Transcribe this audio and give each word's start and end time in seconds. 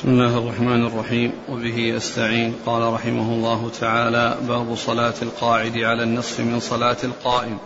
بسم 0.00 0.08
الله 0.08 0.38
الرحمن 0.38 0.86
الرحيم 0.86 1.32
وبه 1.48 1.96
استعين 1.96 2.54
قال 2.66 2.92
رحمه 2.92 3.32
الله 3.32 3.70
تعالى 3.80 4.36
باب 4.48 4.74
صلاة 4.74 5.14
القاعد 5.22 5.78
على 5.78 6.02
النصف 6.02 6.40
من 6.40 6.60
صلاة 6.60 6.96
القائم. 7.04 7.58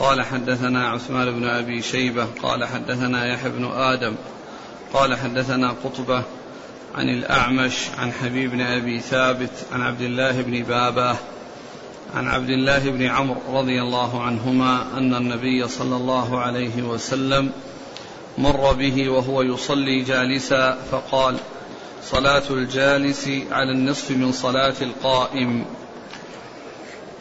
قال 0.00 0.22
حدثنا 0.22 0.88
عثمان 0.88 1.30
بن 1.30 1.44
أبي 1.44 1.82
شيبة 1.82 2.26
قال 2.42 2.64
حدثنا 2.64 3.26
يحيى 3.26 3.50
بن 3.50 3.64
آدم 3.64 4.14
قال 4.92 5.14
حدثنا 5.14 5.74
قطبة 5.84 6.22
عن 6.94 7.08
الأعمش 7.08 7.88
عن 7.98 8.12
حبيب 8.12 8.50
بن 8.50 8.60
أبي 8.60 9.00
ثابت 9.00 9.66
عن 9.72 9.82
عبد 9.82 10.00
الله 10.00 10.42
بن 10.42 10.62
باباه 10.62 11.16
عن 12.14 12.28
عبد 12.28 12.50
الله 12.50 12.90
بن 12.90 13.02
عمرو 13.02 13.40
رضي 13.52 13.82
الله 13.82 14.22
عنهما 14.22 14.98
أن 14.98 15.14
النبي 15.14 15.68
صلى 15.68 15.96
الله 15.96 16.38
عليه 16.40 16.82
وسلم 16.82 17.52
مر 18.38 18.72
به 18.72 19.08
وهو 19.08 19.42
يصلي 19.42 20.02
جالسا 20.02 20.78
فقال 20.90 21.36
صلاة 22.04 22.42
الجالس 22.50 23.28
على 23.50 23.72
النصف 23.72 24.10
من 24.10 24.32
صلاة 24.32 24.74
القائم. 24.82 25.64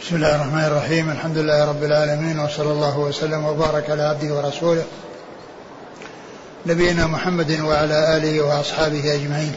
بسم 0.02 0.16
الله 0.16 0.36
الرحمن 0.36 0.64
الرحيم 0.64 1.12
الحمد 1.12 1.38
لله 1.38 1.66
رب 1.66 1.84
العالمين 1.84 2.40
وصلى 2.40 2.72
الله 2.72 3.00
وسلم 3.00 3.46
وبارك 3.46 3.90
على 3.90 4.04
عبده 4.04 4.34
ورسوله 4.34 4.84
نبينا 6.66 7.08
محمد 7.08 7.60
وعلى 7.60 8.18
آله 8.18 8.42
وأصحابه 8.42 9.16
أجمعين. 9.16 9.56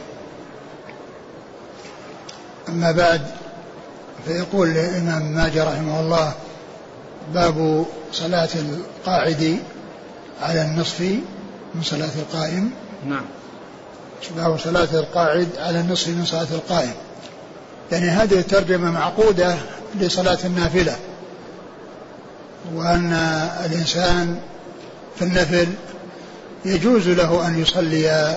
أما 2.68 2.92
بعد 2.92 3.22
فيقول 4.27 4.68
الإمام 4.68 5.22
ماجه 5.22 5.64
رحمه 5.64 6.00
الله 6.00 6.32
باب 7.34 7.86
صلاة 8.12 8.48
القاعد 8.54 9.58
على 10.42 10.62
النصف 10.62 11.04
من 11.78 11.84
صلاة 11.84 12.10
القائم؟ 12.18 12.70
نعم. 13.06 13.24
باب 14.36 14.59
صلاة 14.59 14.88
القاعد 14.92 15.48
على 15.59 15.80
النصف 15.80 16.09
من 16.09 16.25
صلاة 16.25 16.47
القائم. 16.50 16.92
يعني 17.92 18.08
هذه 18.08 18.39
الترجمة 18.39 18.91
معقودة 18.91 19.55
لصلاة 20.00 20.39
النافلة. 20.44 20.97
وأن 22.75 23.12
الإنسان 23.64 24.41
في 25.17 25.22
النفل 25.22 25.69
يجوز 26.64 27.08
له 27.08 27.47
أن 27.47 27.62
يصلي 27.62 28.36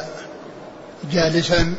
جالسا. 1.11 1.73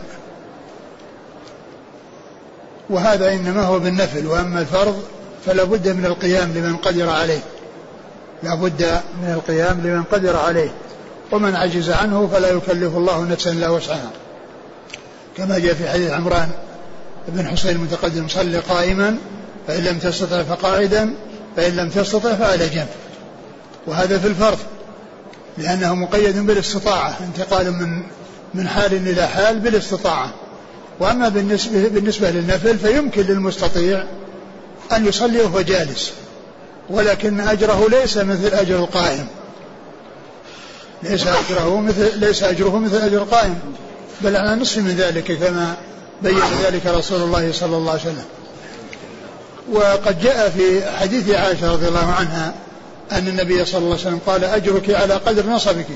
وهذا 2.91 3.33
إنما 3.33 3.63
هو 3.63 3.79
بالنفل 3.79 4.27
وأما 4.27 4.61
الفرض 4.61 5.03
فلا 5.47 5.65
بد 5.65 5.89
من 5.89 6.05
القيام 6.05 6.53
لمن 6.53 6.77
قدر 6.77 7.11
عليه. 7.11 7.41
لا 8.43 8.55
بد 8.55 9.01
من 9.23 9.33
القيام 9.33 9.81
لمن 9.85 10.03
قدر 10.03 10.37
عليه. 10.37 10.71
ومن 11.33 11.57
عجز 11.57 11.91
عنه 11.91 12.29
فلا 12.33 12.49
يكلف 12.49 12.97
الله 12.97 13.25
نفسا 13.25 13.51
لا 13.51 13.69
وسعها. 13.69 14.11
كما 15.37 15.59
جاء 15.59 15.75
في 15.75 15.89
حديث 15.89 16.11
عمران 16.11 16.49
بن 17.29 17.49
حسين 17.49 17.71
المتقدم 17.71 18.29
صلي 18.29 18.59
قائما 18.59 19.17
فإن 19.69 19.85
لم 19.85 19.99
تستطع 19.99 20.43
فقاعدا 20.43 21.15
فإن 21.57 21.77
لم 21.77 21.89
تستطع 21.89 22.35
فعلى 22.35 22.69
جنب. 22.69 22.89
وهذا 23.87 24.19
في 24.19 24.27
الفرض 24.27 24.59
لأنه 25.59 25.95
مقيد 25.95 26.47
بالاستطاعة 26.47 27.19
انتقال 27.21 27.73
من 27.73 28.03
من 28.55 28.69
حال 28.69 29.09
إلى 29.09 29.27
حال 29.27 29.59
بالاستطاعة. 29.59 30.31
وأما 31.01 31.29
بالنسبة, 31.29 31.89
بالنسبة 31.89 32.31
للنفل 32.31 32.79
فيمكن 32.79 33.23
للمستطيع 33.23 34.05
أن 34.93 35.07
يصلي 35.07 35.41
وهو 35.41 35.61
جالس 35.61 36.13
ولكن 36.91 37.41
أجره 37.41 37.89
ليس 37.91 38.17
مثل 38.17 38.47
أجر 38.47 38.77
القائم. 38.77 39.27
ليس 41.03 41.27
أجره 41.27 41.81
مثل 41.81 42.19
ليس 42.19 42.43
أجره 42.43 42.79
مثل 42.79 42.97
أجر 42.97 43.23
القائم. 43.23 43.59
بل 44.21 44.37
على 44.37 44.57
نصف 44.57 44.79
من 44.79 44.97
ذلك 44.97 45.33
كما 45.39 45.75
بين 46.23 46.41
ذلك 46.65 46.87
رسول 46.87 47.23
الله 47.23 47.53
صلى 47.53 47.77
الله 47.77 47.91
عليه 47.91 48.01
وسلم. 48.01 48.25
وقد 49.73 50.21
جاء 50.21 50.49
في 50.51 50.91
حديث 51.01 51.31
عائشة 51.31 51.73
رضي 51.73 51.89
الله 51.89 52.13
عنها 52.13 52.55
أن 53.13 53.29
النبي 53.29 53.65
صلى 53.65 53.79
الله 53.79 53.91
عليه 53.91 54.01
وسلم 54.01 54.21
قال 54.27 54.45
أجرك 54.45 54.91
على 54.91 55.15
قدر 55.15 55.47
نصبك. 55.47 55.87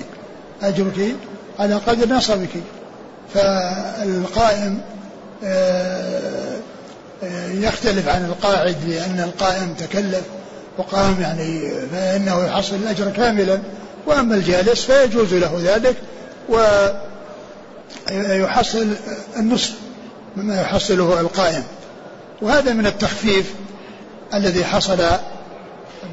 أجرك 0.62 1.14
على 1.58 1.74
قدر 1.74 2.08
نصبك. 2.08 2.62
فالقائم 3.34 4.80
آه، 5.44 6.56
آه، 7.24 7.50
يختلف 7.50 8.08
عن 8.08 8.24
القاعد 8.24 8.76
لأن 8.88 9.20
القائم 9.20 9.74
تكلف 9.78 10.22
وقام 10.78 11.16
يعني 11.20 11.72
فإنه 11.92 12.44
يحصل 12.44 12.74
الأجر 12.74 13.10
كاملا. 13.10 13.58
وأما 14.06 14.34
الجالس 14.34 14.84
فيجوز 14.84 15.34
له 15.34 15.60
ذلك 15.64 15.96
ويحصل 18.08 18.86
النصف 19.36 19.72
مما 20.36 20.60
يحصله 20.60 21.20
القائم. 21.20 21.64
وهذا 22.42 22.72
من 22.72 22.86
التخفيف 22.86 23.54
الذي 24.34 24.64
حصل 24.64 24.98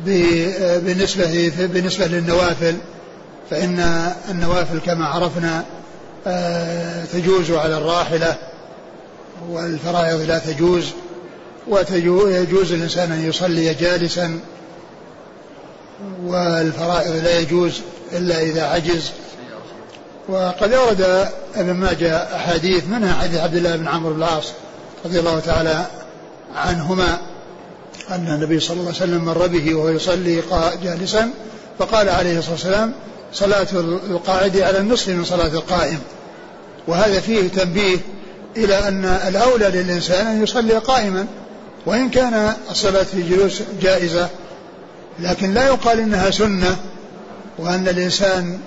بالنسبة 0.05 1.51
بالنسبة 1.57 2.05
للنوافل 2.05 2.75
فإن 3.49 3.79
النوافل 4.29 4.79
كما 4.79 5.05
عرفنا 5.05 5.63
آه، 6.27 7.05
تجوز 7.05 7.51
على 7.51 7.77
الراحلة 7.77 8.35
والفرائض 9.49 10.21
لا 10.21 10.39
تجوز 10.39 10.85
ويجوز 11.67 12.71
الإنسان 12.71 13.11
أن 13.11 13.25
يصلي 13.29 13.73
جالسا 13.73 14.39
والفرائض 16.25 17.15
لا 17.23 17.39
يجوز 17.39 17.81
إلا 18.11 18.41
إذا 18.41 18.63
عجز. 18.63 19.11
وقد 20.29 20.73
أورد 20.73 21.27
ابن 21.55 21.73
ماجه 21.73 22.17
أحاديث 22.17 22.83
منها 22.87 23.13
حديث 23.13 23.39
عبد 23.39 23.55
الله 23.55 23.75
بن 23.75 23.87
عمرو 23.87 24.13
بن 24.13 24.19
العاص 24.19 24.45
رضي 25.05 25.19
الله 25.19 25.39
تعالى 25.39 25.85
عنهما 26.55 27.17
أن 28.11 28.27
النبي 28.27 28.59
صلى 28.59 28.73
الله 28.73 28.85
عليه 28.85 28.95
وسلم 28.95 29.25
مر 29.25 29.47
به 29.47 29.75
وهو 29.75 29.89
يصلي 29.89 30.41
جالسا 30.83 31.29
فقال 31.79 32.09
عليه 32.09 32.37
الصلاة 32.39 32.53
والسلام 32.53 32.93
صلاة 33.33 33.67
القاعد 34.09 34.57
على 34.57 34.77
النصف 34.77 35.09
من 35.09 35.25
صلاة 35.25 35.47
القائم. 35.47 35.99
وهذا 36.87 37.19
فيه 37.19 37.47
تنبيه 37.47 37.97
إلى 38.57 38.87
أن 38.87 39.05
الأولى 39.05 39.65
للإنسان 39.65 40.27
أن 40.27 40.43
يصلي 40.43 40.73
قائما 40.73 41.25
وإن 41.85 42.09
كان 42.09 42.53
الصلاة 42.71 43.03
في 43.03 43.21
جلوس 43.21 43.61
جائزة 43.81 44.29
لكن 45.19 45.53
لا 45.53 45.67
يقال 45.67 45.99
إنها 45.99 46.31
سنة 46.31 46.75
وأن 47.57 47.87
الإنسان 47.87 48.59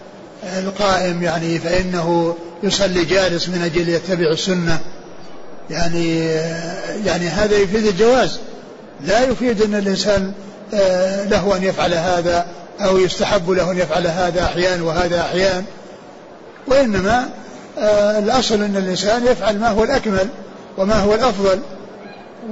القائم 0.58 1.22
يعني 1.22 1.58
فإنه 1.58 2.36
يصلي 2.62 3.04
جالس 3.04 3.48
من 3.48 3.62
أجل 3.62 3.88
يتبع 3.88 4.30
السنة. 4.30 4.78
يعني 5.70 6.18
يعني 7.04 7.28
هذا 7.28 7.56
يفيد 7.56 7.86
الجواز. 7.86 8.38
لا 9.04 9.24
يفيد 9.24 9.62
أن 9.62 9.74
الإنسان 9.74 10.32
آه، 10.74 11.24
له 11.24 11.56
أن 11.56 11.62
يفعل 11.62 11.94
هذا 11.94 12.46
أو 12.80 12.98
يستحب 12.98 13.50
له 13.50 13.70
أن 13.70 13.78
يفعل 13.78 14.06
هذا 14.06 14.44
أحيان 14.44 14.82
وهذا 14.82 15.20
أحيان. 15.20 15.64
وإنما 16.66 17.28
آه، 17.78 18.18
الأصل 18.18 18.62
أن 18.62 18.76
الإنسان 18.76 19.26
يفعل 19.26 19.58
ما 19.58 19.68
هو 19.68 19.84
الأكمل 19.84 20.28
وما 20.78 20.94
هو 20.94 21.14
الأفضل 21.14 21.60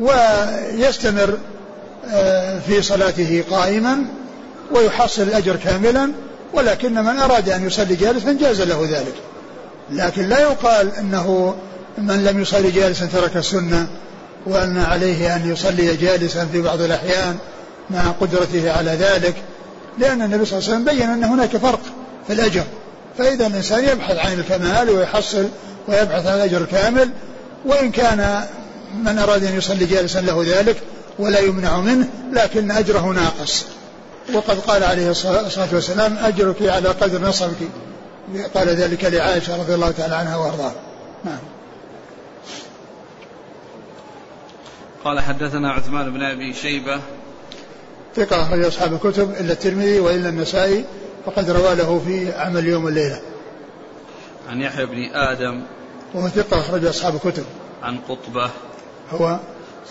ويستمر 0.00 1.38
في 2.66 2.82
صلاته 2.82 3.44
قائما 3.50 4.04
ويحصل 4.72 5.22
الأجر 5.22 5.56
كاملا 5.56 6.12
ولكن 6.54 6.94
من 6.94 7.18
أراد 7.18 7.48
أن 7.48 7.66
يصلي 7.66 7.94
جالسا 7.96 8.32
جاز 8.32 8.60
له 8.60 8.88
ذلك. 8.90 9.14
لكن 9.90 10.28
لا 10.28 10.40
يقال 10.40 10.92
أنه 10.98 11.56
من 11.98 12.24
لم 12.24 12.42
يصلي 12.42 12.70
جالسا 12.70 13.06
ترك 13.06 13.36
السنة 13.36 13.86
وأن 14.46 14.78
عليه 14.78 15.36
أن 15.36 15.50
يصلي 15.52 15.96
جالسا 15.96 16.48
في 16.52 16.62
بعض 16.62 16.80
الأحيان 16.80 17.36
مع 17.90 18.10
قدرته 18.20 18.72
على 18.72 18.90
ذلك 18.90 19.34
لأن 19.98 20.22
النبي 20.22 20.44
صلى 20.44 20.58
الله 20.58 20.70
عليه 20.70 20.80
وسلم 20.80 20.84
بين 20.84 21.10
أن 21.10 21.24
هناك 21.24 21.56
فرق 21.56 21.80
في 22.26 22.32
الأجر. 22.32 22.64
فإذا 23.18 23.46
الإنسان 23.46 23.84
يبحث 23.84 24.16
عن 24.16 24.32
الكمال 24.32 24.90
ويحصل 24.90 25.48
ويبحث 25.88 26.26
عن 26.26 26.34
الأجر 26.34 26.60
الكامل 26.60 27.10
وإن 27.66 27.90
كان 27.90 28.44
من 29.04 29.18
أراد 29.18 29.44
أن 29.44 29.56
يصلي 29.56 29.84
جالسا 29.86 30.18
له 30.18 30.44
ذلك 30.46 30.76
ولا 31.18 31.38
يمنع 31.38 31.80
منه 31.80 32.08
لكن 32.32 32.70
أجره 32.70 33.12
ناقص. 33.12 33.66
وقد 34.34 34.58
قال 34.58 34.84
عليه 34.84 35.10
الصلاة 35.10 35.68
والسلام 35.72 36.16
أجرك 36.18 36.62
على 36.62 36.88
قدر 36.88 37.20
نصبك. 37.20 37.68
قال 38.54 38.68
ذلك 38.68 39.04
لعائشة 39.04 39.60
رضي 39.60 39.74
الله 39.74 39.90
تعالى 39.90 40.14
عنها 40.14 40.36
وأرضاها. 40.36 40.74
نعم. 41.24 41.38
قال 45.04 45.20
حدثنا 45.20 45.72
عثمان 45.72 46.12
بن 46.12 46.22
أبي 46.22 46.54
شيبة. 46.54 47.00
ثقة 48.16 48.42
أخرج 48.42 48.64
أصحاب 48.64 48.92
الكتب 48.92 49.30
إلا 49.30 49.52
الترمذي 49.52 50.00
وإلا 50.00 50.28
النسائي 50.28 50.84
فقد 51.26 51.50
روى 51.50 51.74
له 51.74 52.02
في 52.06 52.32
عمل 52.32 52.66
يوم 52.66 52.88
الليلة. 52.88 53.20
عن 54.48 54.60
يحيى 54.60 54.86
بن 54.86 55.14
آدم. 55.14 55.62
وهو 56.14 56.28
ثقة 56.28 56.60
أخرج 56.60 56.84
أصحاب 56.84 57.14
الكتب. 57.14 57.44
عن 57.82 57.98
قطبة. 58.08 58.50
هو 59.10 59.38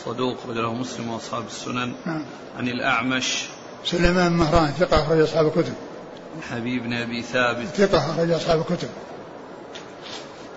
صدوق 0.06 0.38
رجله 0.50 0.74
مسلم 0.74 1.10
وأصحاب 1.10 1.45
السنن. 1.48 1.94
نعم. 2.06 2.25
عن 2.57 2.68
الأعمش. 2.68 3.45
سليمان 3.86 4.31
مهران 4.31 4.72
ثقة 4.72 5.04
أخرج 5.04 5.19
أصحاب 5.19 5.48
الكتب. 5.48 5.74
حبيب 6.51 6.84
بن 6.84 6.94
أبي 6.94 7.22
ثابت. 7.22 7.68
ثقة 7.68 8.12
أخرج 8.12 8.31
أصحاب 8.31 8.60
الكتب. 8.60 8.90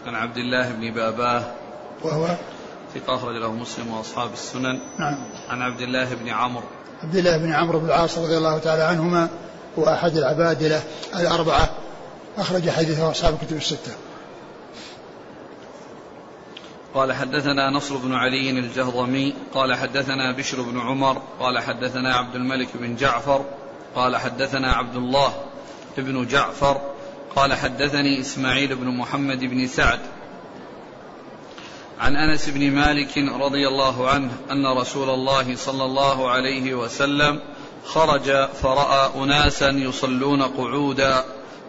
عن 0.06 0.14
عبد 0.14 0.36
الله 0.36 0.72
بن 0.72 0.94
باباه. 0.94 1.42
وهو؟ 2.02 2.26
ثقة 2.94 3.14
أخرج 3.14 3.36
له 3.36 3.52
مسلم 3.52 3.94
وأصحاب 3.94 4.32
السنن. 4.32 4.80
نعم. 4.98 5.16
عن 5.48 5.62
عبد 5.62 5.80
الله 5.80 6.14
بن 6.14 6.28
عمرو. 6.28 6.66
عبد 7.02 7.16
الله 7.16 7.36
بن 7.36 7.52
عمرو 7.52 7.78
بن 7.78 7.86
العاص 7.86 8.18
رضي 8.18 8.36
الله 8.36 8.58
تعالى 8.58 8.82
عنهما 8.82 9.28
هو 9.78 9.84
أحد 9.84 10.16
العبادلة 10.16 10.82
الأربعة. 11.16 11.68
أخرج 12.38 12.70
حديثه 12.70 13.10
أصحاب 13.10 13.34
الكتب 13.42 13.56
الستة. 13.56 13.92
قال 16.96 17.12
حدثنا 17.12 17.70
نصر 17.70 17.96
بن 17.96 18.14
علي 18.14 18.50
الجهضمي 18.50 19.34
قال 19.54 19.74
حدثنا 19.74 20.32
بشر 20.32 20.62
بن 20.62 20.80
عمر 20.80 21.22
قال 21.40 21.58
حدثنا 21.58 22.14
عبد 22.14 22.34
الملك 22.34 22.68
بن 22.74 22.96
جعفر 22.96 23.44
قال 23.94 24.16
حدثنا 24.16 24.72
عبد 24.72 24.96
الله 24.96 25.32
بن 25.98 26.26
جعفر 26.26 26.80
قال 27.36 27.54
حدثني 27.54 28.20
إسماعيل 28.20 28.74
بن 28.76 28.86
محمد 28.86 29.40
بن 29.40 29.66
سعد 29.66 29.98
عن 32.00 32.16
أنس 32.16 32.48
بن 32.48 32.70
مالك 32.70 33.18
رضي 33.18 33.68
الله 33.68 34.10
عنه 34.10 34.30
أن 34.50 34.66
رسول 34.78 35.10
الله 35.10 35.56
صلى 35.56 35.84
الله 35.84 36.30
عليه 36.30 36.74
وسلم 36.74 37.40
خرج 37.84 38.46
فرأى 38.46 39.10
أناسا 39.24 39.70
يصلون 39.70 40.42
قعودا 40.42 41.24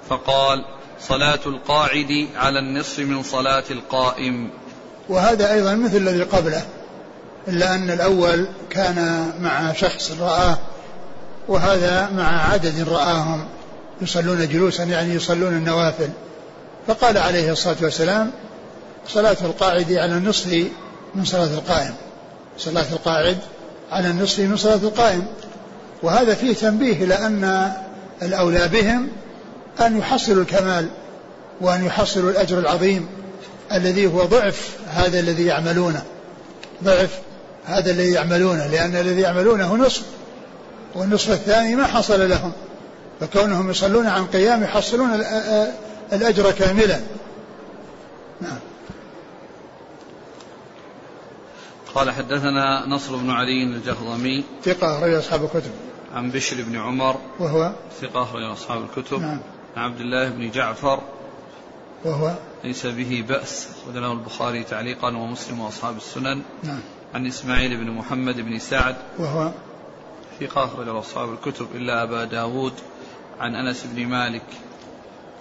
فقال 0.09 0.65
صلاة 1.00 1.39
القاعد 1.45 2.27
على 2.35 2.59
النصف 2.59 3.00
من 3.00 3.23
صلاة 3.23 3.63
القائم. 3.71 4.50
وهذا 5.09 5.54
أيضا 5.54 5.75
مثل 5.75 5.98
الذي 5.98 6.24
قبله 6.24 6.62
إلا 7.48 7.75
أن 7.75 7.89
الأول 7.89 8.48
كان 8.69 9.30
مع 9.42 9.74
شخص 9.74 10.12
رآه 10.19 10.57
وهذا 11.48 12.09
مع 12.15 12.51
عدد 12.51 12.89
رآهم 12.89 13.45
يصلون 14.01 14.48
جلوسا 14.48 14.83
يعني 14.83 15.13
يصلون 15.13 15.54
النوافل. 15.54 16.09
فقال 16.88 17.18
عليه 17.18 17.51
الصلاة 17.51 17.75
والسلام 17.81 18.31
صلاة 19.07 19.38
القاعد 19.42 19.94
على 19.94 20.18
النصف 20.18 20.68
من 21.15 21.25
صلاة 21.25 21.54
القائم 21.54 21.94
صلاة 22.57 22.86
القاعد 22.92 23.38
على 23.92 24.09
النصف 24.09 24.39
من 24.39 24.57
صلاة 24.57 24.75
القائم. 24.75 25.27
وهذا 26.04 26.33
فيه 26.33 26.54
تنبيه 26.54 27.04
إلى 27.04 27.13
أن 27.13 27.74
الأولى 28.21 28.68
بهم 28.68 29.09
أن 29.81 29.98
يحصلوا 29.98 30.42
الكمال 30.42 30.88
وأن 31.62 31.86
يحصلوا 31.86 32.31
الأجر 32.31 32.59
العظيم. 32.59 33.07
الذي 33.74 34.08
هو 34.08 34.24
ضعف 34.24 34.78
هذا 34.88 35.19
الذي 35.19 35.46
يعملونه. 35.46 36.04
ضعف 36.84 37.19
هذا 37.66 37.92
الذي 37.92 38.12
يعملونه 38.12 38.68
لأن 38.68 38.96
الذي 38.96 39.22
يعملونه 39.22 39.75
نصف 39.75 40.06
والنصف 40.96 41.31
الثاني 41.31 41.75
ما 41.75 41.86
حصل 41.86 42.30
لهم. 42.30 42.52
فكونهم 43.19 43.69
يصلون 43.69 44.08
عن 44.08 44.25
قيام 44.25 44.64
يحصلون 44.64 45.10
الأجر 46.14 46.52
كاملا. 46.52 47.00
نعم. 48.42 48.60
قال 51.96 52.12
حدثنا 52.12 52.86
نصر 52.88 53.16
بن 53.16 53.30
علي 53.30 53.64
الجهضمي 53.64 54.44
ثقة 54.64 54.98
أخرج 54.98 55.14
أصحاب 55.14 55.44
الكتب. 55.44 55.72
عن 56.16 56.31
بشر 56.31 56.56
بن 56.64 56.78
عمر 56.78 57.16
وهو؟ 57.40 57.72
ثقة 58.02 58.24
أخرج 58.24 58.44
أصحاب 58.44 58.84
الكتب. 58.84 59.22
نعم. 59.22 59.40
عن 59.78 59.84
عبد 59.84 60.00
الله 60.00 60.30
بن 60.30 60.52
جعفر 60.52 61.00
وهو؟ 62.06 62.34
ليس 62.68 62.86
به 62.86 63.24
بأس 63.30 63.68
أخرج 63.68 63.98
له 63.98 64.12
البخاري 64.12 64.64
تعليقا 64.64 65.08
ومسلم 65.08 65.60
وأصحاب 65.60 65.98
السنن. 65.98 66.42
نعم. 66.64 66.80
عن 67.14 67.28
إسماعيل 67.28 67.78
بن 67.78 67.92
محمد 67.92 68.42
بن 68.42 68.60
سعد 68.60 68.96
وهو 69.19 69.52
ثقة 70.40 70.66
أخرج 70.66 70.86
له 70.86 71.00
أصحاب 71.00 71.34
الكتب 71.34 71.68
إلا 71.75 72.04
أبا 72.04 72.25
داود 72.25 72.74
عن 73.40 73.56
أنس 73.56 73.84
بن 73.84 74.06
مالك. 74.06 74.44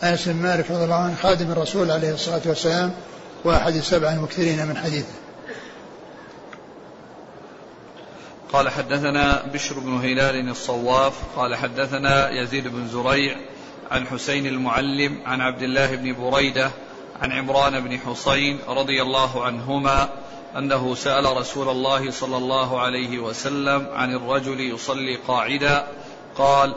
أنس 0.02 0.28
بن 0.28 0.43
مالك 0.43 0.70
رضي 0.70 0.84
الله 0.84 0.94
عنه 0.94 1.14
خادم 1.14 1.50
الرسول 1.50 1.90
عليه 1.90 2.14
الصلاة 2.14 2.43
والسلام 2.46 2.93
وأحد 3.44 3.75
السبع 3.75 4.12
المكثرين 4.12 4.67
من 4.67 4.76
حديثه. 4.76 5.14
قال 8.52 8.69
حدثنا 8.69 9.46
بشر 9.55 9.78
بن 9.78 9.93
هلال 9.93 10.49
الصواف 10.49 11.14
قال 11.37 11.55
حدثنا 11.55 12.31
يزيد 12.31 12.69
بن 12.69 12.88
زريع 12.88 13.37
عن 13.90 14.06
حسين 14.06 14.46
المعلم 14.46 15.19
عن 15.26 15.40
عبد 15.40 15.62
الله 15.62 15.96
بن 15.96 16.12
بريدة 16.12 16.70
عن 17.22 17.32
عمران 17.32 17.80
بن 17.80 17.98
حسين 17.98 18.58
رضي 18.68 19.02
الله 19.02 19.44
عنهما 19.44 20.08
أنه 20.56 20.94
سأل 20.94 21.36
رسول 21.36 21.68
الله 21.68 22.10
صلى 22.10 22.36
الله 22.36 22.80
عليه 22.80 23.18
وسلم 23.18 23.86
عن 23.92 24.14
الرجل 24.14 24.60
يصلي 24.60 25.16
قاعدا 25.16 25.86
قال 26.38 26.74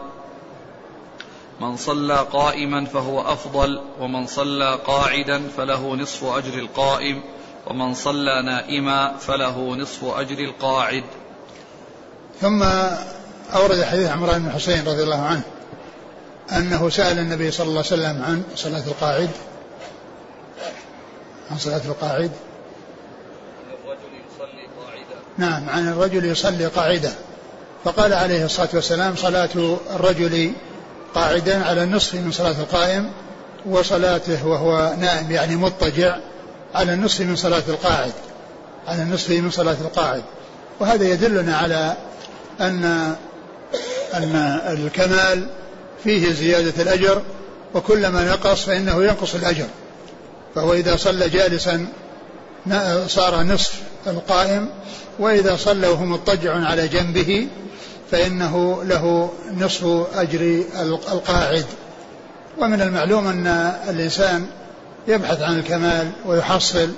من 1.59 1.77
صلى 1.77 2.15
قائما 2.15 2.85
فهو 2.85 3.21
أفضل 3.21 3.81
ومن 3.99 4.27
صلى 4.27 4.79
قاعدا 4.87 5.47
فله 5.57 5.95
نصف 5.95 6.23
أجر 6.23 6.53
القائم 6.53 7.21
ومن 7.67 7.93
صلى 7.93 8.41
نائما 8.41 9.17
فله 9.17 9.75
نصف 9.75 10.03
أجر 10.03 10.39
القاعد. 10.39 11.03
ثم 12.41 12.63
أورد 13.55 13.83
حديث 13.83 14.09
عمران 14.09 14.43
بن 14.43 14.51
حسين 14.51 14.87
رضي 14.87 15.03
الله 15.03 15.21
عنه 15.21 15.41
أنه 16.51 16.89
سأل 16.89 17.19
النبي 17.19 17.51
صلى 17.51 17.67
الله 17.67 17.83
عليه 17.91 18.01
وسلم 18.01 18.23
عن 18.23 18.43
صلاة 18.55 18.87
القاعد 18.87 19.29
عن 21.51 21.57
صلاة 21.57 21.81
القاعد؟ 21.85 22.31
نعم 25.37 25.69
عن 25.69 25.87
الرجل 25.87 26.25
يصلي 26.25 26.65
قاعدة. 26.65 27.11
فقال 27.85 28.13
عليه 28.13 28.45
الصلاة 28.45 28.69
والسلام 28.73 29.15
صلاة 29.15 29.49
الرجل 29.95 30.51
قاعدا 31.15 31.65
على 31.65 31.83
النصف 31.83 32.15
من 32.15 32.31
صلاة 32.31 32.59
القائم 32.59 33.11
وصلاته 33.65 34.47
وهو 34.47 34.93
نائم 34.99 35.31
يعني 35.31 35.55
مضطجع 35.55 36.17
على 36.75 36.93
النصف 36.93 37.21
من 37.21 37.35
صلاة 37.35 37.63
القاعد. 37.67 38.13
على 38.87 39.01
النصف 39.01 39.29
من 39.29 39.51
صلاة 39.51 39.77
القاعد. 39.81 40.23
وهذا 40.79 41.03
يدلنا 41.03 41.57
على 41.57 41.97
أن 42.61 43.15
أن 44.13 44.35
الكمال 44.67 45.49
فيه 46.03 46.33
زيادة 46.33 46.81
الأجر 46.83 47.21
وكلما 47.73 48.29
نقص 48.31 48.65
فإنه 48.65 49.03
ينقص 49.03 49.35
الأجر. 49.35 49.67
فهو 50.55 50.73
إذا 50.73 50.95
صلى 50.95 51.29
جالسا 51.29 51.87
صار 53.07 53.43
نصف 53.43 53.73
القائم 54.07 54.69
وإذا 55.19 55.55
صلى 55.55 55.87
وهو 55.87 56.05
مضطجع 56.05 56.65
على 56.65 56.87
جنبه 56.87 57.47
فإنه 58.11 58.83
له 58.83 59.29
نصف 59.57 59.85
أجر 60.15 60.63
القاعد. 61.11 61.65
ومن 62.61 62.81
المعلوم 62.81 63.27
أن 63.27 63.47
الإنسان 63.89 64.45
يبحث 65.07 65.41
عن 65.41 65.59
الكمال 65.59 66.11
ويحصل 66.25 66.89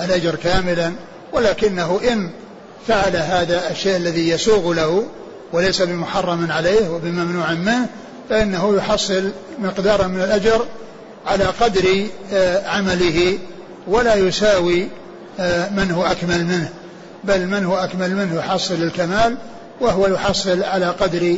الأجر 0.00 0.34
كاملا 0.34 0.92
ولكنه 1.32 2.00
إن 2.12 2.30
فعل 2.88 3.16
هذا 3.16 3.70
الشيء 3.70 3.96
الذي 3.96 4.28
يسوغ 4.28 4.72
له 4.74 5.04
وليس 5.52 5.82
بمحرم 5.82 6.52
عليه 6.52 6.88
وبممنوع 6.88 7.52
منه 7.52 7.86
فإنه 8.30 8.76
يحصل 8.76 9.30
مقدارا 9.58 10.06
من 10.06 10.20
الأجر 10.22 10.64
على 11.26 11.44
قدر 11.44 12.06
آه، 12.32 12.68
عمله 12.68 13.38
ولا 13.86 14.14
يساوي 14.14 14.88
آه، 15.40 15.68
من 15.68 15.90
هو 15.90 16.04
أكمل 16.04 16.44
منه. 16.44 16.68
بل 17.24 17.46
من 17.46 17.64
هو 17.64 17.76
أكمل 17.76 18.16
منه 18.16 18.36
يحصل 18.36 18.74
الكمال 18.74 19.36
وهو 19.80 20.06
يحصل 20.06 20.62
على 20.62 20.86
قدر 20.86 21.36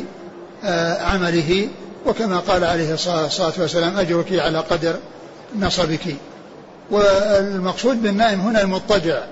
آه، 0.65 1.03
عمله. 1.03 1.69
وكما 2.07 2.39
قال 2.39 2.65
عليه 2.65 2.95
الصلاة 2.95 3.53
والسلام 3.59 3.99
أجرك 3.99 4.33
على 4.33 4.59
قدر 4.59 4.97
نصبك. 5.59 6.17
والمقصود 6.91 8.03
بالنائم 8.03 8.41
هنا 8.41 8.61
المضطجع 8.61 9.23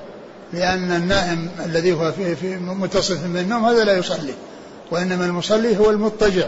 لأن 0.52 0.92
النائم 0.92 1.48
الذي 1.66 1.92
هو 1.92 2.12
في, 2.12 2.36
في 2.36 2.56
متصف 2.56 3.26
بالنوم 3.26 3.64
هذا 3.64 3.84
لا 3.84 3.98
يصلي. 3.98 4.34
وإنما 4.90 5.24
المصلي 5.24 5.78
هو 5.78 5.90
المضطجع. 5.90 6.46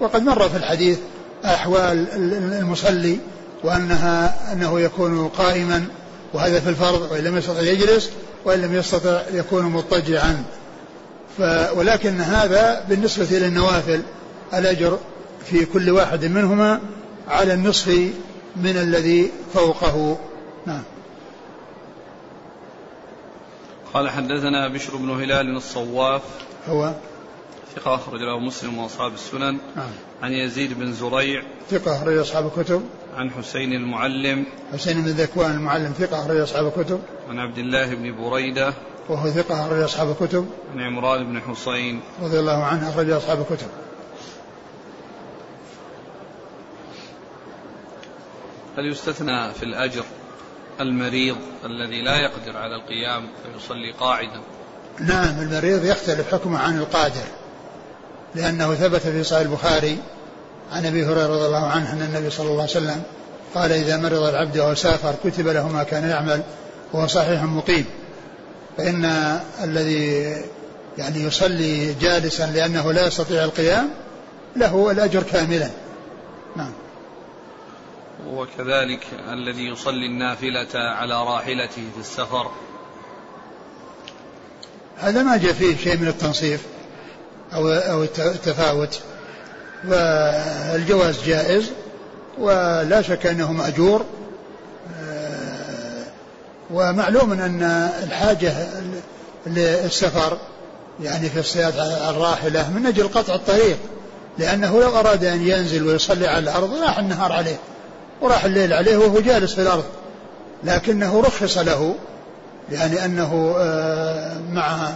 وقد 0.00 0.22
مر 0.22 0.48
في 0.48 0.56
الحديث 0.56 0.98
أحوال 1.44 2.06
المصلي 2.60 3.18
وأنها 3.64 4.52
أنه 4.52 4.80
يكون 4.80 5.28
قائما 5.28 5.86
وهذا 6.34 6.60
في 6.60 6.68
الفرض 6.68 7.12
وإن 7.12 7.24
لم 7.24 7.36
يستطع 7.36 7.60
يجلس 7.60 8.10
وإن 8.44 8.60
لم 8.60 8.74
يستطع 8.74 9.22
يكون 9.32 9.64
مضطجعا. 9.64 10.44
ولكن 11.74 12.20
هذا 12.20 12.84
بالنسبة 12.88 13.38
للنوافل 13.38 14.02
الأجر 14.54 14.98
في 15.44 15.64
كل 15.64 15.90
واحد 15.90 16.24
منهما 16.24 16.80
على 17.28 17.54
النصف 17.54 17.88
من 18.56 18.76
الذي 18.76 19.30
فوقه. 19.54 20.18
نعم. 20.66 20.82
قال 23.94 24.10
حدثنا 24.10 24.68
بشر 24.68 24.96
بن 24.96 25.10
هلال 25.10 25.56
الصواف 25.56 26.22
هو؟ 26.68 26.92
ثقة 27.76 27.94
أخرج 27.94 28.20
له 28.20 28.38
مسلم 28.38 28.78
وأصحاب 28.78 29.14
السنن. 29.14 29.58
نعم. 29.76 29.90
عن 30.22 30.32
يزيد 30.32 30.78
بن 30.78 30.92
زريع 30.92 31.42
ثقة 31.70 31.96
أخرج 31.96 32.16
أصحاب 32.16 32.46
الكتب. 32.46 32.82
عن 33.18 33.30
حسين 33.30 33.72
المعلم. 33.72 34.44
حسين 34.72 35.02
بن 35.02 35.08
ذكوان 35.10 35.50
المعلم 35.50 35.92
ثقة 35.92 36.20
أخرج 36.20 36.36
أصحاب 36.36 36.66
الكتب. 36.66 37.00
عن 37.28 37.38
عبد 37.38 37.58
الله 37.58 37.94
بن 37.94 38.16
بريدة. 38.16 38.74
وهو 39.08 39.30
ثقة 39.30 39.66
أخرج 39.66 39.82
أصحاب 39.82 40.10
الكتب. 40.10 40.48
عن 40.74 40.80
عمران 40.80 41.24
بن 41.24 41.40
حسين. 41.40 42.00
رضي 42.22 42.38
الله 42.38 42.64
عنه 42.64 42.88
أخرج 42.88 43.10
أصحاب 43.10 43.40
الكتب. 43.40 43.68
هل 48.78 48.86
يستثنى 48.86 49.52
في 49.54 49.62
الأجر 49.62 50.04
المريض 50.80 51.36
الذي 51.64 52.02
لا 52.02 52.16
يقدر 52.16 52.56
على 52.56 52.76
القيام 52.76 53.28
فيصلي 53.42 53.92
قاعدا. 53.92 54.40
نعم 55.00 55.40
المريض 55.40 55.84
يختلف 55.84 56.34
حكمه 56.34 56.58
عن 56.58 56.78
القادر 56.78 57.26
لأنه 58.34 58.74
ثبت 58.74 59.00
في 59.00 59.24
صحيح 59.24 59.40
البخاري 59.40 59.98
عن 60.72 60.86
أبي 60.86 61.04
هريرة 61.04 61.26
رضي 61.26 61.46
الله 61.46 61.66
عنه 61.66 61.92
أن 61.92 62.02
النبي 62.02 62.30
صلى 62.30 62.46
الله 62.46 62.62
عليه 62.62 62.70
وسلم 62.70 63.02
قال 63.54 63.72
إذا 63.72 63.96
مرض 63.96 64.22
العبد 64.22 64.56
أو 64.56 64.74
سافر 64.74 65.14
كتب 65.24 65.48
له 65.48 65.68
ما 65.68 65.82
كان 65.82 66.08
يعمل 66.08 66.42
وهو 66.92 67.06
صحيح 67.06 67.42
مقيم. 67.42 67.84
فإن 68.76 69.04
الذي 69.64 70.36
يعني 70.98 71.22
يصلي 71.22 71.94
جالسا 71.94 72.46
لأنه 72.46 72.92
لا 72.92 73.06
يستطيع 73.06 73.44
القيام 73.44 73.90
له 74.56 74.90
الأجر 74.90 75.22
كاملا. 75.22 75.70
نعم. 76.56 76.72
وكذلك 78.28 79.06
الذي 79.32 79.68
يصلي 79.68 80.06
النافلة 80.06 80.68
على 80.74 81.14
راحلته 81.14 81.82
في 81.94 82.00
السفر. 82.00 82.50
هذا 84.98 85.22
ما 85.22 85.36
جاء 85.36 85.52
فيه 85.52 85.76
شيء 85.76 85.96
من 85.96 86.08
التنصيف 86.08 86.62
أو 87.54 87.68
أو 87.68 88.02
التفاوت. 88.02 89.00
والجواز 89.84 91.22
جائز 91.26 91.70
ولا 92.38 93.02
شك 93.02 93.26
أنه 93.26 93.52
مأجور. 93.52 94.04
ومعلوم 96.70 97.32
أن 97.32 97.62
الحاجة 98.02 98.52
للسفر 99.46 100.38
يعني 101.02 101.30
في 101.30 101.64
على 101.64 102.10
الراحلة 102.10 102.70
من 102.70 102.86
أجل 102.86 103.08
قطع 103.08 103.34
الطريق 103.34 103.78
لأنه 104.38 104.80
لو 104.80 104.98
أراد 104.98 105.24
أن 105.24 105.48
ينزل 105.48 105.82
ويصلي 105.82 106.26
على 106.26 106.38
الأرض 106.38 106.74
راح 106.82 106.98
النهار 106.98 107.32
عليه 107.32 107.56
وراح 108.20 108.44
الليل 108.44 108.72
عليه 108.72 108.96
وهو 108.96 109.20
جالس 109.20 109.54
في 109.54 109.62
الأرض. 109.62 109.84
لكنه 110.64 111.20
رخص 111.20 111.58
له 111.58 111.94
يعني 112.72 113.04
أنه 113.04 113.54
آه، 113.58 114.38
مع 114.50 114.92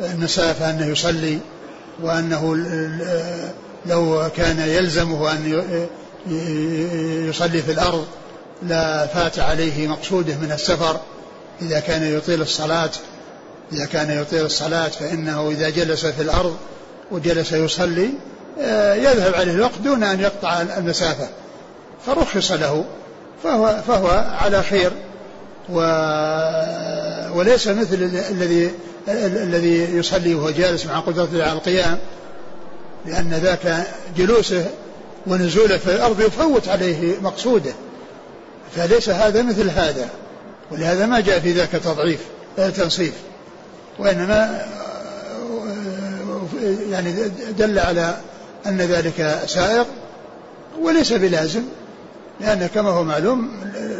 المسافة 0.00 0.70
أنه 0.70 0.86
يصلي 0.86 1.38
وأنه 2.02 2.56
لو 3.86 4.30
كان 4.36 4.58
يلزمه 4.58 5.32
أن 5.32 5.62
يصلي 7.28 7.62
في 7.62 7.72
الأرض 7.72 8.06
لا 8.62 9.06
فات 9.06 9.38
عليه 9.38 9.88
مقصوده 9.88 10.34
من 10.34 10.52
السفر. 10.52 11.00
إذا 11.62 11.80
كان 11.80 12.16
يطيل 12.16 12.42
الصلاة 12.42 12.90
إذا 13.72 13.86
كان 13.86 14.10
يطيل 14.10 14.44
الصلاة 14.44 14.88
فإنه 14.88 15.50
إذا 15.50 15.70
جلس 15.70 16.06
في 16.06 16.22
الأرض 16.22 16.56
وجلس 17.10 17.52
يصلي 17.52 18.10
آه، 18.60 18.94
يذهب 18.94 19.34
عليه 19.34 19.52
الوقت 19.52 19.78
دون 19.84 20.02
أن 20.02 20.20
يقطع 20.20 20.60
المسافة. 20.60 21.28
فرخص 22.06 22.52
له 22.52 22.84
فهو, 23.42 23.82
فهو 23.86 24.08
على 24.40 24.62
خير. 24.62 24.92
و 25.68 25.80
وليس 27.34 27.68
مثل 27.68 27.94
الذي 28.30 28.70
الذي 29.08 29.96
يصلي 29.96 30.34
وهو 30.34 30.50
جالس 30.50 30.86
مع 30.86 31.00
قدرته 31.00 31.42
على 31.42 31.52
القيام 31.52 31.98
لأن 33.06 33.30
ذاك 33.42 33.86
جلوسه 34.16 34.66
ونزوله 35.26 35.76
في 35.76 35.94
الأرض 35.94 36.20
يفوت 36.20 36.68
عليه 36.68 37.20
مقصوده. 37.20 37.72
فليس 38.76 39.08
هذا 39.08 39.42
مثل 39.42 39.70
هذا 39.70 40.08
ولهذا 40.70 41.06
ما 41.06 41.20
جاء 41.20 41.40
في 41.40 41.52
ذاك 41.52 41.70
تضعيف 41.70 42.20
تنصيف. 42.56 43.12
وإنما 43.98 44.66
يعني 46.90 47.12
دل 47.58 47.78
على 47.78 48.16
أن 48.66 48.78
ذلك 48.78 49.40
سائغ 49.46 49.84
وليس 50.80 51.12
بلازم 51.12 51.62
لأن 52.40 52.68
كما 52.74 52.90
هو 52.90 53.04
معلوم 53.04 53.50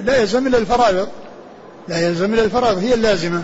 لا 0.05 0.17
يلزم 0.17 0.47
إلا 0.47 0.59
الفرائض 0.59 1.09
لا 1.89 2.09
يلزم 2.09 2.35
إلا 2.35 2.45
الفرائض 2.45 2.79
هي 2.79 2.95
اللازمة. 2.95 3.43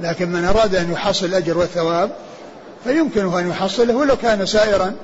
لكن 0.00 0.32
من 0.32 0.44
أراد 0.44 0.74
أن 0.74 0.92
يحصل 0.92 1.26
الأجر 1.26 1.58
والثواب 1.58 2.10
فيمكنه 2.84 3.38
أن 3.38 3.50
يحصله 3.50 3.94
ولو 3.94 4.16
كان 4.16 4.46
سائرا 4.46 4.96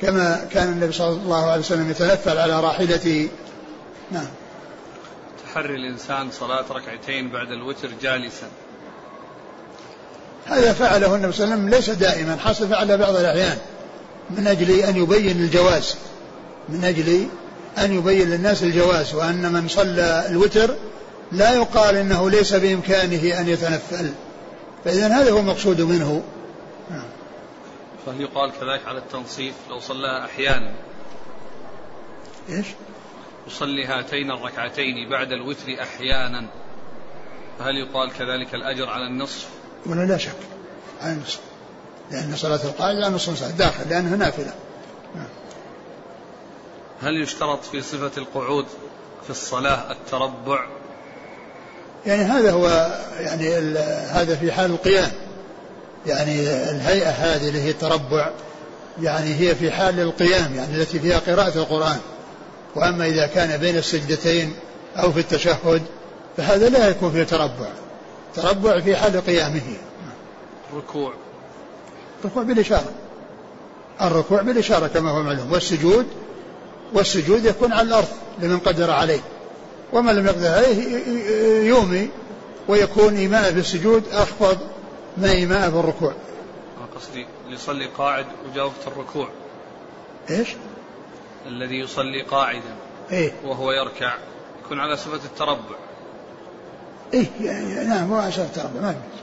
كما 0.00 0.46
كان 0.52 0.68
النبي 0.68 0.92
صلى 0.92 1.08
الله 1.08 1.50
عليه 1.50 1.60
وسلم 1.60 1.90
يتنفل 1.90 2.38
على 2.38 2.60
راحلته. 2.60 3.28
نعم. 4.10 4.26
تحري 5.44 5.74
الإنسان 5.74 6.30
صلاة 6.30 6.64
ركعتين 6.70 7.30
بعد 7.30 7.52
الوتر 7.52 7.88
جالسا. 8.02 8.46
هذا 10.46 10.72
فعله 10.72 11.14
النبي 11.14 11.32
صلى 11.32 11.44
الله 11.44 11.54
عليه 11.54 11.64
وسلم 11.64 11.68
ليس 11.68 11.90
دائما 11.90 12.36
حصل 12.36 12.68
فعله 12.68 12.96
بعض 12.96 13.16
الأحيان. 13.16 13.58
من 14.30 14.46
أجل 14.46 14.70
أن 14.70 14.96
يبين 14.96 15.40
الجواز. 15.40 15.96
من 16.68 16.84
أجل 16.84 17.28
أن 17.78 17.92
يبين 17.92 18.30
للناس 18.30 18.62
الجواز 18.62 19.14
وأن 19.14 19.52
من 19.52 19.68
صلى 19.68 20.26
الوتر 20.28 20.74
لا 21.32 21.54
يقال 21.54 21.96
إنه 21.96 22.30
ليس 22.30 22.54
بإمكانه 22.54 23.40
أن 23.40 23.48
يتنفل. 23.48 24.12
فاذا 24.84 25.08
هذا 25.08 25.30
هو 25.30 25.38
المقصود 25.38 25.80
منه. 25.80 26.22
فهل 28.06 28.20
يقال 28.20 28.52
كذلك 28.52 28.86
على 28.86 28.98
التنصيف؟ 28.98 29.54
لو 29.70 29.80
صلى 29.80 30.24
أحيانا. 30.24 30.72
إيش؟ 32.48 32.66
يصلي 33.46 33.84
هاتين 33.84 34.30
الركعتين 34.30 35.08
بعد 35.10 35.32
الوتر 35.32 35.82
أحيانا. 35.82 36.46
فهل 37.58 37.76
يقال 37.76 38.12
كذلك 38.12 38.54
الأجر 38.54 38.88
على 38.88 39.06
النصف؟ 39.06 39.48
ولا 39.86 40.04
لا 40.06 40.16
شك. 40.16 40.36
على 41.00 41.12
النصف. 41.12 41.40
لأن 42.10 42.36
صلاة 42.36 42.64
القائد 42.64 42.96
على 42.96 43.14
نصف 43.14 43.38
ساعة. 43.38 43.50
داخل 43.50 43.88
لأنها 43.88 44.16
نافلة. 44.16 44.54
هل 47.02 47.22
يشترط 47.22 47.64
في 47.64 47.82
صفة 47.82 48.10
القعود 48.18 48.66
في 49.24 49.30
الصلاة 49.30 49.92
التربع؟ 49.92 50.66
يعني 52.06 52.22
هذا 52.22 52.52
هو 52.52 52.98
يعني 53.20 53.54
هذا 54.08 54.36
في 54.36 54.52
حال 54.52 54.70
القيام. 54.70 55.10
يعني 56.06 56.40
الهيئة 56.70 57.10
هذه 57.10 57.48
اللي 57.48 57.62
هي 57.62 57.70
التربع 57.70 58.30
يعني 59.02 59.34
هي 59.40 59.54
في 59.54 59.70
حال 59.70 60.00
القيام 60.00 60.54
يعني 60.54 60.74
التي 60.74 60.98
فيها 60.98 61.18
قراءة 61.18 61.58
القرآن. 61.58 61.98
وأما 62.76 63.06
إذا 63.06 63.26
كان 63.26 63.56
بين 63.56 63.76
السجدتين 63.76 64.54
أو 64.96 65.12
في 65.12 65.20
التشهد 65.20 65.82
فهذا 66.36 66.68
لا 66.68 66.88
يكون 66.88 67.12
فيه 67.12 67.22
تربع. 67.22 67.68
تربع 68.34 68.80
في 68.80 68.96
حال 68.96 69.26
قيامه. 69.26 69.76
ركوع. 70.76 71.12
الركوع 72.24 72.42
بالإشارة. 72.42 72.92
الركوع 74.00 74.42
بالإشارة 74.42 74.86
كما 74.86 75.10
هو 75.10 75.22
معلوم. 75.22 75.52
والسجود 75.52 76.06
والسجود 76.92 77.44
يكون 77.44 77.72
على 77.72 77.88
الأرض 77.88 78.08
لمن 78.42 78.58
قدر 78.58 78.90
عليه. 78.90 79.20
ومن 79.92 80.14
لم 80.14 80.26
يقدر 80.26 80.48
عليه 80.48 81.06
يومي 81.68 82.10
ويكون 82.68 83.16
إيماء 83.16 83.52
في 83.52 83.58
السجود 83.58 84.02
أخفض 84.12 84.58
ما 85.16 85.30
إيماء 85.30 85.70
في 85.70 85.76
الركوع 85.76 86.12
قصدي؟ 86.98 87.26
يصلي 87.48 87.86
قاعد 87.86 88.26
وجاوبت 88.48 88.86
الركوع. 88.86 89.28
إيش؟ 90.30 90.48
الذي 91.46 91.74
يصلي 91.74 92.22
قاعدا. 92.22 92.74
إيه؟ 93.10 93.32
وهو 93.44 93.72
يركع. 93.72 94.14
يكون 94.64 94.80
على 94.80 94.96
صفة 94.96 95.20
التربع. 95.24 95.76
إيه 97.14 97.26
يعني 97.40 97.84
نعم 97.84 98.12
هو 98.12 98.18
على 98.18 98.32
صفة 98.32 98.44
التربع 98.44 98.80
ما 98.80 98.88
يمكن. 98.88 99.18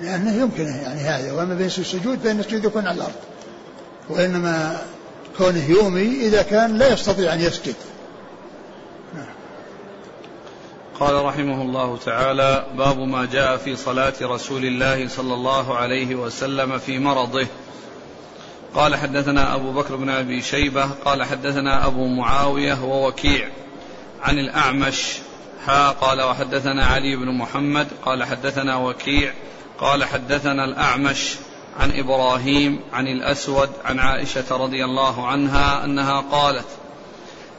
لأنه 0.00 0.42
يمكنه 0.42 0.82
يعني 0.82 1.00
هذا 1.00 1.32
وأما 1.32 1.54
بين 1.54 1.66
السجود 1.66 2.18
فإن 2.18 2.40
السجود 2.40 2.64
يكون 2.64 2.86
على 2.86 2.96
الأرض. 2.96 3.14
وإنما 4.08 4.82
كونه 5.38 5.70
يومي 5.70 6.26
إذا 6.26 6.42
كان 6.42 6.78
لا 6.78 6.92
يستطيع 6.92 7.34
أن 7.34 7.40
يسجد. 7.40 7.74
قال 11.00 11.24
رحمه 11.24 11.62
الله 11.62 11.96
تعالى 11.96 12.66
باب 12.78 12.98
ما 12.98 13.24
جاء 13.24 13.56
في 13.56 13.76
صلاة 13.76 14.12
رسول 14.22 14.64
الله 14.64 15.08
صلى 15.08 15.34
الله 15.34 15.76
عليه 15.76 16.14
وسلم 16.14 16.78
في 16.78 16.98
مرضه. 16.98 17.46
قال 18.74 18.96
حدثنا 18.96 19.54
أبو 19.54 19.72
بكر 19.72 19.96
بن 19.96 20.08
أبي 20.10 20.42
شيبة 20.42 20.90
قال 21.04 21.24
حدثنا 21.24 21.86
أبو 21.86 22.06
معاوية 22.06 22.84
ووكيع 22.84 23.48
عن 24.22 24.38
الأعمش 24.38 25.18
ها 25.66 25.90
قال 25.90 26.22
وحدثنا 26.22 26.86
علي 26.86 27.16
بن 27.16 27.38
محمد 27.38 27.88
قال 28.04 28.24
حدثنا 28.24 28.76
وكيع 28.76 29.32
قال 29.78 30.04
حدثنا 30.04 30.64
الأعمش 30.64 31.36
عن 31.80 31.90
إبراهيم 31.98 32.80
عن 32.92 33.06
الأسود 33.06 33.70
عن 33.84 33.98
عائشة 33.98 34.56
رضي 34.56 34.84
الله 34.84 35.26
عنها 35.26 35.84
أنها 35.84 36.20
قالت 36.20 36.79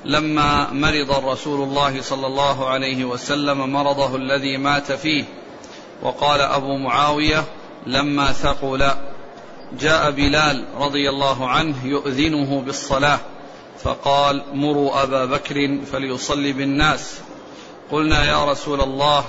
لما 0.06 0.74
مرض 0.74 1.26
رسول 1.26 1.64
الله 1.64 2.02
صلى 2.02 2.28
الله 2.28 2.70
عليه 2.70 3.06
وسلم 3.06 3.74
مرضه 3.74 4.16
الذي 4.16 4.58
مات 4.58 4.92
فيه 4.92 5.24
وقال 6.02 6.42
أبو 6.42 6.78
معاوية 6.78 7.44
لما 7.88 8.32
ثقل 8.32 8.92
جاء 9.80 10.12
بلال 10.12 10.66
رضي 10.78 11.10
الله 11.10 11.48
عنه 11.48 11.86
يؤذنه 11.86 12.62
بالصلاة 12.62 13.20
فقال 13.84 14.44
مروا 14.54 15.04
أبا 15.04 15.26
بكر 15.26 15.80
فليصلي 15.92 16.54
بالناس 16.54 17.20
قلنا 17.92 18.26
يا 18.26 18.46
رسول 18.52 18.82
الله 18.82 19.26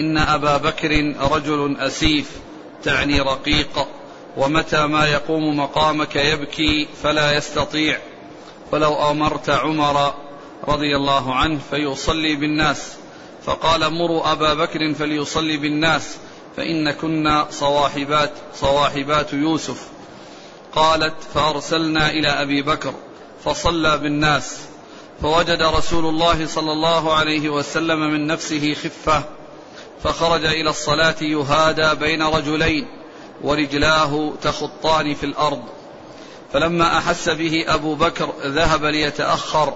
إن 0.00 0.18
أبا 0.18 0.56
بكر 0.56 1.14
رجل 1.30 1.76
أسيف 1.78 2.30
تعني 2.82 3.20
رقيق 3.20 3.86
ومتى 4.36 4.86
ما 4.86 5.06
يقوم 5.06 5.58
مقامك 5.58 6.16
يبكي 6.16 6.88
فلا 7.02 7.36
يستطيع 7.36 7.98
فلو 8.72 9.10
أمرت 9.10 9.50
عمر 9.50 10.14
رضي 10.68 10.96
الله 10.96 11.34
عنه 11.34 11.58
فيصلي 11.70 12.36
بالناس. 12.36 12.92
فقال 13.44 13.92
مروا 13.92 14.32
أبا 14.32 14.54
بكر 14.54 14.94
فليصلي 14.94 15.56
بالناس. 15.56 16.16
فإن 16.56 16.90
كنا 16.90 17.46
صواحبات 17.50 18.32
صواحبات 18.54 19.32
يوسف. 19.32 19.88
قالت 20.74 21.14
فأرسلنا 21.34 22.10
إلى 22.10 22.28
أبي 22.28 22.62
بكر 22.62 22.94
فصلى 23.44 23.98
بالناس. 23.98 24.58
فوجد 25.22 25.62
رسول 25.62 26.06
الله 26.06 26.46
صلى 26.46 26.72
الله 26.72 27.14
عليه 27.14 27.48
وسلم 27.48 28.00
من 28.00 28.26
نفسه 28.26 28.74
خفة. 28.74 29.22
فخرج 30.02 30.44
إلى 30.44 30.70
الصلاة 30.70 31.16
يهادى 31.22 31.94
بين 31.94 32.22
رجلين 32.22 32.86
ورجلاه 33.42 34.32
تخطان 34.42 35.14
في 35.14 35.26
الأرض. 35.26 35.62
فلما 36.52 36.98
أحس 36.98 37.28
به 37.28 37.64
أبو 37.68 37.94
بكر 37.94 38.32
ذهب 38.46 38.84
ليتأخر 38.84 39.74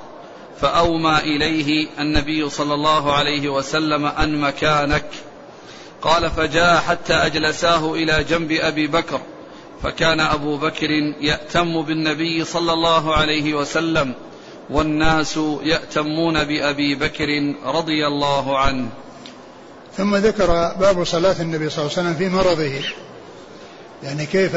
فأومى 0.60 1.18
إليه 1.18 1.88
النبي 1.98 2.50
صلى 2.50 2.74
الله 2.74 3.12
عليه 3.12 3.48
وسلم 3.48 4.06
أن 4.06 4.40
مكانك. 4.40 5.04
قال 6.02 6.30
فجاء 6.30 6.76
حتى 6.76 7.14
أجلساه 7.14 7.94
إلى 7.94 8.24
جنب 8.24 8.52
أبي 8.52 8.86
بكر 8.86 9.20
فكان 9.82 10.20
أبو 10.20 10.56
بكر 10.56 10.90
يأتم 11.20 11.82
بالنبي 11.82 12.44
صلى 12.44 12.72
الله 12.72 13.14
عليه 13.16 13.54
وسلم 13.54 14.14
والناس 14.70 15.38
يأتمون 15.62 16.44
بأبي 16.44 16.94
بكر 16.94 17.54
رضي 17.64 18.06
الله 18.06 18.58
عنه. 18.58 18.88
ثم 19.96 20.16
ذكر 20.16 20.46
باب 20.80 21.04
صلاة 21.04 21.40
النبي 21.40 21.68
صلى 21.68 21.84
الله 21.84 21.98
عليه 21.98 22.08
وسلم 22.08 22.14
في 22.14 22.28
مرضه 22.28 22.80
يعني 24.02 24.26
كيف 24.26 24.56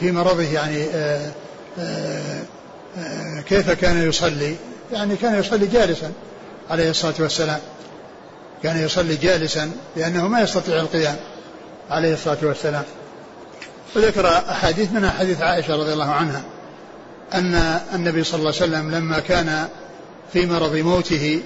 في 0.00 0.12
مرضه 0.12 0.42
يعني 0.42 0.84
آه 0.94 1.30
آه 1.78 3.40
كيف 3.48 3.70
كان 3.70 4.08
يصلي؟ 4.08 4.56
يعني 4.92 5.16
كان 5.16 5.38
يصلي 5.40 5.66
جالسا 5.66 6.12
عليه 6.70 6.90
الصلاة 6.90 7.14
والسلام. 7.18 7.60
كان 8.62 8.84
يصلي 8.84 9.16
جالسا 9.16 9.70
لأنه 9.96 10.28
ما 10.28 10.40
يستطيع 10.40 10.80
القيام 10.80 11.16
عليه 11.90 12.14
الصلاة 12.14 12.38
والسلام. 12.42 12.84
وذكر 13.96 14.28
أحاديث 14.28 14.92
منها 14.92 15.10
حديث 15.10 15.42
عائشة 15.42 15.76
رضي 15.76 15.92
الله 15.92 16.10
عنها 16.10 16.42
أن 17.34 17.80
النبي 17.94 18.24
صلى 18.24 18.38
الله 18.38 18.52
عليه 18.54 18.62
وسلم 18.62 18.90
لما 18.90 19.18
كان 19.18 19.68
في 20.32 20.46
مرض 20.46 20.76
موته 20.76 21.40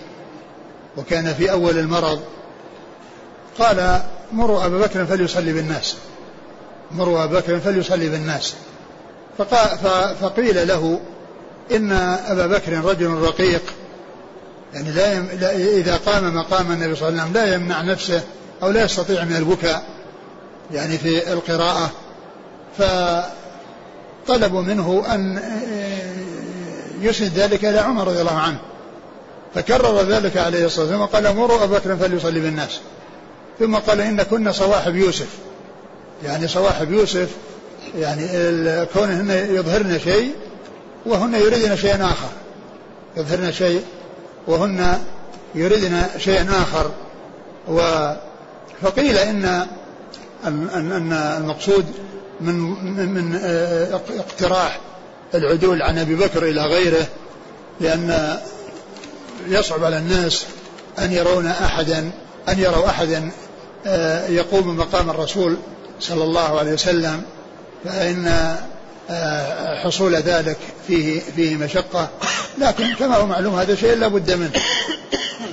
وكان 0.97 1.35
في 1.35 1.51
أول 1.51 1.79
المرض 1.79 2.23
قال 3.59 4.03
مروا 4.33 4.67
أبا 4.67 4.79
بكر 4.79 5.07
فليصلي 5.07 5.53
بالناس. 5.53 5.97
مروا 6.91 7.25
أبا 7.25 7.41
بكر 7.41 7.61
فليصلي 7.61 8.09
بالناس. 8.09 8.55
فقيل 10.21 10.69
له 10.69 11.01
إن 11.73 11.93
أبا 12.27 12.47
بكر 12.47 12.85
رجل 12.85 13.11
رقيق. 13.11 13.63
يعني 14.75 14.91
لا, 14.91 15.13
يم... 15.13 15.29
لا 15.41 15.57
إذا 15.57 15.97
قام 15.97 16.37
مقام 16.37 16.73
النبي 16.73 16.97
صلى 16.97 17.09
الله 17.09 17.21
عليه 17.21 17.31
وسلم 17.31 17.43
لا 17.43 17.55
يمنع 17.55 17.83
نفسه 17.83 18.23
أو 18.63 18.71
لا 18.71 18.85
يستطيع 18.85 19.25
من 19.25 19.37
البكاء. 19.37 19.85
يعني 20.71 20.99
في 20.99 21.33
القراءة. 21.33 21.91
فطلبوا 24.27 24.63
منه 24.63 25.05
أن 25.15 25.43
يسند 27.01 27.33
ذلك 27.35 27.65
إلى 27.65 27.79
عمر 27.79 28.09
رضي 28.09 28.21
الله 28.21 28.39
عنه. 28.39 28.59
فكرر 29.55 30.03
ذلك 30.03 30.37
عليه 30.37 30.67
الصلاة 30.67 30.85
والسلام 30.85 31.01
وقال 31.01 31.37
مروا 31.37 31.65
أبا 31.65 31.79
بكر 31.79 31.97
فليصلي 31.97 32.41
بالناس. 32.41 32.81
ثم 33.59 33.77
قال 33.77 34.01
إن 34.01 34.23
كنا 34.23 34.53
صواحب 34.53 34.97
يوسف. 34.97 35.29
يعني 36.25 36.49
صواحب 36.49 36.93
يوسف 36.93 37.29
يعني 37.99 38.27
كونهن 38.87 39.31
يظهرن 39.31 40.01
شيء 40.05 40.33
وهن 41.07 41.35
يريدن 41.35 41.77
شيئا 41.77 42.05
آخر. 42.05 42.31
يظهرن 43.17 43.53
شيء 43.53 43.83
وهن 44.47 44.99
يريدن 45.55 46.03
شيئا 46.19 46.49
آخر. 46.51 46.91
و 47.69 48.13
فقيل 48.83 49.19
إن 49.19 49.67
أن 50.47 51.13
المقصود 51.13 51.85
من 52.41 52.55
من 53.15 53.35
اقتراح 54.19 54.81
العدول 55.35 55.83
عن 55.83 55.99
أبي 55.99 56.15
بكر 56.15 56.43
إلى 56.43 56.63
غيره 56.63 57.07
لأن 57.81 58.39
يصعب 59.49 59.85
على 59.85 59.99
الناس 59.99 60.47
أن 60.99 61.13
يرون 61.13 61.47
احدا 61.47 62.11
أن 62.49 62.59
يروا 62.59 62.87
احدا 62.87 63.31
يقوم 64.29 64.77
مقام 64.77 65.11
الرسول 65.11 65.57
صلى 66.01 66.25
الله 66.25 66.59
عليه 66.59 66.73
وسلم 66.73 67.23
فإن 67.85 68.57
آه، 69.11 69.83
حصول 69.85 70.15
ذلك 70.15 70.57
فيه 70.87 71.21
فيه 71.37 71.57
مشقة. 71.57 72.09
لكن 72.59 72.95
كما 72.95 73.17
هو 73.17 73.27
معلوم 73.27 73.55
هذا 73.55 73.75
شيء 73.75 73.97
لا 73.97 74.09
بد 74.09 74.31
منه. 74.33 74.51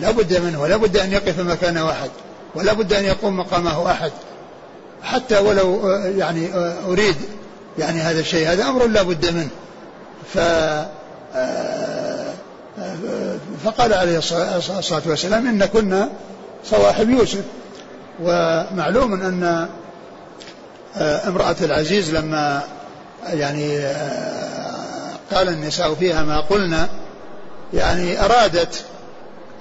لا 0.01 0.11
بد 0.11 0.37
منه 0.37 0.61
ولا 0.61 0.77
بد 0.77 0.97
أن 0.97 1.13
يقف 1.13 1.39
مكان 1.39 1.77
واحد 1.77 2.09
ولا 2.55 2.73
بد 2.73 2.93
أن 2.93 3.05
يقوم 3.05 3.37
مقامه 3.37 3.91
أحد. 3.91 4.11
حتى 5.03 5.37
ولو 5.37 5.89
آه، 5.89 6.05
يعني 6.17 6.49
أريد 6.87 7.15
يعني 7.79 7.99
هذا 7.99 8.19
الشيء 8.19 8.47
هذا 8.47 8.63
أمر 8.63 8.87
لا 8.87 9.01
بد 9.01 9.25
منه. 9.33 9.49
ف 10.33 10.37
فقال 13.65 13.93
عليه 13.93 14.17
الصلاة 14.17 15.01
والسلام 15.05 15.47
إن 15.47 15.65
كنا 15.65 16.09
صواحب 16.65 17.09
يوسف. 17.09 17.43
ومعلوم 18.21 19.13
أن 19.13 19.69
آه، 20.97 21.27
امرأة 21.27 21.55
العزيز 21.61 22.15
لما 22.15 22.61
يعني 23.27 23.77
آه، 23.77 25.11
قال 25.33 25.49
النساء 25.49 25.93
فيها 25.93 26.23
ما 26.23 26.39
قلنا 26.39 26.89
يعني 27.73 28.25
أرادت 28.25 28.83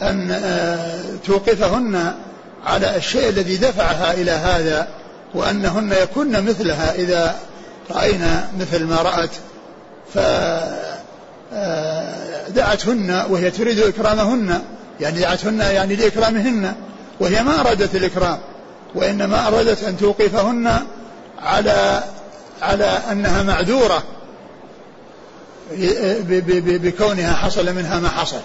أن 0.02 0.30
آه، 0.30 1.02
توقفهن 1.26 2.14
على 2.66 2.96
الشيء 2.96 3.28
الذي 3.28 3.56
دفعها 3.56 4.12
إلى 4.12 4.30
هذا 4.30 4.88
وأنهن 5.34 5.92
يكن 5.92 6.44
مثلها 6.44 6.94
إذا 6.94 7.34
رأينا 7.90 8.48
مثل 8.60 8.84
ما 8.84 8.96
رأت. 9.02 9.30
ف 10.14 10.18
دعتهن 12.48 13.24
وهي 13.30 13.50
تريد 13.50 13.80
إكرامهن 13.80 14.60
يعني 15.00 15.20
دعتهن 15.20 15.60
يعني 15.60 15.96
لإكرامهن 15.96 16.74
وهي 17.20 17.42
ما 17.42 17.60
أرادت 17.60 17.94
الإكرام. 17.94 18.38
وإنما 18.94 19.48
أرادت 19.48 19.85
أن 19.85 19.96
توقفهن 19.96 20.79
على 21.38 22.03
على 22.62 22.98
أنها 23.12 23.42
معذورة 23.42 24.03
بكونها 26.62 27.35
حصل 27.35 27.74
منها 27.74 28.01
ما 28.01 28.09
حصل. 28.09 28.40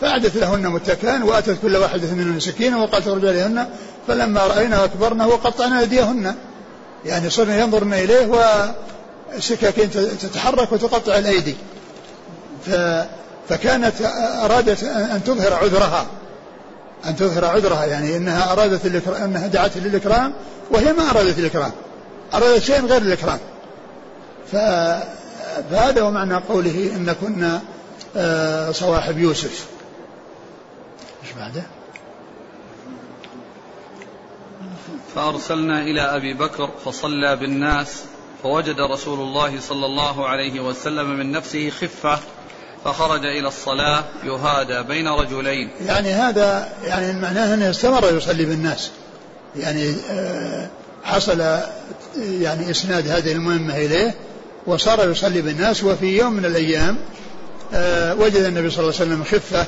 فأعدت 0.00 0.36
لهن 0.36 0.66
متكئا 0.66 1.24
وأتت 1.24 1.56
كل 1.62 1.76
واحدة 1.76 2.08
منهن 2.12 2.40
سكينا 2.40 2.76
وقالت 2.76 3.08
رجالهن 3.08 3.66
فلما 4.08 4.40
رأينا 4.46 4.84
أكبرنا 4.84 5.26
وقطعنا 5.26 5.80
أيديهن. 5.80 6.34
يعني 7.04 7.30
صرنا 7.30 7.58
ينظرن 7.60 7.92
إليه 7.92 8.30
وسكاكين 9.36 9.90
تتحرك 10.20 10.72
وتقطع 10.72 11.18
الأيدي. 11.18 11.56
فكانت 13.48 13.94
أرادت 14.44 14.84
أن 14.84 15.20
تظهر 15.26 15.54
عذرها. 15.54 16.06
أن 17.08 17.16
تظهر 17.16 17.44
عذرها 17.44 17.84
يعني 17.84 18.16
أنها 18.16 18.52
أرادت 18.52 18.86
الإكرام 18.86 19.22
أنها 19.22 19.46
دعت 19.46 19.76
للإكرام 19.76 20.34
وهي 20.70 20.92
ما 20.92 21.10
أرادت 21.10 21.38
الإكرام. 21.38 21.72
أرادت 22.34 22.62
شيء 22.62 22.86
غير 22.86 23.02
الإكرام. 23.02 23.38
فهذا 24.52 26.02
هو 26.02 26.10
معنى 26.10 26.34
قوله 26.34 26.90
إن 26.96 27.12
كنا 27.20 27.60
آه، 28.16 28.70
صواحب 28.70 29.18
يوسف. 29.18 29.66
إيش 31.22 31.32
بعده؟ 31.32 31.62
فأرسلنا 35.14 35.82
إلى 35.82 36.00
أبي 36.00 36.34
بكر 36.34 36.70
فصلى 36.84 37.36
بالناس 37.36 38.04
فوجد 38.42 38.80
رسول 38.80 39.20
الله 39.20 39.60
صلى 39.60 39.86
الله 39.86 40.28
عليه 40.28 40.60
وسلم 40.60 41.10
من 41.10 41.32
نفسه 41.32 41.70
خفة 41.70 42.18
فخرج 42.84 43.24
إلى 43.24 43.48
الصلاة 43.48 44.04
يهادى 44.24 44.82
بين 44.82 45.08
رجلين. 45.08 45.70
يعني 45.86 46.12
هذا 46.12 46.68
يعني 46.84 47.20
معناه 47.20 47.54
أنه 47.54 47.70
استمر 47.70 48.16
يصلي 48.16 48.44
بالناس. 48.44 48.90
يعني 49.56 49.94
آه، 50.10 50.68
حصل 51.04 51.40
يعني 52.18 52.70
إسناد 52.70 53.08
هذه 53.08 53.32
المهمة 53.32 53.76
إليه 53.76 54.14
وصار 54.66 55.10
يصلي 55.10 55.42
بالناس. 55.42 55.84
وفي 55.84 56.18
يوم 56.18 56.32
من 56.32 56.44
الأيام 56.44 56.96
آه، 57.74 58.14
وجد 58.14 58.42
النبي 58.42 58.70
صلى 58.70 58.78
الله 58.78 58.94
عليه 59.00 59.10
وسلم 59.10 59.24
خفة. 59.24 59.66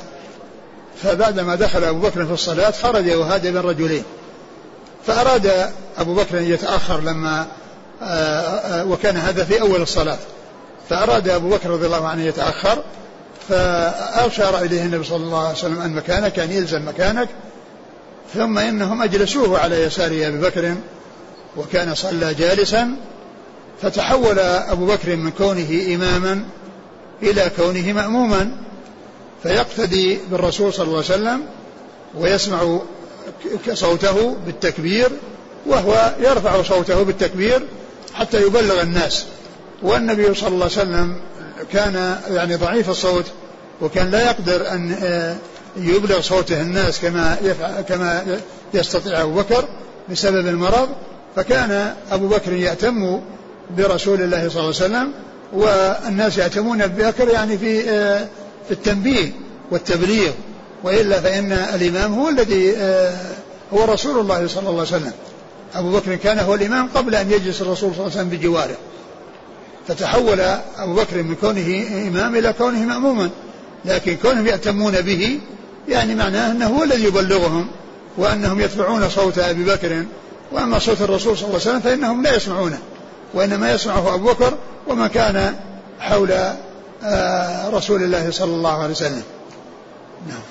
فبعدما 1.03 1.55
دخل 1.55 1.83
أبو 1.83 1.99
بكر 1.99 2.25
في 2.25 2.33
الصلاة 2.33 2.71
خرج 2.71 3.05
يهادى 3.05 3.51
بين 3.51 3.61
رجلين. 3.61 4.03
فأراد 5.07 5.71
أبو 5.97 6.15
بكر 6.15 6.37
أن 6.37 6.43
يتأخر 6.43 6.99
لما 7.01 7.47
آه، 8.03 8.85
وكان 8.85 9.17
هذا 9.17 9.43
في 9.43 9.61
أول 9.61 9.81
الصلاة. 9.81 10.17
فأراد 10.89 11.29
أبو 11.29 11.49
بكر 11.49 11.69
رضي 11.69 11.85
الله 11.85 12.07
عنه 12.07 12.23
يتأخر. 12.23 12.83
فأشار 13.49 14.59
إليه 14.59 14.81
النبي 14.81 15.03
صلى 15.03 15.23
الله 15.23 15.39
عليه 15.39 15.57
وسلم 15.57 15.81
أن 15.81 15.93
مكانك 15.93 16.39
أن 16.39 16.51
يلزم 16.51 16.87
مكانك. 16.87 17.29
ثم 18.33 18.57
إنهم 18.57 19.01
أجلسوه 19.01 19.59
على 19.59 19.83
يسار 19.83 20.07
أبي 20.07 20.37
بكر 20.37 20.75
وكان 21.57 21.95
صلى 21.95 22.33
جالسا. 22.33 22.95
فتحول 23.81 24.39
أبو 24.39 24.85
بكر 24.85 25.15
من 25.15 25.31
كونه 25.31 25.95
إماما 25.95 26.43
إلى 27.23 27.51
كونه 27.57 27.93
مأموما. 27.93 28.51
فيقتدي 29.43 30.19
بالرسول 30.31 30.73
صلى 30.73 30.85
الله 30.85 30.95
عليه 30.97 31.05
وسلم 31.05 31.41
ويسمع 32.17 32.79
صوته 33.73 34.37
بالتكبير 34.45 35.09
وهو 35.65 36.15
يرفع 36.19 36.61
صوته 36.61 37.03
بالتكبير 37.03 37.67
حتى 38.13 38.41
يبلغ 38.41 38.81
الناس. 38.81 39.25
والنبي 39.81 40.33
صلى 40.33 40.47
الله 40.47 40.65
عليه 40.65 40.81
وسلم 40.81 41.17
كان 41.73 42.19
يعني 42.29 42.55
ضعيف 42.55 42.89
الصوت 42.89 43.25
وكان 43.81 44.11
لا 44.11 44.25
يقدر 44.25 44.71
أن 44.71 44.97
آه، 45.03 45.35
يبلغ 45.77 46.21
صوته 46.21 46.61
الناس 46.61 46.99
كما 46.99 47.35
كما 47.89 48.39
يستطيع 48.73 49.21
أبو 49.21 49.33
بكر 49.33 49.65
بسبب 50.09 50.47
المرض. 50.47 50.89
فكان 51.35 51.93
أبو 52.11 52.27
بكر 52.27 52.53
يأتم 52.53 53.21
برسول 53.77 54.21
الله 54.21 54.49
صلى 54.49 54.59
الله 54.59 54.59
عليه 54.59 54.69
وسلم 54.69 55.11
والناس 55.53 56.37
يأتمون 56.37 56.87
ببكر 56.87 57.29
يعني 57.29 57.57
في 57.57 57.89
آه، 57.89 58.27
في 58.67 58.71
التنبيه 58.71 59.31
والتبليغ. 59.71 60.31
وإلا 60.83 61.21
فإن 61.21 61.51
الإمام 61.51 62.13
هو 62.13 62.29
الذي 62.29 62.77
آه، 62.77 63.15
هو 63.73 63.83
رسول 63.83 64.19
الله 64.19 64.47
صلى 64.47 64.69
الله 64.69 64.71
عليه 64.71 64.81
وسلم. 64.81 65.11
أبو 65.75 65.91
بكر 65.91 66.15
كان 66.15 66.39
هو 66.39 66.55
الإمام 66.55 66.89
قبل 66.95 67.15
أن 67.15 67.31
يجلس 67.31 67.61
الرسول 67.61 67.95
صلى 67.95 68.05
الله 68.05 68.17
عليه 68.17 68.27
وسلم 68.27 68.29
بجواره. 68.29 68.77
فتحول 69.87 70.39
أبو 70.77 70.93
بكر 70.93 71.23
من 71.23 71.35
كونه 71.35 71.87
إمام 72.07 72.35
إلى 72.35 72.53
كونه 72.53 72.79
مأموما. 72.79 73.29
لكن 73.85 74.15
كونهم 74.15 74.47
يأتمون 74.47 75.01
به 75.01 75.39
يعني 75.87 76.15
معناه 76.15 76.51
أنه 76.51 76.67
هو 76.67 76.83
الذي 76.83 77.03
يبلغهم 77.03 77.67
وأنهم 78.17 78.61
يتبعون 78.61 79.09
صوت 79.09 79.39
أبي 79.39 79.63
بكر. 79.63 80.05
وأما 80.51 80.79
صوت 80.79 81.01
الرسول 81.01 81.37
صلى 81.37 81.47
الله 81.47 81.59
عليه 81.59 81.69
وسلم 81.69 81.79
فإنهم 81.79 82.23
لا 82.23 82.35
يسمعونه 82.35 82.79
وإنما 83.33 83.71
يسمعه 83.71 84.15
أبو 84.15 84.33
بكر 84.33 84.53
وما 84.87 85.07
كان 85.07 85.55
حول 85.99 86.31
آه، 87.03 87.69
رسول 87.69 88.03
الله 88.03 88.31
صلى 88.31 88.51
الله 88.51 88.81
عليه 88.81 88.91
وسلم. 88.91 89.23
نعم 90.27 90.41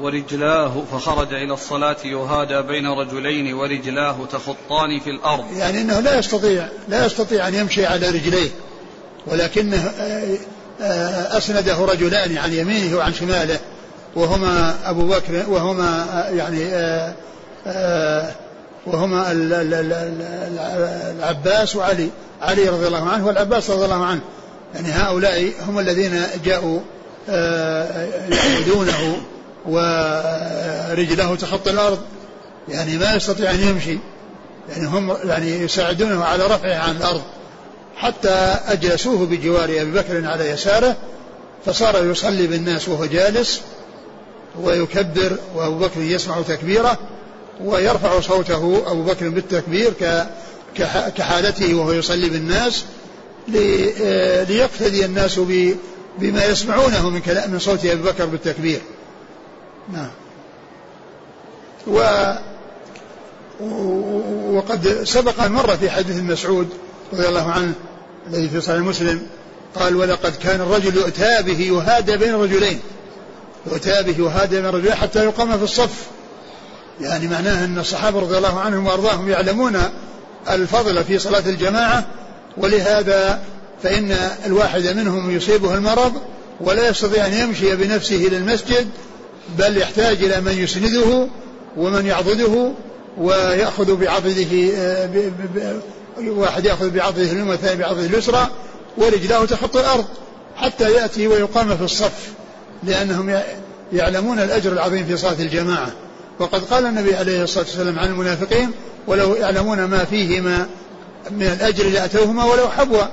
ورجلاه 0.00 0.82
فخرج 0.92 1.34
إلى 1.34 1.54
الصلاة 1.54 1.96
يهادى 2.04 2.62
بين 2.62 2.86
رجلين 2.86 3.54
ورجلاه 3.54 4.16
تخطان 4.32 5.00
في 5.00 5.10
الأرض. 5.10 5.44
يعني 5.56 5.80
أنه 5.80 6.00
لا 6.00 6.18
يستطيع 6.18 6.68
لا 6.88 7.06
يستطيع 7.06 7.48
أن 7.48 7.54
يمشي 7.54 7.86
على 7.86 8.08
رجليه. 8.08 8.50
ولكنه 9.26 9.92
آه، 10.00 10.36
آه، 10.80 11.38
أسنده 11.38 11.76
رجلان 11.84 12.38
عن 12.38 12.52
يمينه 12.52 12.96
وعن 12.96 13.14
شماله 13.14 13.58
وهما 14.16 14.74
أبو 14.84 15.08
بكر 15.08 15.44
وهما 15.48 16.06
آه، 16.12 16.30
يعني 16.30 16.64
وهما 18.86 19.26
العباس 21.18 21.76
وعلي 21.76 22.08
علي 22.42 22.68
رضي 22.68 22.86
الله 22.86 23.08
عنه 23.08 23.26
والعباس 23.26 23.70
رضي 23.70 23.84
الله 23.84 24.04
عنه. 24.04 24.20
يعني 24.74 24.88
هؤلاء 24.88 25.52
هم 25.68 25.78
الذين 25.78 26.22
جاءوا 26.44 26.80
يعبدونه 28.28 29.16
ورجله 29.66 31.36
تخطي 31.36 31.70
الأرض. 31.70 31.98
يعني 32.68 32.98
ما 32.98 33.14
يستطيع 33.14 33.50
أن 33.50 33.60
يمشي. 33.60 33.98
يعني 34.68 34.86
هم 34.86 35.16
يعني 35.24 35.50
يساعدونه 35.50 36.24
على 36.24 36.46
رفعه 36.46 36.74
عن 36.74 36.96
الأرض. 36.96 37.22
حتى 37.96 38.58
أجلسوه 38.66 39.26
بجوار 39.26 39.64
أبي 39.64 39.90
بكر 39.90 40.26
على 40.26 40.50
يساره 40.50 40.96
فصار 41.66 42.04
يصلي 42.04 42.46
بالناس 42.46 42.88
وهو 42.88 43.04
جالس 43.04 43.60
ويكبر 44.62 45.36
وأبو 45.54 45.78
بكر 45.78 46.00
يسمع 46.00 46.42
تكبيره 46.42 46.98
ويرفع 47.60 48.20
صوته 48.20 48.82
أبو 48.86 49.02
بكر 49.02 49.28
بالتكبير 49.28 49.92
كحالته 51.16 51.74
وهو 51.74 51.92
يصلي 51.92 52.28
بالناس 52.28 52.84
ليقتدي 54.48 55.04
الناس 55.04 55.40
بما 56.18 56.44
يسمعونه 56.44 57.10
من 57.10 57.20
كلام 57.20 57.50
من 57.50 57.58
صوت 57.58 57.86
أبي 57.86 58.02
بكر 58.02 58.26
بالتكبير. 58.26 58.80
نعم. 59.92 60.10
و 61.86 62.00
وقد 64.52 65.04
سبق 65.04 65.46
مرة 65.46 65.74
في 65.74 65.90
حديث 65.90 66.16
مسعود 66.16 66.68
رضي 67.14 67.28
الله 67.28 67.50
عنه 67.50 67.72
الذي 68.30 68.48
في 68.48 68.60
صحيح 68.60 68.78
مسلم 68.78 69.26
قال 69.74 69.96
ولقد 69.96 70.36
كان 70.36 70.60
الرجل 70.60 70.96
يؤتى 70.96 71.42
به 71.42 71.60
يهادى 71.60 72.16
بين 72.16 72.34
رجلين 72.34 72.80
يؤتى 73.66 74.02
به 74.02 74.24
يهادى 74.24 74.56
بين 74.60 74.70
رجلين 74.70 74.94
حتى 74.94 75.24
يقام 75.24 75.58
في 75.58 75.64
الصف. 75.64 76.06
يعني 77.00 77.28
معناه 77.28 77.64
أن 77.64 77.78
الصحابة 77.78 78.20
رضي 78.20 78.36
الله 78.36 78.60
عنهم 78.60 78.86
وأرضاهم 78.86 79.28
يعلمون 79.28 79.82
الفضل 80.50 81.04
في 81.04 81.18
صلاة 81.18 81.42
الجماعة 81.46 82.04
ولهذا 82.56 83.42
فإن 83.82 84.16
الواحد 84.46 84.86
منهم 84.86 85.30
يصيبه 85.30 85.74
المرض 85.74 86.12
ولا 86.60 86.88
يستطيع 86.88 87.26
أن 87.26 87.34
يمشي 87.34 87.76
بنفسه 87.76 88.16
إلى 88.16 88.36
المسجد 88.36 88.88
بل 89.58 89.76
يحتاج 89.76 90.24
إلى 90.24 90.40
من 90.40 90.52
يسنده 90.52 91.28
ومن 91.76 92.06
يعضده 92.06 92.72
ويأخذ 93.18 93.96
بعضده 93.96 94.70
آه، 94.76 95.08
واحد 96.18 96.64
يأخذ 96.64 96.90
بعضده 96.90 97.22
اليمنى 97.22 97.50
والثاني 97.50 97.82
بعضده 97.82 98.06
اليسرى 98.06 98.46
ورجلاه 98.96 99.44
تخطي 99.44 99.80
الأرض 99.80 100.04
حتى 100.56 100.92
يأتي 100.92 101.28
ويقام 101.28 101.76
في 101.76 101.84
الصف 101.84 102.32
لأنهم 102.82 103.40
يعلمون 103.92 104.38
الأجر 104.38 104.72
العظيم 104.72 105.06
في 105.06 105.16
صلاة 105.16 105.40
الجماعة. 105.40 105.92
وقد 106.38 106.64
قال 106.64 106.86
النبي 106.86 107.14
عليه 107.14 107.42
الصلاة 107.42 107.64
والسلام 107.64 107.98
عن 107.98 108.08
المنافقين 108.08 108.70
ولو 109.06 109.34
يعلمون 109.34 109.84
ما 109.84 110.04
فيهما 110.04 110.66
من 111.30 111.46
الأجر 111.46 111.84
لأتوهما 111.84 112.44
ولو 112.44 112.68
حبوا. 112.68 113.04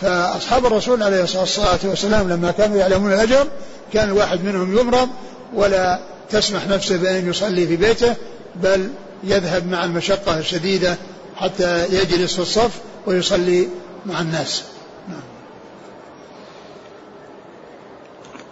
فأصحاب 0.00 0.66
الرسول 0.66 1.02
عليه 1.02 1.22
الصلاة 1.22 1.78
والسلام 1.84 2.28
لما 2.28 2.50
كانوا 2.50 2.76
يعلمون 2.76 3.12
الأجر 3.12 3.46
كان 3.92 4.08
الواحد 4.08 4.44
منهم 4.44 4.78
يمرض 4.78 5.08
ولا 5.54 5.98
تسمح 6.30 6.68
نفسه 6.68 6.96
بأن 6.96 7.28
يصلي 7.28 7.66
في 7.66 7.76
بيته 7.76 8.14
بل 8.62 8.90
يذهب 9.24 9.66
مع 9.66 9.84
المشقة 9.84 10.38
الشديدة 10.38 10.96
حتى 11.36 11.84
يجلس 11.84 12.34
في 12.34 12.42
الصف 12.42 12.80
ويصلي 13.06 13.68
مع 14.06 14.20
الناس. 14.20 14.64
نعم. 15.08 15.20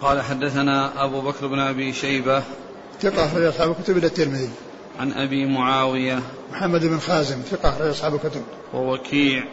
قال 0.01 0.21
حدثنا 0.21 1.03
أبو 1.03 1.21
بكر 1.21 1.47
بن 1.47 1.59
أبي 1.59 1.93
شيبة 1.93 2.43
ثقة 3.01 3.25
أخرج 3.25 3.43
أصحاب 3.43 3.71
الكتب 3.71 3.97
إلى 3.97 4.07
الترمذي. 4.07 4.49
عن 4.99 5.13
أبي 5.13 5.45
معاوية 5.45 6.21
محمد 6.51 6.85
بن 6.85 6.99
خازم 6.99 7.41
ثقة 7.51 7.69
أخرج 7.69 7.87
أصحاب 7.87 8.15
الكتب. 8.15 8.41
ووكيع 8.73 9.43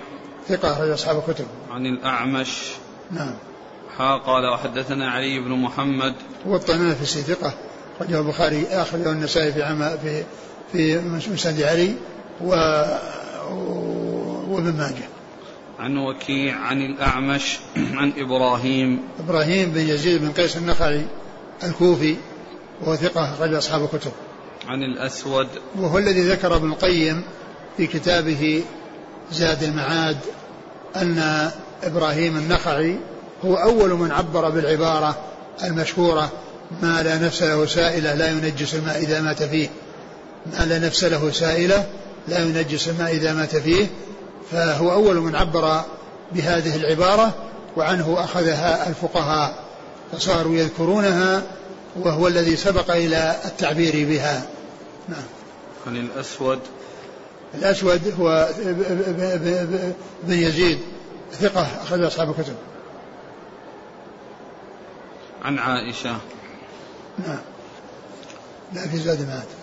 ثقة 0.48 0.72
أخرج 0.72 0.90
أصحاب 0.90 1.22
الكتب. 1.28 1.46
عن 1.70 1.86
الأعمش. 1.86 2.72
نعم. 3.10 3.34
ها 3.98 4.16
قال 4.16 4.46
وحدثنا 4.46 5.10
علي 5.10 5.40
بن 5.40 5.50
محمد. 5.50 6.14
هو 6.46 6.56
الطنافسي 6.56 7.22
ثقة 7.22 7.54
أخرجه 8.00 8.20
البخاري 8.20 8.66
أخرجه 8.66 9.12
النسائي 9.12 9.52
في 9.52 9.62
عم 9.62 9.98
في 9.98 10.24
في 10.72 10.98
مسند 11.30 11.62
علي 11.62 11.94
و 12.40 12.54
وابن 14.48 14.72
ماجه. 14.72 15.08
عن 15.78 15.98
وكيع 15.98 16.56
عن 16.56 16.82
الأعمش 16.82 17.58
عن 17.76 18.12
إبراهيم. 18.18 19.00
إبراهيم 19.20 19.70
بن 19.70 19.80
يزيد 19.80 20.20
بن 20.20 20.32
قيس 20.32 20.56
النخعي 20.56 21.06
الكوفي 21.64 22.16
وهو 22.82 22.96
ثقة 22.96 23.34
أخرج 23.34 23.54
أصحاب 23.54 23.84
الكتب 23.84 24.12
عن 24.68 24.82
الأسود. 24.82 25.48
وهو 25.78 25.98
الذي 25.98 26.20
ذكر 26.20 26.56
ابن 26.56 26.72
القيم 26.72 27.22
في 27.76 27.86
كتابه 27.86 28.62
زاد 29.32 29.62
المعاد 29.62 30.16
أن 30.96 31.50
إبراهيم 31.82 32.36
النخعي 32.36 32.96
هو 33.44 33.54
أول 33.54 33.90
من 33.90 34.10
عبر 34.10 34.50
بالعبارة 34.50 35.16
المشهورة 35.64 36.30
ما 36.82 37.02
لا 37.02 37.18
نفس 37.18 37.42
له 37.42 37.66
سائلة 37.66 38.14
لا 38.14 38.30
ينجس 38.30 38.74
الماء 38.74 38.98
إذا 38.98 39.20
مات 39.20 39.42
فيه. 39.42 39.68
ما 40.46 40.64
لا 40.64 40.78
نفس 40.78 41.04
له 41.04 41.30
سائلة 41.30 41.86
لا 42.28 42.38
ينجس 42.38 42.88
الماء 42.88 43.12
إذا 43.12 43.32
مات 43.32 43.56
فيه 43.56 43.86
فهو 44.50 44.92
أول 44.92 45.16
من 45.16 45.36
عبر 45.36 45.82
بهذه 46.32 46.76
العبارة 46.76 47.34
وعنه 47.76 48.24
أخذها 48.24 48.88
الفقهاء 48.88 49.64
فصاروا 50.12 50.56
يذكرونها 50.56 51.42
وهو 51.96 52.28
الذي 52.28 52.56
سبق 52.56 52.90
إلى 52.90 53.36
التعبير 53.44 54.08
بها. 54.08 54.46
نعم. 55.08 55.22
عن 55.86 55.96
الأسود. 55.96 56.58
الأسود 57.54 58.14
هو 58.20 58.48
بن 60.22 60.32
يزيد 60.32 60.78
ثقة 61.32 61.66
أخرج 61.82 62.02
أصحاب 62.02 62.30
الكتب. 62.30 62.54
عن 65.42 65.58
عائشة. 65.58 66.18
نعم. 67.26 67.40
لا 68.72 68.88
في 68.88 68.96
زاد 68.96 69.28
مات. 69.28 69.59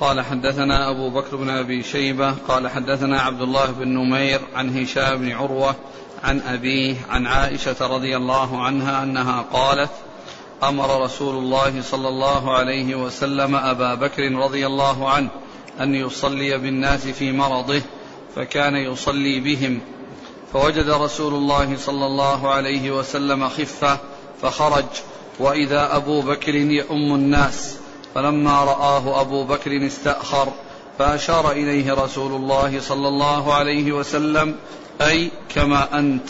قال 0.00 0.20
حدثنا 0.20 0.90
أبو 0.90 1.10
بكر 1.10 1.36
بن 1.36 1.50
أبي 1.50 1.82
شيبة 1.82 2.34
قال 2.48 2.68
حدثنا 2.68 3.20
عبد 3.20 3.40
الله 3.40 3.66
بن 3.66 3.88
نمير 3.88 4.40
عن 4.54 4.78
هشام 4.78 5.18
بن 5.18 5.32
عروة 5.32 5.74
عن 6.24 6.40
أبيه 6.40 6.96
عن 7.10 7.26
عائشة 7.26 7.86
رضي 7.86 8.16
الله 8.16 8.62
عنها 8.62 9.02
أنها 9.02 9.42
قالت 9.52 9.90
أمر 10.62 11.02
رسول 11.04 11.36
الله 11.36 11.82
صلى 11.82 12.08
الله 12.08 12.56
عليه 12.56 12.94
وسلم 12.94 13.56
أبا 13.56 13.94
بكر 13.94 14.32
رضي 14.32 14.66
الله 14.66 15.10
عنه 15.10 15.30
أن 15.80 15.94
يصلي 15.94 16.58
بالناس 16.58 17.06
في 17.06 17.32
مرضه 17.32 17.82
فكان 18.36 18.74
يصلي 18.76 19.40
بهم. 19.40 19.80
فوجد 20.52 20.90
رسول 20.90 21.34
الله 21.34 21.76
صلى 21.76 22.06
الله 22.06 22.48
عليه 22.50 22.90
وسلم 22.90 23.48
خفة 23.48 23.98
فخرج. 24.42 24.84
وإذا 25.38 25.96
أبو 25.96 26.20
بكر 26.20 26.54
يؤم 26.54 27.14
الناس 27.14 27.78
فلما 28.18 28.64
رآه 28.64 29.20
أبو 29.20 29.44
بكر 29.44 29.86
استأخر 29.86 30.48
فأشار 30.98 31.52
إليه 31.52 31.94
رسول 31.94 32.32
الله 32.32 32.80
صلى 32.80 33.08
الله 33.08 33.54
عليه 33.54 33.92
وسلم 33.92 34.54
أي 35.00 35.30
كما 35.54 35.98
أنت. 35.98 36.28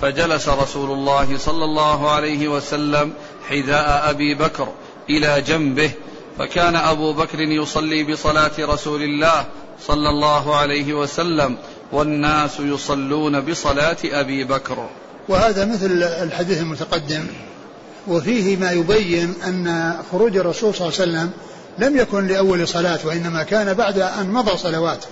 فجلس 0.00 0.48
رسول 0.48 0.90
الله 0.90 1.38
صلى 1.38 1.64
الله 1.64 2.10
عليه 2.10 2.48
وسلم 2.48 3.12
حذاء 3.48 4.10
أبي 4.10 4.34
بكر 4.34 4.68
إلى 5.10 5.40
جنبه 5.40 5.90
فكان 6.38 6.76
أبو 6.76 7.12
بكر 7.12 7.40
يصلي 7.40 8.04
بصلاة 8.04 8.52
رسول 8.60 9.02
الله 9.02 9.46
صلى 9.86 10.08
الله 10.10 10.56
عليه 10.56 10.94
وسلم 10.94 11.56
والناس 11.92 12.60
يصلون 12.60 13.40
بصلاة 13.40 13.96
أبي 14.04 14.44
بكر. 14.44 14.88
وهذا 15.28 15.64
مثل 15.64 16.02
الحديث 16.02 16.60
المتقدم. 16.60 17.26
وفيه 18.08 18.56
ما 18.56 18.70
يبين 18.72 19.34
أن 19.46 19.94
خروج 20.12 20.36
الرسول 20.36 20.74
صلى 20.74 20.88
الله 20.88 21.00
عليه 21.00 21.10
وسلم 21.10 21.30
لم 21.78 21.96
يكن 21.96 22.26
لأول 22.26 22.68
صلاة 22.68 22.98
وإنما 23.04 23.42
كان 23.42 23.74
بعد 23.74 23.98
أن 23.98 24.30
مضى 24.30 24.56
صلوات. 24.56 25.04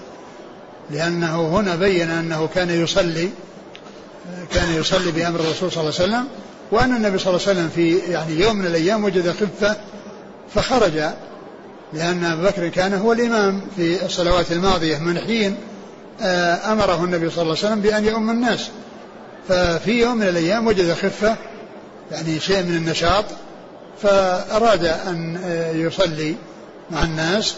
لأنه 0.90 1.48
هنا 1.48 1.76
بين 1.76 2.10
أنه 2.10 2.48
كان 2.54 2.70
يصلي 2.70 3.28
كان 4.54 4.74
يصلي 4.74 5.10
بأمر 5.10 5.40
الرسول 5.40 5.72
صلى 5.72 5.80
الله 5.80 5.94
عليه 6.00 6.04
وسلم 6.12 6.24
وأن 6.72 6.96
النبي 6.96 7.18
صلى 7.18 7.34
الله 7.34 7.48
عليه 7.48 7.58
وسلم 7.58 7.68
في 7.68 8.12
يعني 8.12 8.40
يوم 8.40 8.56
من 8.56 8.66
الأيام 8.66 9.04
وجد 9.04 9.30
خفة 9.30 9.76
فخرج 10.54 11.02
لأن 11.92 12.24
ابا 12.24 12.50
بكر 12.50 12.68
كان 12.68 12.94
هو 12.94 13.12
الإمام 13.12 13.60
في 13.76 14.06
الصلوات 14.06 14.52
الماضية 14.52 14.98
من 14.98 15.18
حين 15.18 15.56
آه، 16.22 16.72
أمره 16.72 17.04
النبي 17.04 17.30
صلى 17.30 17.42
الله 17.42 17.56
عليه 17.56 17.66
وسلم 17.66 17.80
بأن 17.80 18.04
يؤم 18.04 18.30
الناس. 18.30 18.68
ففي 19.48 19.90
يوم 19.90 20.16
من 20.16 20.28
الأيام 20.28 20.66
وجد 20.66 20.92
خفة 20.92 21.36
يعني 22.12 22.40
شيء 22.40 22.62
من 22.62 22.76
النشاط 22.76 23.24
فأراد 24.02 24.84
أن 24.84 25.36
آه، 25.44 25.72
يصلي 25.72 26.34
مع 26.90 27.04
الناس 27.04 27.56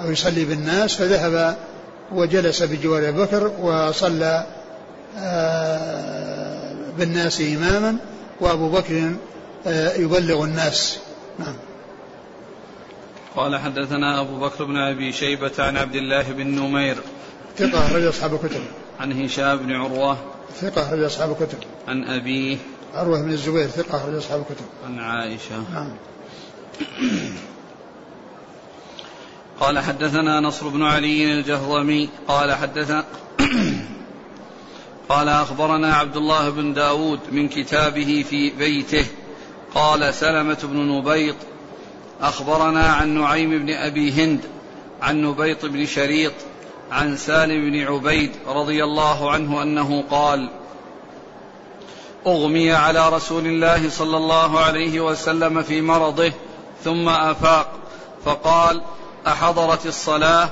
أو 0.00 0.10
يصلي 0.10 0.44
بالناس 0.44 0.94
فذهب 0.94 1.56
وجلس 2.12 2.62
بجوار 2.62 3.08
أبي 3.08 3.18
بكر 3.18 3.52
وصلى 3.60 4.46
آه، 5.18 6.74
بالناس 6.98 7.40
إماما 7.40 7.96
وأبو 8.40 8.68
بكر 8.68 9.12
آه، 9.66 9.92
يبلغ 9.92 10.44
الناس. 10.44 10.98
نعم. 11.38 11.56
قال 13.36 13.56
حدثنا 13.56 14.20
أبو 14.20 14.38
بكر 14.40 14.64
بن 14.64 14.76
أبي 14.76 15.12
شيبة 15.12 15.52
عن 15.58 15.76
عبد 15.76 15.94
الله 15.94 16.22
بن 16.22 16.46
نمير. 16.46 16.96
ثقة 17.58 17.96
رجل 17.96 18.08
أصحاب 18.08 18.34
الكتب. 18.34 18.60
عن 19.00 19.24
هشام 19.24 19.56
بن 19.56 19.72
عروة. 19.72 20.16
ثقة 20.60 20.92
رجل 20.92 21.06
أصحاب 21.06 21.30
الكتب. 21.30 21.58
عن 21.88 22.04
أبيه. 22.04 22.56
عروة 22.94 23.22
بن 23.22 23.30
الزبير 23.30 23.66
ثقة 23.66 24.06
رجل 24.06 24.18
أصحاب 24.18 24.40
الكتب. 24.40 24.64
عن 24.86 24.98
عائشة. 24.98 25.64
نعم. 25.72 25.90
قال 29.60 29.78
حدثنا 29.78 30.40
نصر 30.40 30.68
بن 30.68 30.82
علي 30.82 31.32
الجهضمي 31.32 32.08
قال 32.28 32.52
حدثنا 32.52 33.04
قال 35.08 35.28
أخبرنا 35.28 35.94
عبد 35.94 36.16
الله 36.16 36.50
بن 36.50 36.74
داود 36.74 37.20
من 37.32 37.48
كتابه 37.48 38.24
في 38.30 38.50
بيته 38.50 39.06
قال 39.74 40.14
سلمة 40.14 40.58
بن 40.62 40.76
نبيط 40.76 41.36
أخبرنا 42.20 42.86
عن 42.86 43.08
نعيم 43.08 43.58
بن 43.58 43.70
أبي 43.74 44.12
هند 44.12 44.40
عن 45.02 45.22
نبيط 45.22 45.66
بن 45.66 45.86
شريط 45.86 46.32
عن 46.90 47.16
سالم 47.16 47.70
بن 47.70 47.82
عبيد 47.82 48.30
رضي 48.46 48.84
الله 48.84 49.30
عنه 49.30 49.62
أنه 49.62 50.04
قال 50.10 50.48
أغمي 52.26 52.72
على 52.72 53.08
رسول 53.08 53.46
الله 53.46 53.90
صلى 53.90 54.16
الله 54.16 54.60
عليه 54.60 55.00
وسلم 55.00 55.62
في 55.62 55.80
مرضه 55.80 56.32
ثم 56.84 57.08
أفاق 57.08 57.72
فقال 58.24 58.80
أحضرت 59.26 59.86
الصلاة؟ 59.86 60.48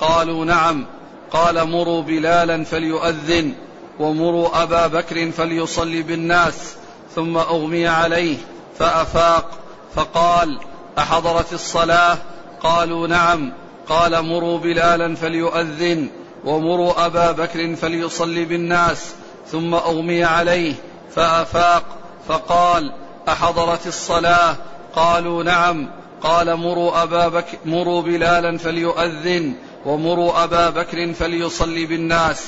قالوا 0.00 0.44
نعم. 0.44 0.86
قال 1.30 1.70
مروا 1.70 2.02
بلالا 2.02 2.64
فليؤذن 2.64 3.54
ومروا 3.98 4.62
أبا 4.62 4.86
بكر 4.86 5.30
فليصلي 5.30 6.02
بالناس 6.02 6.76
ثم 7.14 7.36
أغمي 7.36 7.86
عليه 7.86 8.36
فأفاق 8.78 9.50
فقال 9.94 10.60
أحضرت 10.98 11.52
الصلاة؟ 11.52 12.18
قالوا 12.62 13.06
نعم. 13.06 13.52
قال 13.88 14.22
مروا 14.22 14.58
بلالا 14.58 15.14
فليؤذن 15.14 16.08
ومروا 16.44 17.06
أبا 17.06 17.32
بكر 17.32 17.76
فليصلي 17.76 18.44
بالناس 18.44 19.14
ثم 19.52 19.74
أغمي 19.74 20.24
عليه 20.24 20.74
فأفاق 21.16 21.84
فقال 22.28 22.92
أحضرت 23.28 23.86
الصلاة؟ 23.86 24.56
قالوا 24.94 25.42
نعم. 25.42 25.88
قال 26.22 26.56
مروا 26.56 27.02
أبا 27.02 27.28
بكر 27.28 27.58
مروا 27.64 28.02
بلالا 28.02 28.58
فليؤذن 28.58 29.54
ومروا 29.86 30.44
أبا 30.44 30.70
بكر 30.70 31.12
فليصلي 31.12 31.86
بالناس. 31.86 32.44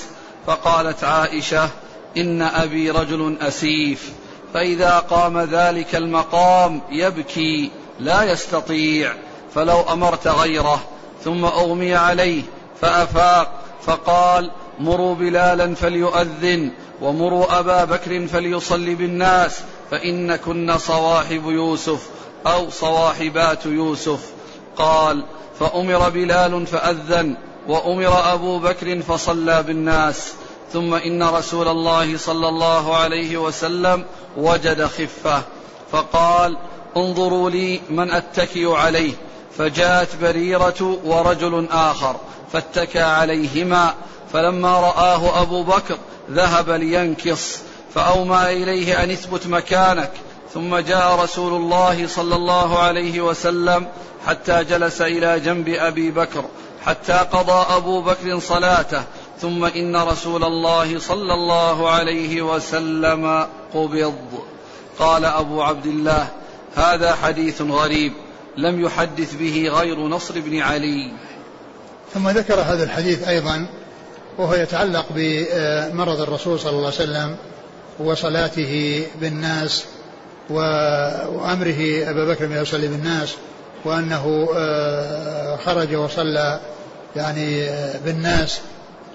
فقالت 0.47 1.05
عائشة 1.05 1.69
إن 2.17 2.43
أبي 2.43 2.91
رجل 2.91 3.37
أسيف. 3.41 4.13
فإذا 4.55 4.99
قام 4.99 5.41
ذلك 5.41 5.97
المقام 5.97 6.81
يبكي 6.91 7.71
لا 8.01 8.23
يستطيع. 8.23 9.15
فلو 9.55 9.81
أمرت 9.81 10.29
غيره 10.29 10.81
ثم 11.25 11.45
أغمي 11.45 11.95
عليه 11.95 12.43
فأفاق 12.81 13.61
فقال 13.83 14.51
مروا 14.81 15.15
بلالا 15.15 15.75
فليؤذن 15.75 16.71
ومروا 17.03 17.59
أبا 17.59 17.85
بكر 17.85 18.27
فليصلي 18.27 18.95
بالناس 18.95 19.61
فان 19.91 20.79
صواحب 20.79 21.43
يوسف 21.47 22.09
أو 22.47 22.71
صواحبات 22.71 23.67
يوسف. 23.67 24.21
قال 24.77 25.25
فأمر 25.61 26.09
بلال 26.09 26.67
فأذن 26.67 27.37
وأمر 27.69 28.33
أبو 28.35 28.59
بكر 28.59 29.03
فصلى 29.03 29.63
بالناس. 29.63 30.33
ثم 30.73 30.95
إن 30.95 31.23
رسول 31.23 31.69
الله 31.69 32.17
صلى 32.17 32.49
الله 32.49 32.97
عليه 32.97 33.37
وسلم 33.37 34.05
وجد 34.37 34.85
خفة. 34.85 35.43
فقال 35.93 36.57
انظروا 36.97 37.51
لي 37.51 37.81
من 37.91 38.11
أتكي 38.11 38.67
عليه. 38.67 39.13
فجاءت 39.59 40.09
بريرة 40.23 40.99
ورجل 41.05 41.67
آخر 41.71 42.17
فاتكى 42.53 43.01
عليهما 43.01 43.95
فلما 44.33 44.81
رآه 44.81 45.43
أبو 45.43 45.63
بكر 45.63 45.99
ذهب 46.31 46.71
لينكص 46.71 47.59
فأومى 47.95 48.43
إليه 48.43 49.05
أن 49.05 49.11
اثبت 49.11 49.47
مكانك. 49.47 50.11
ثم 50.55 50.77
جاء 50.77 51.21
رسول 51.23 51.53
الله 51.53 52.07
صلى 52.07 52.37
الله 52.37 52.79
عليه 52.79 53.21
وسلم 53.21 53.87
حتى 54.27 54.65
جلس 54.65 55.01
إلى 55.03 55.41
جنب 55.41 55.69
أبي 55.69 56.11
بكر 56.11 56.45
حتى 56.85 57.13
قضى 57.13 57.77
أبو 57.77 58.03
بكر 58.03 58.39
صلاته. 58.39 59.03
ثم 59.41 59.65
إن 59.65 59.97
رسول 59.97 60.45
الله 60.45 60.99
صلى 60.99 61.35
الله 61.35 61.91
عليه 61.91 62.43
وسلم 62.43 63.47
قبض. 63.75 64.15
قال 64.99 65.25
أبو 65.25 65.63
عبد 65.63 65.87
الله 65.87 66.29
هذا 66.77 67.15
حديث 67.15 67.63
غريب 67.63 68.13
لم 68.57 68.85
يحدث 68.85 69.35
به 69.35 69.69
غير 69.73 69.99
نصر 69.99 70.41
بن 70.41 70.61
علي. 70.61 71.13
ثم 72.15 72.29
ذكر 72.29 72.61
هذا 72.61 72.85
الحديث 72.85 73.29
أيضا 73.29 73.67
وهو 74.39 74.55
يتعلق 74.55 75.07
بمرض 75.11 76.21
الرسول 76.21 76.61
صلى 76.61 76.71
الله 76.71 76.87
عليه 76.87 76.97
وسلم 76.97 77.37
وصلاته 77.99 79.03
بالناس 79.21 79.85
وأمره 80.51 82.11
أبا 82.11 82.25
بكر 82.25 82.47
بن 82.47 82.63
يصلي 82.63 82.89
بالناس 82.89 83.35
وأنه 83.85 84.49
آه، 84.57 85.57
خرج 85.57 85.95
وصلى 85.95 86.61
يعني 87.17 87.65
آه، 87.65 87.99
بالناس 88.05 88.61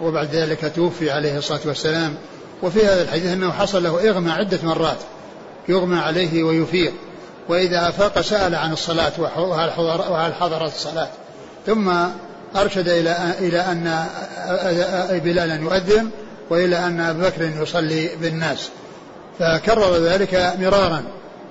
وبعد 0.02 0.36
ذلك 0.36 0.72
توفي 0.76 1.12
عليه 1.12 1.38
الصلاة 1.38 1.60
والسلام. 1.66 2.16
وفي 2.64 2.86
هذا 2.86 3.02
الحديث 3.02 3.26
أنه 3.26 3.52
حصل 3.52 3.84
له 3.84 4.10
إغمى 4.10 4.32
عدة 4.32 4.60
مرات 4.64 4.98
يغمى 5.70 5.98
عليه 5.98 6.44
ويفيق 6.44 6.94
وإذا 7.50 7.90
أفاق 7.90 8.22
سأل 8.22 8.56
عن 8.56 8.74
الصلاة 8.74 9.12
وهل 9.38 10.34
حضرت 10.34 10.76
الصلاة. 10.76 11.10
ثم 11.66 11.94
أرشد 12.56 12.90
إلى 12.90 13.34
إلى 13.40 13.60
أن 13.60 14.06
بلالا 15.24 15.56
يؤذن 15.56 16.10
وإلى 16.50 16.78
أن 16.78 17.00
أبا 17.00 17.30
بكر 17.30 17.62
يصلي 17.62 18.10
بالناس. 18.22 18.70
فكرر 19.40 19.98
ذلك 19.98 20.54
مرارا. 20.60 21.04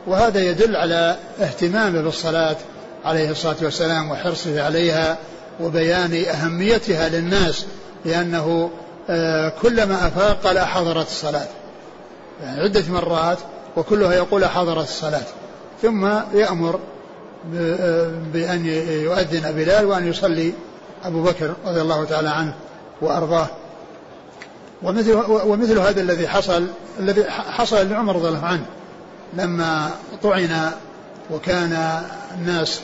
وهذا 0.07 0.41
يدل 0.41 0.77
على 0.77 1.17
اهتمامه 1.41 2.01
بالصلاة 2.03 2.57
عليه 3.05 3.31
الصلاة 3.31 3.57
والسلام 3.63 4.11
وحرصه 4.11 4.63
عليها 4.63 5.17
وبيان 5.61 6.25
أهميتها 6.25 7.09
للناس 7.09 7.67
لأنه 8.05 8.71
آه، 9.11 9.53
كلما 9.63 10.07
أفاق 10.07 10.41
قال 10.45 10.59
حضرت 10.59 11.07
الصلاة. 11.07 11.47
يعني 12.43 12.61
عدة 12.61 12.83
مرات 12.89 13.39
وكلها 13.77 14.13
يقول 14.13 14.45
حضرت 14.45 14.89
الصلاة. 14.89 15.23
ثم 15.83 16.09
يأمر 16.35 16.81
آه، 17.57 18.11
بأن 18.33 18.67
يؤذن 19.05 19.53
بلال 19.53 19.85
وأن 19.85 20.09
يصلي 20.09 20.53
أبو 21.05 21.23
بكر 21.23 21.55
رضي 21.67 21.81
الله 21.81 22.05
تعالى 22.05 22.29
عنه 22.29 22.55
وأرضاه. 23.01 23.47
ومثل 24.83 25.15
ومثل 25.29 25.79
هذا 25.79 26.01
الذي 26.01 26.29
حصل 26.29 26.67
الذي 27.01 27.25
حصل 27.31 27.91
لعمر 27.91 28.17
رضي 28.17 28.29
الله 28.29 28.47
عنه. 28.47 28.65
لما 29.35 29.91
طعن 30.23 30.71
وكان 31.31 32.03
الناس 32.35 32.81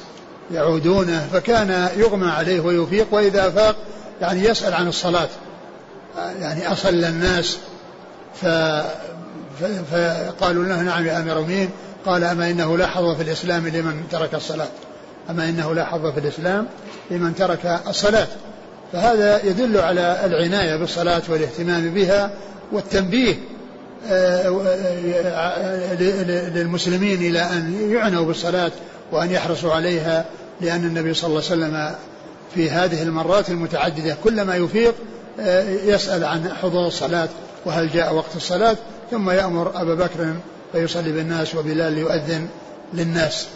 يعودونه 0.51 1.29
فكان 1.33 1.89
يغمى 1.97 2.31
عليه 2.31 2.61
ويفيق 2.61 3.07
وإذا 3.11 3.49
افاق 3.49 3.77
يعني 4.21 4.45
يسأل 4.45 4.75
عن 4.75 4.89
الصلاة. 4.89 5.29
يعني 6.41 6.73
اصل 6.73 6.89
الناس 6.89 7.59
ف 8.35 8.47
فقالوا 9.91 10.65
له 10.65 10.83
نعم 10.83 11.07
يا 11.07 11.21
أمير 11.21 11.37
المؤمنين. 11.37 11.71
قال 12.07 12.25
أما 12.25 12.51
إنه 12.51 12.77
لا 12.77 12.87
حظ 12.87 13.17
في 13.17 13.23
الإسلام 13.23 13.69
لمن 13.69 14.03
ترك 14.11 14.35
الصلاة. 14.35 14.69
أما 15.31 15.49
إنه 15.49 15.75
لا 15.75 15.85
حظ 15.85 16.07
في 16.07 16.21
الإسلام 16.21 16.67
لمن 17.11 17.35
ترك 17.35 17.81
الصلاة. 17.89 18.27
فهذا 18.93 19.45
يدل 19.45 19.79
على 19.79 20.21
العناية 20.25 20.77
بالصلاة 20.77 21.23
والاهتمام 21.29 21.91
بها 21.95 22.31
والتنبيه 22.73 23.35
آه، 24.07 24.49
للمسلمين 26.55 27.23
إلى 27.23 27.41
أن 27.41 27.91
يعنوا 27.91 28.25
بالصلاة 28.25 28.71
وأن 29.13 29.31
يحرصوا 29.31 29.73
عليها 29.73 30.25
لأن 30.61 30.85
النبي 30.85 31.15
صلى 31.15 31.29
الله 31.29 31.43
عليه 31.51 31.63
وسلم 31.63 31.95
في 32.55 32.71
هذه 32.71 33.03
المرات 33.03 33.51
المتعددة 33.51 34.17
كلما 34.25 34.57
يفيق 34.57 34.95
آه، 35.41 35.71
يسأل 35.71 36.25
عن 36.25 36.53
حضور 36.63 36.87
الصلاة 36.87 37.29
وهل 37.65 37.91
جاء 37.91 38.15
وقت 38.15 38.37
الصلاة 38.37 38.77
ثم 39.11 39.31
يأمر 39.31 39.83
أبا 39.83 39.95
بكر 39.95 40.35
فيصلي 40.73 41.13
بالناس 41.13 41.55
وبلال 41.55 41.99
يؤذن 41.99 42.49
للناس. 42.95 43.47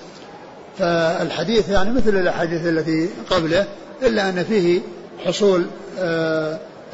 فالحديث 0.78 1.68
يعني 1.68 1.92
مثل 1.92 2.16
الأحاديث 2.18 2.66
التي 2.66 3.08
قبله 3.30 3.66
إلا 4.02 4.28
أن 4.28 4.44
فيه 4.44 4.80
حصول 5.24 5.66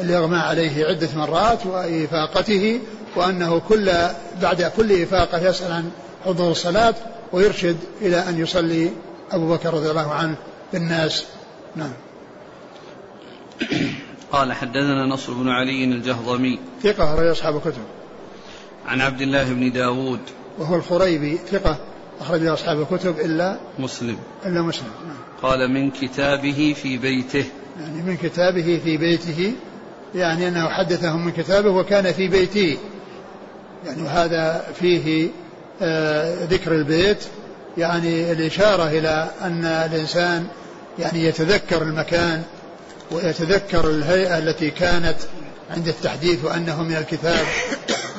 الإغماء 0.01 0.47
عليه 0.47 0.87
عدة 0.87 1.09
مرات 1.17 1.67
وافاقته 1.67 2.81
وأنه 3.17 3.59
كل 3.59 3.91
بعد 4.43 4.63
كل 4.77 5.03
إفاقة 5.03 5.49
يسأل 5.49 5.73
عن 5.73 5.91
حضور 6.25 6.51
الصلاة 6.51 6.95
ويرشد 7.33 7.77
إلى 8.01 8.29
أن 8.29 8.39
يصلي 8.39 8.91
أبو 9.31 9.55
بكر 9.55 9.75
رضي 9.75 9.91
الله 9.91 10.13
عنه 10.13 10.37
بالناس. 10.73 11.25
نعم. 11.77 11.93
قال 14.33 14.53
حدثنا 14.53 15.07
نصر 15.07 15.33
بن 15.33 15.49
علي 15.49 15.85
الجهضمي. 15.85 16.59
ثقة 16.83 17.15
رأي 17.15 17.33
أصحاب 17.33 17.57
الكتب. 17.57 17.83
عن 18.87 19.01
عبد 19.01 19.21
الله 19.21 19.53
بن 19.53 19.73
داود. 19.73 20.21
وهو 20.59 20.77
الخريبي 20.77 21.39
ثقة. 21.51 21.77
أخرج 22.21 22.47
أصحاب 22.47 22.81
الكتب 22.81 23.21
إلا 23.21 23.57
مسلم. 23.79 24.17
إلا 24.47 24.63
مسلم. 24.63 24.89
نعم. 25.07 25.17
قال 25.43 25.71
من 25.71 25.91
كتابه 25.91 26.75
في 26.83 26.99
بيته. 26.99 27.45
يعني 27.81 28.03
من 28.03 28.17
كتابه 28.17 28.81
في 28.85 28.97
بيته 28.97 29.53
يعني 30.15 30.49
أنه 30.49 30.69
حدثهم 30.69 31.25
من 31.25 31.33
كتابه 31.33 31.71
وكان 31.71 32.13
في 32.13 32.29
بيته 32.29 32.79
يعني 33.87 34.03
وهذا 34.03 34.65
فيه 34.81 35.29
آه، 35.83 36.45
ذكر 36.45 36.73
البيت. 36.73 37.25
يعني 37.79 38.33
الإشارة 38.33 38.89
إلى 38.89 39.31
أن 39.43 39.65
الإنسان 39.65 40.47
يعني 40.99 41.25
يتذكر 41.25 41.83
المكان 41.83 42.43
ويتذكر 43.11 43.91
الهيئة 43.91 44.39
التي 44.39 44.71
كانت 44.71 45.17
عند 45.71 45.89
التحديث 45.89 46.45
وأنه 46.45 46.83
من 46.83 46.97
الكتاب. 46.97 47.47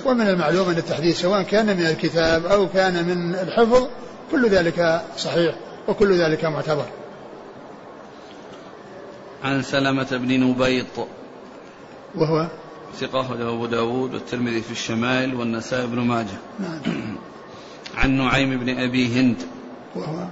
ومن 0.09 0.27
المعلوم 0.27 0.69
أن 0.69 0.77
التحديث 0.77 1.21
سواء 1.21 1.41
كان 1.41 1.65
من 1.77 1.85
الكتاب 1.85 2.45
أو 2.45 2.69
كان 2.69 3.05
من 3.05 3.35
الحفظ 3.35 3.87
كل 4.31 4.49
ذلك 4.49 5.01
صحيح 5.17 5.55
وكل 5.87 6.13
ذلك 6.13 6.45
معتبر. 6.45 6.85
عن 9.43 9.61
سلمة 9.61 10.07
بن 10.11 10.43
نبيط. 10.43 11.07
وهو؟ 12.15 12.47
ثقة 12.99 13.49
أبو 13.49 13.65
داود 13.65 14.13
والترمذي 14.13 14.61
في 14.61 14.71
الشمائل 14.71 15.35
والنسائي 15.35 15.87
بن 15.87 15.99
ماجه. 15.99 16.37
نعم. 16.59 16.81
عن 17.95 18.11
نعيم 18.11 18.59
بن 18.59 18.79
أبي 18.79 19.19
هند. 19.19 19.41
وهو؟ 19.95 20.27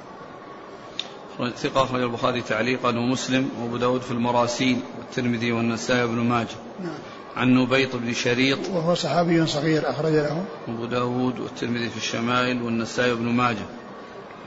ثقة 1.58 1.84
أخرج 1.84 2.02
البخاري 2.02 2.42
تعليقا 2.42 2.90
ومسلم 2.90 3.50
وأبو 3.62 3.78
داود 3.78 4.02
في 4.02 4.12
المراسيل 4.12 4.80
والترمذي 5.00 5.52
والنسائي 5.52 6.08
بن 6.08 6.20
ماجه. 6.20 6.58
نعم. 6.80 6.98
عن 7.38 7.54
نبيط 7.54 7.96
بن 7.96 8.14
شريط. 8.14 8.60
وهو 8.74 8.96
صحابي 8.96 9.46
صغير 9.46 9.90
أخرج 9.90 10.14
له. 10.14 10.46
أبو 10.68 10.86
داود 10.86 11.40
والترمذي 11.40 11.90
في 11.90 11.98
الشمائل 11.98 12.62
والنسائي 12.62 13.14
بن 13.14 13.26
ماجه. 13.26 13.66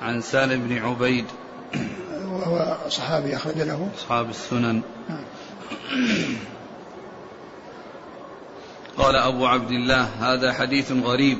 عن 0.02 0.20
سالم 0.20 0.68
بن 0.68 0.78
عبيد. 0.78 1.24
وهو 2.32 2.76
صحابي 2.88 3.36
أخرج 3.36 3.58
له. 3.58 3.88
أصحاب 3.98 4.30
السنن. 4.30 4.82
نعم. 5.08 5.24
قال 8.98 9.16
أبو 9.16 9.46
عبد 9.46 9.70
الله 9.70 10.02
هذا 10.02 10.52
حديث 10.52 10.92
غريب 10.92 11.38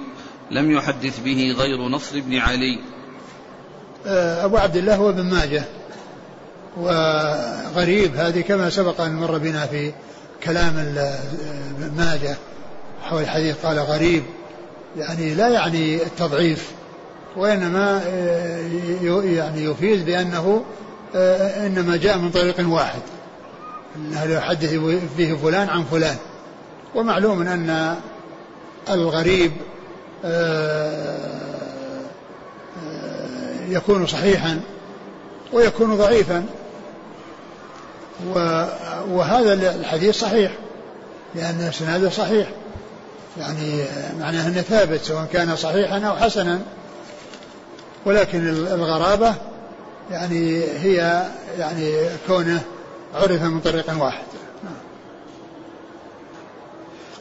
لم 0.51 0.71
يحدث 0.71 1.21
به 1.21 1.55
غير 1.59 1.89
نصر 1.89 2.21
بن 2.21 2.37
علي. 2.37 2.79
آه، 4.07 4.45
أبو 4.45 4.57
عبد 4.57 4.77
الله 4.77 4.97
هو 4.97 5.11
ابن 5.11 5.23
ماجه. 5.23 5.65
وغريب 6.77 8.17
هذه 8.17 8.41
كما 8.41 8.71
سبق 8.71 9.01
أن 9.01 9.15
مر 9.17 9.39
بنا 9.39 9.67
في 9.67 9.93
كلام 10.43 10.79
ابن 10.79 11.97
ماجه 11.97 12.37
حول 13.03 13.23
الحديث 13.23 13.57
قال 13.67 13.79
غريب 13.79 14.23
يعني 14.97 15.35
لا 15.35 15.49
يعني 15.49 16.03
التضعيف 16.03 16.71
وإنما 17.37 18.03
آه، 18.07 19.23
يعني 19.25 19.65
يفيد 19.65 20.05
بأنه 20.05 20.65
آه، 21.15 21.67
إنما 21.67 21.97
جاء 21.97 22.19
من 22.19 22.31
طريق 22.31 22.69
واحد 22.69 23.01
أنه 23.97 24.25
يحدث 24.25 24.75
فيه 25.17 25.35
فلان 25.35 25.69
عن 25.69 25.85
فلان 25.85 26.17
ومعلوم 26.95 27.43
أن 27.43 27.97
الغريب 28.91 29.53
آه، 30.25 31.31
يكون 33.69 34.07
صحيحا 34.07 34.61
ويكون 35.53 35.97
ضعيفا. 35.97 36.45
وهذا 39.11 39.53
الحديث 39.75 40.19
صحيح 40.19 40.53
لأن 41.35 41.61
اسناده 41.61 42.11
صحيح. 42.11 42.49
يعني 43.39 43.85
معناه 44.21 44.47
أنه 44.47 44.61
ثابت 44.61 45.01
سواء 45.01 45.29
كان 45.33 45.57
صحيحا 45.57 46.01
أو 46.01 46.17
حسنا. 46.17 46.61
ولكن 48.07 48.49
الغرابة 48.49 49.35
يعني 50.11 50.65
هي 50.65 51.27
يعني 51.59 51.93
كونه 52.27 52.61
عرف 53.15 53.43
من 53.43 53.61
طريق 53.61 54.03
واحد. 54.03 54.25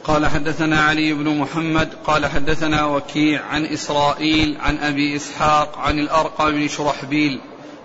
قال 0.04 0.26
حدثنا 0.26 0.80
علي 0.80 1.12
بن 1.12 1.38
محمد 1.38 1.88
قال 2.06 2.26
حدثنا 2.26 2.84
وكيع 2.84 3.44
عن 3.44 3.64
إسرائيل 3.64 4.58
عن 4.60 4.78
أبي 4.78 5.16
إسحاق 5.16 5.78
عن 5.78 5.98
الأرقى 5.98 6.52
بن 6.52 6.68
شرحبيل 6.68 7.40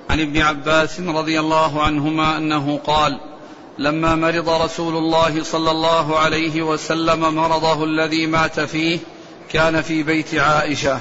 عن 0.10 0.22
ابن 0.22 0.42
عباس 0.42 1.00
رضي 1.00 1.40
الله 1.40 1.84
عنهما 1.84 2.38
أنه 2.38 2.80
قال 2.88 3.20
لما 3.78 4.16
مرض 4.16 4.50
رسول 4.50 4.98
الله 4.98 5.44
صلى 5.44 5.72
الله 5.72 6.20
عليه 6.20 6.62
وسلم 6.62 7.36
مرضه 7.36 7.84
الذي 7.84 8.28
مات 8.28 8.60
فيه 8.60 9.00
كان 9.50 9.82
في 9.82 10.04
بيت 10.04 10.36
عائشة. 10.36 11.00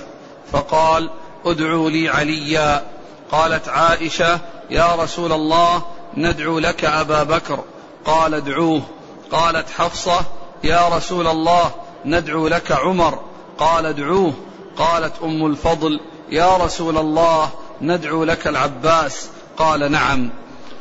فقال 0.53 1.11
ادعوا 1.45 1.91
لي 1.91 2.09
عليا. 2.09 2.87
قالت 3.33 3.69
عائشة 3.69 4.41
يا 4.71 4.95
رسول 4.95 5.33
الله 5.33 5.83
ندعو 6.17 6.59
لك 6.59 6.85
أبا 6.85 7.23
بكر. 7.23 7.65
قال 8.05 8.35
ادعوه. 8.35 8.83
قالت 9.31 9.71
حفصة 9.71 10.21
يا 10.65 10.89
رسول 10.89 11.27
الله 11.27 11.71
ندعو 12.05 12.49
لك 12.49 12.73
عمر. 12.73 13.19
قال 13.59 13.87
ادعوه. 13.87 14.33
قالت 14.77 15.13
أم 15.23 15.47
الفضل 15.47 16.01
يا 16.31 16.57
رسول 16.57 16.99
الله 16.99 17.51
ندعو 17.83 18.25
لك 18.25 18.47
العباس. 18.47 19.29
قال 19.57 19.93
نعم. 19.93 20.31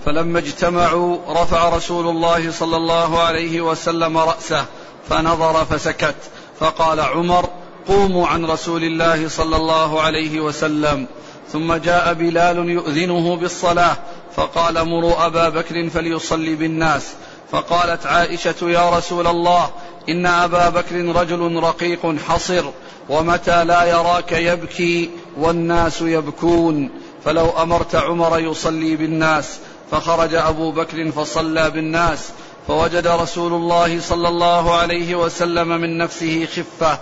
فلما 0.05 0.39
اجتمعوا 0.39 1.17
رفع 1.29 1.69
رسول 1.69 2.07
الله 2.07 2.51
صلى 2.51 2.77
الله 2.77 3.21
عليه 3.21 3.61
وسلم 3.61 4.17
رأسه 4.17 4.65
فنظر 5.09 5.65
فسكت. 5.65 6.15
فقال 6.59 6.99
عمر 6.99 7.49
قوموا 7.87 8.27
عن 8.27 8.45
رسول 8.45 8.83
الله 8.83 9.27
صلى 9.27 9.55
الله 9.55 10.01
عليه 10.01 10.39
وسلم. 10.39 11.07
ثم 11.51 11.73
جاء 11.73 12.13
بلال 12.13 12.69
يؤذنه 12.69 13.35
بالصلاة. 13.35 13.97
فقال 14.35 14.87
مروا 14.87 15.25
أبا 15.25 15.49
بكر 15.49 15.89
فليصلي 15.89 16.55
بالناس. 16.55 17.13
فقالت 17.51 18.05
عائشة 18.05 18.55
يا 18.69 18.97
رسول 18.97 19.27
الله 19.27 19.69
إن 20.09 20.25
أبا 20.25 20.69
بكر 20.69 20.95
رجل 20.95 21.63
رقيق 21.63 22.15
حصر 22.27 22.65
ومتى 23.09 23.63
لا 23.63 23.83
يراك 23.83 24.31
يبكي؟ 24.31 25.09
والناس 25.37 26.01
يبكون. 26.01 26.89
فلو 27.25 27.49
أمرت 27.49 27.95
عمر 27.95 28.39
يصلي 28.39 28.95
بالناس 28.95 29.59
فخرج 29.91 30.33
أبو 30.33 30.71
بكر 30.71 31.11
فصلى 31.11 31.69
بالناس 31.69 32.29
فوجد 32.67 33.07
رسول 33.07 33.53
الله 33.53 33.99
صلى 33.99 34.27
الله 34.27 34.75
عليه 34.75 35.15
وسلم 35.15 35.67
من 35.67 35.97
نفسه 35.97 36.45
خفة 36.45 36.99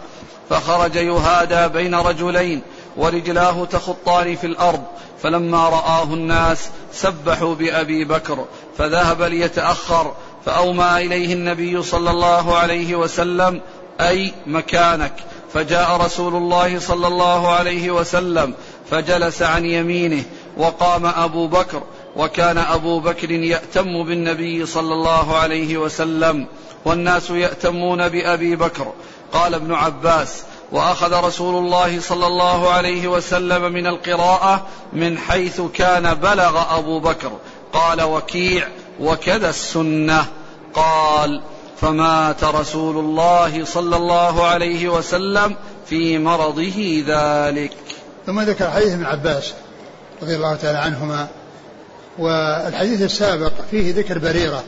فخرج 0.50 0.96
يهادى 0.96 1.74
بين 1.74 1.96
رجلين 1.96 2.62
ورجلاه 2.98 3.66
تخطان 3.66 4.36
في 4.36 4.48
الأرض 4.48 4.84
فلما 5.24 5.70
رآه 5.70 6.04
الناس 6.04 6.70
سبحوا 6.94 7.56
بأبي 7.56 8.06
بكر 8.06 8.46
فذهب 8.78 9.22
ليتأخر 9.22 10.14
فأومى 10.46 10.98
إليه 10.98 11.34
النبي 11.34 11.84
صلى 11.84 12.10
الله 12.10 12.58
عليه 12.58 12.96
وسلم 12.96 13.62
أي 14.00 14.34
مكانك. 14.48 15.14
فجاء 15.54 15.98
رسول 15.98 16.36
الله 16.36 16.80
صلى 16.80 17.08
الله 17.08 17.52
عليه 17.52 17.92
وسلم 17.92 18.54
فجلس 18.92 19.42
عن 19.42 19.66
يمينه 19.66 20.24
وقام 20.58 21.06
أبو 21.06 21.48
بكر 21.48 21.84
وكان 22.16 22.58
أبو 22.58 23.00
بكر 23.00 23.32
يأتم 23.32 24.04
بالنبي 24.04 24.66
صلى 24.66 24.94
الله 24.94 25.38
عليه 25.38 25.78
وسلم 25.78 26.48
والناس 26.86 27.30
يأتمون 27.30 28.10
بأبي 28.10 28.56
بكر. 28.56 28.94
قال 29.34 29.54
ابن 29.54 29.74
عباس 29.74 30.44
وأخذ 30.72 31.24
رسول 31.24 31.66
الله 31.66 32.00
صلى 32.00 32.28
الله 32.28 32.70
عليه 32.70 33.08
وسلم 33.08 33.72
من 33.72 33.88
القراءة 33.88 34.68
من 34.94 35.18
حيث 35.18 35.62
كان 35.74 36.14
بلغ 36.14 36.78
أبو 36.78 37.00
بكر. 37.00 37.32
قال 37.74 38.02
وكيع 38.02 38.68
وكذا 39.00 39.50
السنة. 39.50 40.26
قال 40.74 41.42
فمات 41.82 42.44
رسول 42.44 42.98
الله 42.98 43.66
صلى 43.66 43.96
الله 43.96 44.46
عليه 44.46 44.90
وسلم 44.90 45.56
في 45.86 46.18
مرضه 46.18 47.04
ذلك. 47.08 47.72
ثم 48.26 48.42
ذكر 48.42 48.72
حديث 48.72 48.94
ابن 48.94 49.06
عباس 49.06 49.54
رضي 50.22 50.36
الله 50.36 50.56
تعالى 50.56 50.78
عنهما 50.78 51.28
والحديث 52.18 53.02
السابق 53.02 53.52
فيه 53.72 53.96
ذكر 53.96 54.18
بريرة 54.18 54.64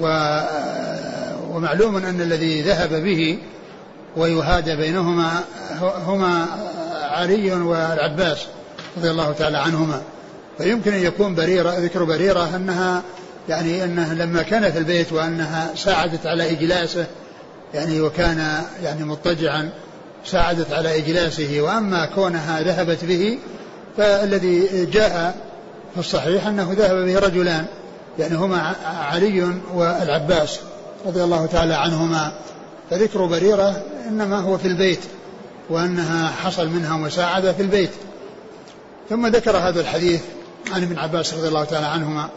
و 0.00 0.06
ومعلوم 1.50 1.96
أن 1.96 2.20
الذي 2.20 2.62
ذهب 2.62 2.94
به 2.94 3.38
ويهادى 4.16 4.76
بينهما 4.76 5.44
هما 5.80 6.46
علي 7.10 7.52
والعباس 7.52 8.38
رضي 8.96 9.10
الله 9.10 9.32
تعالى 9.32 9.58
عنهما. 9.58 10.02
فيمكن 10.58 10.92
أن 10.92 11.04
يكون 11.04 11.34
بريرة 11.34 11.70
ذكر 11.70 12.04
بريرة 12.04 12.56
أنها 12.56 13.02
يعني 13.48 13.84
أنها 13.84 14.14
لما 14.14 14.42
كان 14.42 14.72
في 14.72 14.78
البيت 14.78 15.12
وأنها 15.12 15.70
ساعدت 15.76 16.26
على 16.26 16.50
إجلاسه 16.50 17.06
يعني 17.74 18.00
وكان 18.00 18.62
يعني 18.82 19.04
مضطجعا 19.04 19.70
ساعدت 20.24 20.72
على 20.72 20.98
إجلاسه 20.98 21.60
وأما 21.60 22.06
كونها 22.06 22.62
ذهبت 22.62 23.04
به 23.04 23.38
فالذي 23.96 24.86
جاء 24.86 25.36
في 25.94 26.00
الصحيح 26.00 26.46
أنه 26.46 26.72
ذهب 26.72 27.04
به 27.06 27.18
رجلان 27.18 27.66
يعني 28.18 28.34
هما 28.34 28.74
علي 28.84 29.52
والعباس 29.74 30.60
رضي 31.06 31.24
الله 31.24 31.46
تعالى 31.46 31.74
عنهما. 31.74 32.32
فذكر 32.90 33.26
بريرة 33.26 33.82
إنما 34.08 34.40
هو 34.40 34.58
في 34.58 34.68
البيت 34.68 35.00
وأنها 35.70 36.30
حصل 36.30 36.68
منها 36.68 36.96
مساعدة 36.96 37.52
في 37.52 37.62
البيت. 37.62 37.90
ثم 39.10 39.26
ذكر 39.26 39.56
هذا 39.56 39.80
الحديث 39.80 40.20
عن 40.72 40.82
ابن 40.82 40.98
عباس 40.98 41.34
رضي 41.34 41.48
الله 41.48 41.64
تعالى 41.64 41.86
عنهما. 41.86 42.28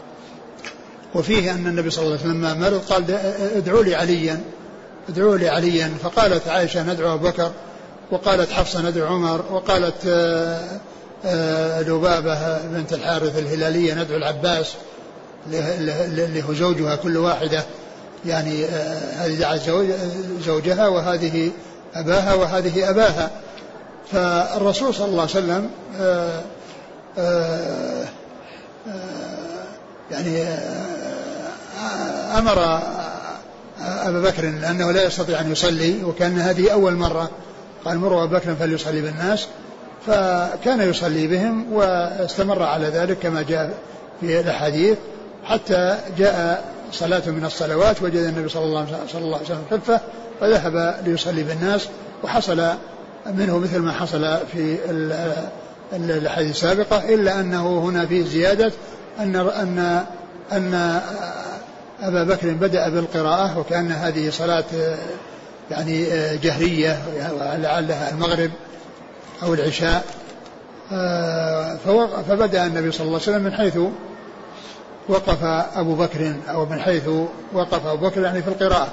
وفيه 1.15 1.51
أن 1.51 1.67
النبي 1.67 1.89
صلى 1.89 2.05
الله 2.05 2.17
عليه 2.17 2.29
وسلم 2.29 2.45
لما 2.45 2.53
مرض 2.53 2.81
قال 2.89 3.11
ادعوا 3.55 3.83
لي 3.83 3.95
عليا 3.95 4.41
ادعوا 5.09 5.37
لي 5.37 5.49
عليا. 5.49 5.91
فقالت 6.03 6.47
عائشة 6.47 6.93
ندعو 6.93 7.13
أبو 7.13 7.27
بكر 7.27 7.51
وقالت 8.11 8.51
حفصة 8.51 8.89
ندعو 8.89 9.07
عمر 9.07 9.45
وقالت 9.51 9.95
آه، 10.07 10.79
آه، 11.25 11.81
لبابة 11.81 12.57
بنت 12.57 12.93
الحارث 12.93 13.39
الهلالية 13.39 13.93
ندعو 13.93 14.17
العباس 14.17 14.73
اللي 15.51 16.43
هو 16.43 16.53
زوجها 16.53 16.95
كل 16.95 17.17
واحدة. 17.17 17.63
يعني 18.25 18.65
آه، 18.65 19.13
هذه 19.15 19.35
دعت 19.35 19.61
زوجها 20.45 20.87
وهذه 20.87 21.51
أباها 21.95 22.33
وهذه 22.33 22.89
أباها. 22.89 23.31
فالرسول 24.11 24.93
صلى 24.93 25.05
الله 25.05 25.21
عليه 25.21 25.31
وسلم 25.31 25.69
يعني 30.11 30.43
أمر 32.37 32.79
أبا 33.81 34.21
بكر 34.21 34.49
أنه 34.49 34.91
لا 34.91 35.03
يستطيع 35.03 35.41
أن 35.41 35.51
يصلي 35.51 36.03
وكأن 36.03 36.39
هذه 36.39 36.71
أول 36.71 36.93
مرة 36.93 37.29
قال 37.85 37.97
مروا 37.97 38.23
أبا 38.23 38.37
بكر 38.37 38.55
فليصلي 38.55 39.01
بالناس 39.01 39.47
فكان 40.07 40.89
يصلي 40.89 41.27
بهم 41.27 41.73
واستمر 41.73 42.63
على 42.63 42.87
ذلك 42.87 43.19
كما 43.19 43.41
جاء 43.41 43.73
في 44.21 44.39
الأحاديث 44.39 44.97
حتى 45.43 45.97
جاء 46.17 46.63
صلاة 46.91 47.29
من 47.29 47.45
الصلوات 47.45 48.01
وجد 48.01 48.15
النبي 48.15 48.49
صلى 48.49 48.63
الله 48.65 48.79
عليه 48.79 49.41
وسلم 49.43 49.61
خفة 49.71 49.99
فذهب 50.39 50.95
ليصلي 51.05 51.43
بالناس 51.43 51.87
وحصل 52.23 52.67
منه 53.25 53.57
مثل 53.57 53.79
ما 53.79 53.91
حصل 53.91 54.37
في 54.53 54.77
الأحاديث 55.93 56.51
السابقة 56.51 57.13
إلا 57.13 57.39
أنه 57.39 57.79
هنا 57.79 58.05
فيه 58.05 58.23
زيادة 58.23 58.71
أن 59.19 59.35
أن 59.35 60.03
أن 60.51 61.01
أبا 62.01 62.23
بكر 62.23 62.53
بدأ 62.53 62.89
بالقراءة 62.89 63.59
وكأن 63.59 63.91
هذه 63.91 64.29
صلاة 64.29 64.63
يعني 65.71 66.05
جهرية 66.37 66.97
ولعلها 67.39 68.09
المغرب 68.09 68.51
أو 69.43 69.53
العشاء. 69.53 70.05
فبدأ 72.29 72.65
النبي 72.65 72.91
صلى 72.91 73.07
الله 73.07 73.19
عليه 73.19 73.31
وسلم 73.31 73.43
من 73.43 73.53
حيث 73.53 73.77
وقف 75.09 75.43
أبو 75.75 75.95
بكر 75.95 76.33
أو 76.49 76.65
من 76.65 76.79
حيث 76.79 77.09
وقف 77.53 77.85
أبو 77.85 78.07
بكر 78.07 78.21
يعني 78.21 78.41
في 78.41 78.47
القراءة. 78.47 78.87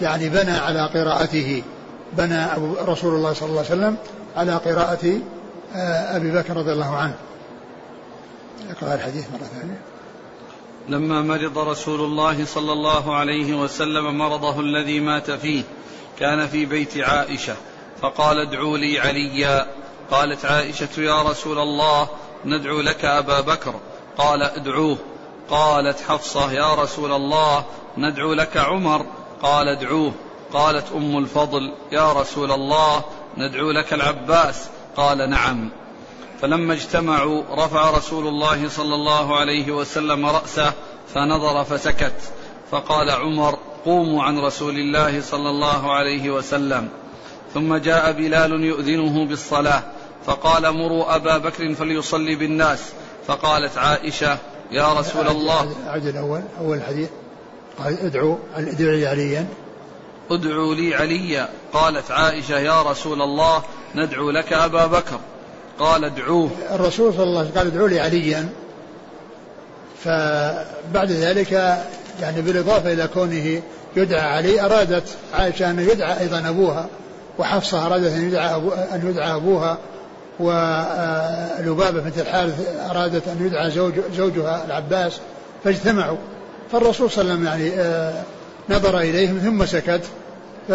يعني 0.00 0.28
بنى 0.28 0.50
على 0.50 0.86
قراءته 0.86 1.62
بنى 2.12 2.46
رسول 2.86 3.14
الله 3.14 3.32
صلى 3.32 3.48
الله 3.48 3.64
عليه 3.70 3.70
وسلم 3.70 3.96
على 4.36 4.52
قراءة 4.54 5.20
أبي 6.16 6.30
بكر 6.30 6.56
رضي 6.56 6.72
الله 6.72 6.96
عنه. 6.96 7.14
اقرأ 8.68 8.94
الحديث 8.94 9.30
مرة 9.30 9.48
ثانية. 9.60 9.80
لما 10.88 11.22
مرض 11.22 11.58
رسول 11.58 12.00
الله 12.00 12.44
صلى 12.44 12.72
الله 12.72 13.16
عليه 13.16 13.54
وسلم 13.54 14.18
مرضه 14.18 14.60
الذي 14.60 15.00
مات 15.00 15.30
فيه 15.30 15.62
كان 16.18 16.48
في 16.48 16.66
بيت 16.66 16.98
عائشة. 16.98 17.56
فقال 18.02 18.38
ادعوا 18.38 18.78
لي 18.78 19.00
عليا. 19.00 19.66
قالت 20.10 20.44
عائشة 20.44 21.00
يا 21.00 21.22
رسول 21.22 21.58
الله 21.58 22.08
ندعو 22.44 22.80
لك 22.80 23.04
أبا 23.04 23.40
بكر. 23.40 23.74
قال 24.18 24.42
ادعوه. 24.42 24.96
قالت 25.50 26.00
حفصة 26.00 26.52
يا 26.52 26.74
رسول 26.74 27.12
الله 27.12 27.64
ندعو 27.98 28.34
لك 28.34 28.56
عمر. 28.56 29.06
قال 29.42 29.68
ادعوه. 29.68 30.12
قالت 30.52 30.92
أم 30.92 31.18
الفضل 31.18 31.72
يا 31.92 32.12
رسول 32.12 32.52
الله 32.52 33.04
ندعو 33.38 33.70
لك 33.70 33.92
العباس. 33.92 34.68
قال 34.96 35.30
نعم. 35.30 35.70
فلما 36.40 36.72
اجتمعوا 36.74 37.42
رفع 37.50 37.90
رسول 37.90 38.26
الله 38.26 38.68
صلى 38.68 38.94
الله 38.94 39.36
عليه 39.36 39.72
وسلم 39.72 40.26
رأسه 40.26 40.72
فنظر 41.14 41.64
فسكت 41.64 42.32
فقال 42.70 43.10
عمر 43.10 43.58
قوموا 43.84 44.22
عن 44.22 44.38
رسول 44.38 44.74
الله 44.74 45.20
صلى 45.20 45.50
الله 45.50 45.92
عليه 45.92 46.30
وسلم. 46.30 46.88
ثم 47.54 47.76
جاء 47.76 48.12
بلال 48.12 48.64
يؤذنه 48.64 49.26
بالصلاة 49.26 49.82
فقال 50.26 50.72
مروا 50.72 51.16
أبا 51.16 51.38
بكر 51.38 51.74
فليصلي 51.74 52.36
بالناس. 52.36 52.92
فقالت 53.26 53.78
عائشة 53.78 54.38
يا 54.70 54.92
رسول 54.92 55.28
الله. 55.28 55.74
أعد 55.88 56.06
الأول 56.06 56.42
أول 56.60 56.76
الحديث 56.76 57.08
قال 57.78 57.98
ادعوا 57.98 58.36
ادعوا 58.54 58.96
لي 58.96 59.06
عليا. 59.06 59.46
ادعوا 60.30 60.74
لي 60.74 60.94
عليا. 60.94 61.48
قالت 61.72 62.10
عائشة 62.10 62.58
يا 62.58 62.82
رسول 62.82 63.22
الله 63.22 63.62
ندعو 63.94 64.30
لك 64.30 64.52
أبا 64.52 64.86
بكر. 64.86 65.20
قال 65.80 66.04
ادعوه. 66.04 66.50
الرسول 66.72 67.14
صلى 67.14 67.22
الله 67.22 67.38
عليه 67.38 67.50
وسلم 67.50 67.58
قال 67.58 67.66
ادعوا 67.66 67.88
لي 67.88 68.00
عليا. 68.00 68.48
فبعد 70.04 71.10
ذلك 71.10 71.52
يعني 72.22 72.42
بالإضافة 72.42 72.92
إلى 72.92 73.06
كونه 73.06 73.62
يدعى 73.96 74.20
علي 74.20 74.60
أرادت 74.60 75.08
عائشة 75.34 75.70
أن 75.70 75.78
يدعى 75.78 76.20
أيضا 76.20 76.48
أبوها 76.48 76.86
وحفصة 77.38 77.86
أرادت 77.86 78.12
أن 78.12 78.28
يدعى, 78.28 78.54
أن 78.94 79.08
يدعى 79.08 79.34
أبوها 79.34 79.78
ولبابة 80.40 82.00
بنت 82.00 82.18
الحارث 82.18 82.86
أرادت 82.90 83.28
أن 83.28 83.46
يدعى 83.46 83.70
زوج 83.70 83.94
زوجها 84.16 84.64
العباس 84.66 85.20
فاجتمعوا. 85.64 86.18
فالرسول 86.72 87.10
صلى 87.10 87.22
الله 87.22 87.32
عليه 87.32 87.42
وسلم 87.42 87.46
يعني 87.46 87.80
آه، 87.80 88.22
نظر 88.68 88.98
إليهم 88.98 89.38
ثم 89.38 89.66
سكت. 89.66 90.02
ف 90.68 90.72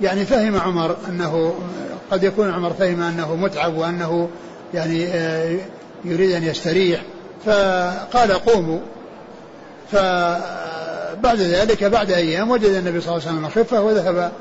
يعني 0.00 0.24
فهم 0.24 0.60
عمر 0.60 0.96
أنه 1.08 1.54
قد 2.10 2.22
يكون 2.22 2.50
عمر 2.50 2.72
فهم 2.72 3.02
أنه 3.02 3.36
متعب 3.36 3.74
وأنه 3.74 4.28
يعني 4.74 5.06
آه، 5.06 5.58
يريد 6.04 6.30
أن 6.30 6.42
يستريح. 6.42 7.02
فقال 7.46 8.32
قوموا. 8.32 8.80
فبعد 9.92 11.38
ذلك 11.38 11.84
بعد 11.84 12.10
أيام 12.10 12.50
وجد 12.50 12.64
النبي 12.64 13.00
صلى 13.00 13.16
الله 13.16 13.28
عليه 13.28 13.38
وسلم 13.38 13.48
خفة 13.48 13.82
وذهب 13.82 14.32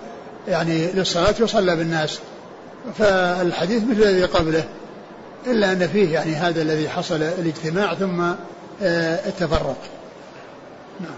يعني 0.48 0.92
للصلاة 0.92 1.36
وصلى 1.42 1.76
بالناس. 1.76 2.20
فالحديث 2.98 3.84
مثل 3.84 4.02
الذي 4.02 4.24
قبله 4.24 4.64
إلا 5.48 5.72
أن 5.72 5.88
فيه 5.88 6.14
يعني 6.14 6.36
هذا 6.36 6.62
الذي 6.62 6.90
حصل 6.90 7.22
الاجتماع 7.22 7.96
ثم 7.96 8.22
آه، 8.82 9.28
التفرق. 9.28 9.78
نعم. 11.00 11.18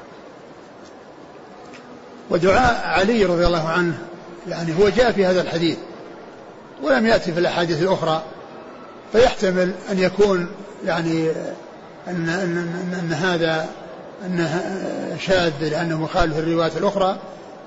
ودعاء 2.30 2.88
علي 2.88 3.26
رضي 3.26 3.46
الله 3.46 3.70
عنه 3.70 3.98
يعني 4.50 4.74
هو 4.80 4.90
جاء 4.90 5.12
في 5.12 5.26
هذا 5.26 5.42
الحديث. 5.42 5.78
ولم 6.86 7.06
يأتي 7.06 7.32
في 7.32 7.40
الأحاديث 7.40 7.82
الأخرى 7.82 8.24
فيحتمل 9.12 9.72
أن 9.92 10.00
يكون 10.00 10.48
يعني 10.86 11.30
أن, 12.08 12.30
أن, 12.30 12.58
أن, 12.58 13.00
أن 13.00 13.14
هذا 13.14 13.68
أنه 14.26 14.64
شاذ 15.20 15.52
لأنه 15.62 16.02
مخالف 16.02 16.38
الروايات 16.38 16.78
الأخرى 16.78 17.18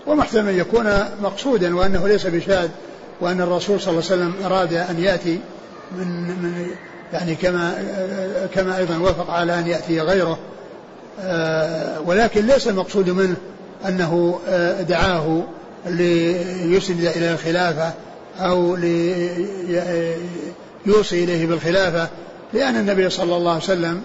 ومحتمل 0.06 0.48
أن 0.48 0.58
يكون 0.58 0.86
مقصودا 1.22 1.76
وأنه 1.76 2.08
ليس 2.08 2.26
بشاذ 2.26 2.68
وأن 3.20 3.40
الرسول 3.40 3.80
صلى 3.80 3.90
الله 3.90 4.04
عليه 4.10 4.22
وسلم 4.22 4.34
أراد 4.44 4.72
أن 4.74 4.98
يأتي 4.98 5.40
من 5.92 6.06
من 6.28 6.66
يعني 7.12 7.34
كما 7.34 7.74
كما 8.54 8.78
أيضا 8.78 8.98
وافق 8.98 9.30
على 9.30 9.58
أن 9.58 9.66
يأتي 9.66 10.00
غيره. 10.00 10.38
آه، 11.20 12.00
ولكن 12.00 12.46
ليس 12.46 12.68
المقصود 12.68 13.10
منه 13.10 13.36
أنه 13.88 14.40
آه، 14.48 14.82
دعاه 14.82 15.42
ليسند 15.86 17.04
إلى 17.04 17.32
الخلافة 17.32 17.92
أو 18.40 18.76
ليوصي 20.86 21.24
إليه 21.24 21.46
بالخلافة 21.46 22.08
لأن 22.52 22.76
النبي 22.76 23.10
صلى 23.10 23.36
الله 23.36 23.50
عليه 23.50 23.62
وسلم 23.62 24.02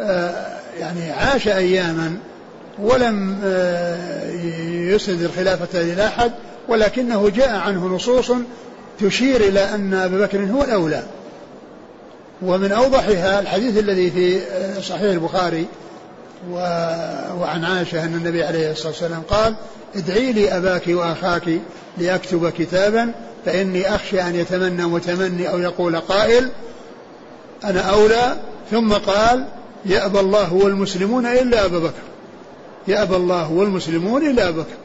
آه، 0.00 0.56
يعني 0.80 1.10
عاش 1.10 1.48
أياما 1.48 2.16
ولم 2.78 3.36
يسند 4.94 5.22
الخلافة 5.22 5.80
إلى 5.80 6.06
أحد 6.06 6.32
ولكنه 6.68 7.28
جاء 7.28 7.56
عنه 7.56 7.86
نصوص 7.86 8.32
تشير 9.00 9.40
إلى 9.40 9.60
أن 9.60 9.94
أبا 9.94 10.26
بكر 10.26 10.44
هو 10.44 10.62
الأولى. 10.62 11.02
ومن 12.42 12.72
أوضحها 12.72 13.40
الحديث 13.40 13.78
الذي 13.78 14.10
في 14.10 14.40
صحيح 14.82 15.12
البخاري 15.12 15.66
وعن 16.50 17.64
عائشة 17.64 18.04
أن 18.04 18.14
النبي 18.14 18.44
عليه 18.44 18.70
الصلاة 18.70 18.88
والسلام 18.88 19.22
قال 19.30 19.56
ادعي 19.96 20.32
لي 20.32 20.56
أباك 20.56 20.82
وأخاك 20.88 21.60
لأكتب 21.98 22.48
كتابا 22.48 23.12
فإني 23.46 23.94
أخشى 23.94 24.22
أن 24.22 24.34
يتمنى 24.34 24.84
متمني 24.84 25.48
أو 25.48 25.58
يقول 25.58 25.96
قائل 26.00 26.50
أنا 27.64 27.80
أولى. 27.80 28.36
ثم 28.70 28.92
قال 28.92 29.46
يأبى 29.84 30.20
الله 30.20 30.54
والمسلمون 30.54 31.26
إلا 31.26 31.64
أبا 31.64 31.78
بكر. 31.78 32.02
يأبى 32.88 33.16
الله 33.16 33.52
والمسلمون 33.52 34.26
إلا 34.30 34.48
أبا 34.48 34.60
بكر. 34.60 34.76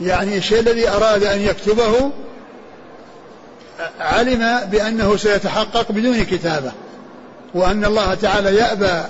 يعني 0.00 0.36
الشيء 0.36 0.60
الذي 0.60 0.88
أراد 0.88 1.24
أن 1.24 1.40
يكتبه 1.40 2.10
علم 4.00 4.60
بأنه 4.70 5.16
سيتحقق 5.16 5.92
بدون 5.92 6.24
كتابة 6.24 6.72
وأن 7.54 7.84
الله 7.84 8.14
تعالى 8.14 8.56
يأبى 8.56 9.02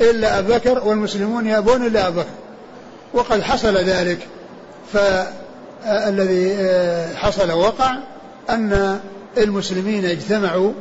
إلا 0.00 0.38
أبا 0.38 0.56
بكر 0.56 0.84
والمسلمون 0.84 1.46
يأبون 1.46 1.86
إلا 1.86 2.08
أبا 2.08 2.22
بكر. 2.22 2.30
وقد 3.14 3.42
حصل 3.42 3.76
ذلك. 3.76 4.18
فالذي 4.92 6.54
آه، 6.58 7.14
حصل 7.14 7.52
وقع 7.52 7.96
أن 8.50 9.00
المسلمين 9.38 10.04
اجتمعوا 10.04 10.72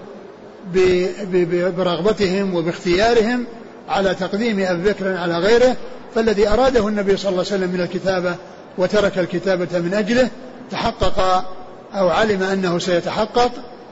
برغبتهم 1.78 2.56
وباختيارهم 2.56 3.46
على 3.90 4.16
تقديم 4.16 4.60
أبي 4.60 4.90
بكر 4.90 5.18
على 5.18 5.38
غيره. 5.38 5.76
فالذي 6.16 6.48
أراده 6.48 6.88
النبي 6.88 7.18
صلى 7.18 7.30
الله 7.30 7.46
عليه 7.46 7.56
وسلم 7.56 7.70
من 7.70 7.82
الكتابة 7.82 8.36
وترك 8.78 9.18
الكتابة 9.18 9.80
من 9.80 9.94
أجله 9.94 10.30
تحقق 10.72 11.46
أو 11.94 12.10
علم 12.10 12.44
أنه 12.44 12.80
سيتحقق 12.80 13.52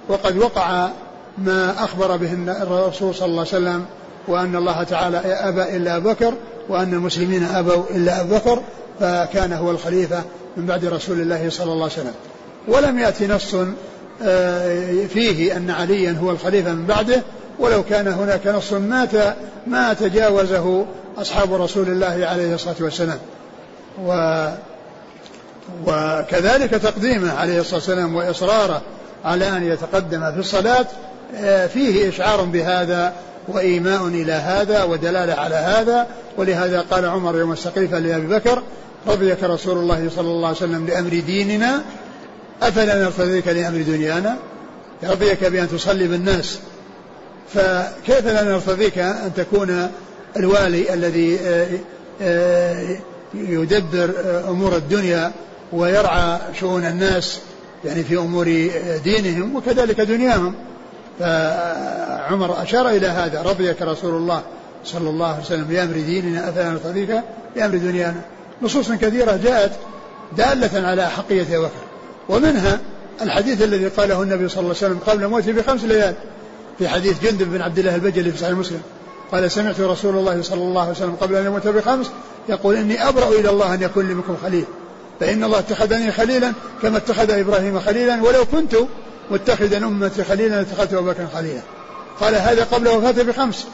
وقد 0.09 0.37
وقع 0.37 0.89
ما 1.37 1.83
أخبر 1.83 2.17
به 2.17 2.33
الرسول 2.61 3.15
صلى 3.15 3.25
الله 3.25 3.39
عليه 3.39 3.49
وسلم 3.49 3.85
وأن 4.27 4.55
الله 4.55 4.83
تعالى 4.83 5.17
أبى 5.17 5.77
إلا 5.77 5.97
أبو 5.97 6.09
بكر 6.09 6.33
وأن 6.69 6.93
المسلمين 6.93 7.43
أبوا 7.43 7.83
إلا 7.89 8.21
أبو 8.21 8.35
بكر 8.35 8.61
فكان 8.99 9.53
هو 9.53 9.71
الخليفة 9.71 10.23
من 10.57 10.65
بعد 10.65 10.85
رسول 10.85 11.21
الله 11.21 11.49
صلى 11.49 11.71
الله 11.71 11.83
عليه 11.83 11.93
وسلم. 11.93 12.13
ولم 12.67 12.99
يأتي 12.99 13.27
نص 13.27 13.55
آه، 14.23 15.05
فيه 15.05 15.57
أن 15.57 15.69
عليا 15.69 16.17
هو 16.23 16.31
الخليفة 16.31 16.73
من 16.73 16.85
بعده 16.85 17.21
ولو 17.59 17.83
كان 17.83 18.07
هناك 18.07 18.47
نص 18.47 18.73
ما 18.73 19.35
ما 19.67 19.93
تجاوزه 19.93 20.85
أصحاب 21.17 21.53
رسول 21.53 21.87
الله 21.87 22.27
عليه 22.27 22.55
الصلاة 22.55 22.75
والسلام. 22.79 23.19
و 24.05 24.47
وكذلك 25.87 26.69
تقديمه 26.69 27.33
عليه 27.33 27.59
الصلاة 27.59 27.75
والسلام 27.75 28.15
وإصراره 28.15 28.81
على 29.25 29.49
أن 29.49 29.63
يتقدم 29.63 30.31
في 30.31 30.39
الصلاة 30.39 30.85
آه، 31.35 31.67
فيه 31.67 32.09
إشعار 32.09 32.41
بهذا 32.41 33.13
وإيماء 33.47 34.07
إلى 34.07 34.31
هذا 34.31 34.83
ودلالة 34.83 35.33
على 35.33 35.55
هذا. 35.55 36.07
ولهذا 36.37 36.81
قال 36.81 37.05
عمر 37.05 37.37
يوم 37.37 37.51
السقيفة 37.51 37.99
لأبي 37.99 38.27
بكر 38.27 38.63
رضيك 39.07 39.43
رسول 39.43 39.77
الله 39.77 40.09
صلى 40.15 40.27
الله 40.27 40.47
عليه 40.47 40.57
وسلم 40.57 40.87
لأمر 40.87 41.09
ديننا 41.09 41.81
أفلا 42.61 43.03
نرتضيك 43.03 43.47
لأمر 43.47 43.81
دنيانا؟ 43.81 44.37
رضيك 45.03 45.43
بأن 45.43 45.69
تصلي 45.69 46.07
بالناس. 46.07 46.59
فكيف 47.53 48.25
لا 48.25 48.43
نرتضيك 48.43 48.97
أن 48.97 49.31
تكون 49.37 49.91
الوالي 50.37 50.93
الذي 50.93 51.39
آه، 51.39 51.67
آه، 52.21 52.97
يدبر 53.33 54.11
أمور 54.49 54.75
الدنيا 54.75 55.31
ويرعى 55.73 56.37
شؤون 56.59 56.85
الناس 56.85 57.39
يعني 57.85 58.03
في 58.03 58.17
أمور 58.17 58.69
دينهم 59.03 59.55
وكذلك 59.55 60.01
دنياهم؟ 60.01 60.55
فعمر 61.21 62.63
أشار 62.63 62.89
إلى 62.89 63.07
هذا. 63.07 63.41
رضيك 63.41 63.81
رسول 63.81 64.15
الله 64.15 64.41
صلى 64.85 65.09
الله 65.09 65.27
عليه 65.27 65.43
وسلم 65.43 65.63
بأمر 65.63 65.93
ديننا 65.93 66.49
أفلا 66.49 66.69
نرتضيك 66.69 67.21
بأمر 67.55 67.77
دنيانا. 67.77 68.21
نصوص 68.61 68.91
كثيرة 68.91 69.39
جاءت 69.43 69.71
دالة 70.37 70.87
على 70.87 71.09
حقية 71.09 71.57
بكر 71.57 71.83
ومنها 72.29 72.79
الحديث 73.21 73.61
الذي 73.61 73.87
قاله 73.87 74.23
النبي 74.23 74.49
صلى 74.49 74.59
الله 74.59 74.75
عليه 74.81 74.85
وسلم 74.85 74.99
قبل 75.07 75.27
موته 75.27 75.51
بخمس 75.51 75.83
ليال 75.83 76.15
في 76.79 76.87
حديث 76.87 77.23
جندب 77.23 77.51
بن 77.51 77.61
عبد 77.61 77.79
الله 77.79 77.95
البجلي 77.95 78.31
في 78.31 78.37
صحيح 78.37 78.53
مسلم. 78.53 78.81
قال 79.31 79.51
سمعت 79.51 79.79
رسول 79.79 80.15
الله 80.15 80.41
صلى 80.41 80.61
الله 80.61 80.81
عليه 80.81 80.91
وسلم 80.91 81.15
قبل 81.21 81.35
أن 81.35 81.45
يموت 81.45 81.67
بخمس 81.67 82.11
يقول 82.49 82.75
إني 82.75 83.07
أبرأ 83.09 83.27
إلى 83.27 83.49
الله 83.49 83.73
أن 83.73 83.81
يكون 83.81 84.07
لي 84.07 84.13
منكم 84.13 84.37
خليل. 84.43 84.65
فإن 85.19 85.43
الله 85.43 85.59
اتخذني 85.59 86.11
خليلا 86.11 86.51
كما 86.81 86.97
اتخذ 86.97 87.31
إبراهيم 87.31 87.79
خليلا 87.79 88.23
ولو 88.23 88.45
كنت 88.45 88.75
متخذا 89.31 89.77
أمتي 89.77 90.23
خليلا 90.23 90.55
لاتخذت 90.55 90.93
أبا 90.93 91.11
بكر 91.11 91.27
خليلا. 91.27 91.61
قال 92.19 92.35
هذا 92.35 92.63
قبل 92.63 92.87
وفاته 92.87 93.23
بخمس. 93.23 93.67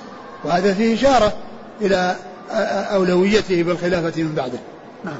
وهذا 0.43 0.74
فيه 0.74 0.95
إشارة 0.95 1.34
إلى 1.82 2.16
أولويته 2.93 3.64
بالخلافة 3.64 4.24
من 4.24 4.36
بعده. 4.36 4.60
نعم. 5.05 5.18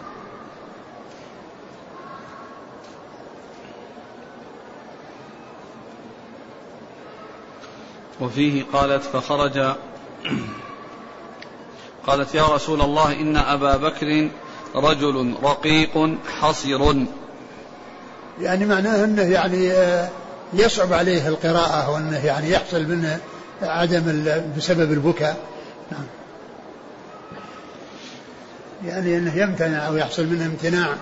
وفيه 8.22 8.64
قالت 8.74 9.04
فخرج 9.04 9.76
قالت 12.08 12.36
يا 12.36 12.44
رسول 12.44 12.82
الله 12.82 13.14
إن 13.14 13.38
أبا 13.38 13.78
بكر 13.78 14.30
رجل 14.76 15.34
رقيق 15.44 16.18
حصر. 16.40 16.96
يعني 18.42 18.66
معناه 18.66 19.04
أنه 19.04 19.22
يعني 19.22 19.72
آه، 19.72 20.10
يصعب 20.54 20.94
عليه 20.94 21.28
القراءة 21.28 21.90
وأنه 21.90 22.26
يعني 22.26 22.52
يحصل 22.52 22.84
منه 22.84 23.20
عدم 23.62 24.26
بسبب 24.58 24.92
البكاء. 24.92 25.38
نعم. 25.92 26.06
يعني 28.86 29.18
أنه 29.18 29.38
يمتنع 29.38 29.88
أو 29.88 29.98
يحصل 29.98 30.26
منه 30.26 30.46
امتناع 30.46 30.96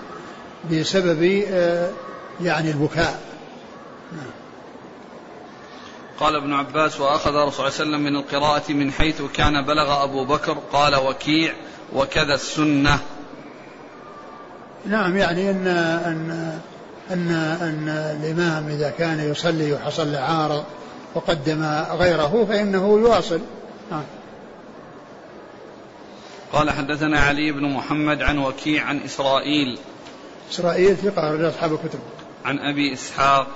بسبب 0.72 1.44
آه، 1.50 1.90
يعني 2.40 2.70
البكاء. 2.70 3.20
نعم. 4.12 4.30
قال 6.20 6.36
ابن 6.36 6.52
عباس 6.52 7.00
وأخذ 7.00 7.34
الرسول 7.34 7.52
صلى 7.52 7.66
الله 7.66 7.80
عليه 7.80 7.90
وسلم 7.90 8.04
من 8.04 8.16
القراءة 8.16 8.72
من 8.72 8.92
حيث 8.92 9.22
كان 9.22 9.64
بلغ 9.64 10.04
أبو 10.04 10.24
بكر 10.24 10.58
قال 10.72 10.96
وكيع 10.96 11.54
وكذا 11.94 12.34
السنة. 12.34 12.98
نعم 14.86 15.16
يعني 15.16 15.50
أن 15.50 15.66
أن 16.06 16.58
أن 17.10 17.28
أن 17.60 17.88
الإمام 17.88 18.68
إذا 18.68 18.90
كان 18.90 19.30
يصلي 19.30 19.72
وحصل 19.72 20.12
له 20.12 20.18
عارض 20.18 20.64
وقدم 21.14 21.64
غيره 21.90 22.46
فإنه 22.48 22.98
يواصل. 22.98 23.40
نعم 23.90 24.02
قال 26.52 26.70
حدثنا 26.70 27.20
علي 27.20 27.52
بن 27.52 27.72
محمد 27.72 28.22
عن 28.22 28.38
وكيع 28.38 28.84
عن 28.84 29.00
إسرائيل. 29.00 29.78
إسرائيل 30.50 30.96
ثقة 30.96 31.30
رجال 31.30 31.48
أصحاب 31.48 31.72
الكتب. 31.72 31.98
عن 32.44 32.58
أبي 32.58 32.92
إسحاق. 32.92 33.46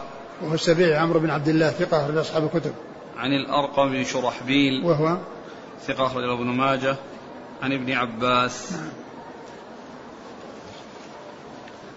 وهو 0.43 0.55
السبيعي 0.55 0.97
عمرو 0.97 1.21
بن 1.21 1.31
عبد 1.31 1.49
الله 1.49 1.71
ثقة 1.71 2.05
أخرج 2.05 2.17
أصحاب 2.17 2.45
الكتب. 2.45 2.73
عن 3.17 3.33
الأرقم 3.33 3.91
بن 3.91 4.05
شرحبيل. 4.05 4.85
وهو 4.85 5.17
ثقة 5.87 6.07
أخرج 6.07 6.25
ابن 6.25 6.47
ماجه. 6.47 6.97
عن 7.63 7.73
ابن 7.73 7.93
عباس. 7.93 8.73
نعم. 8.73 9.00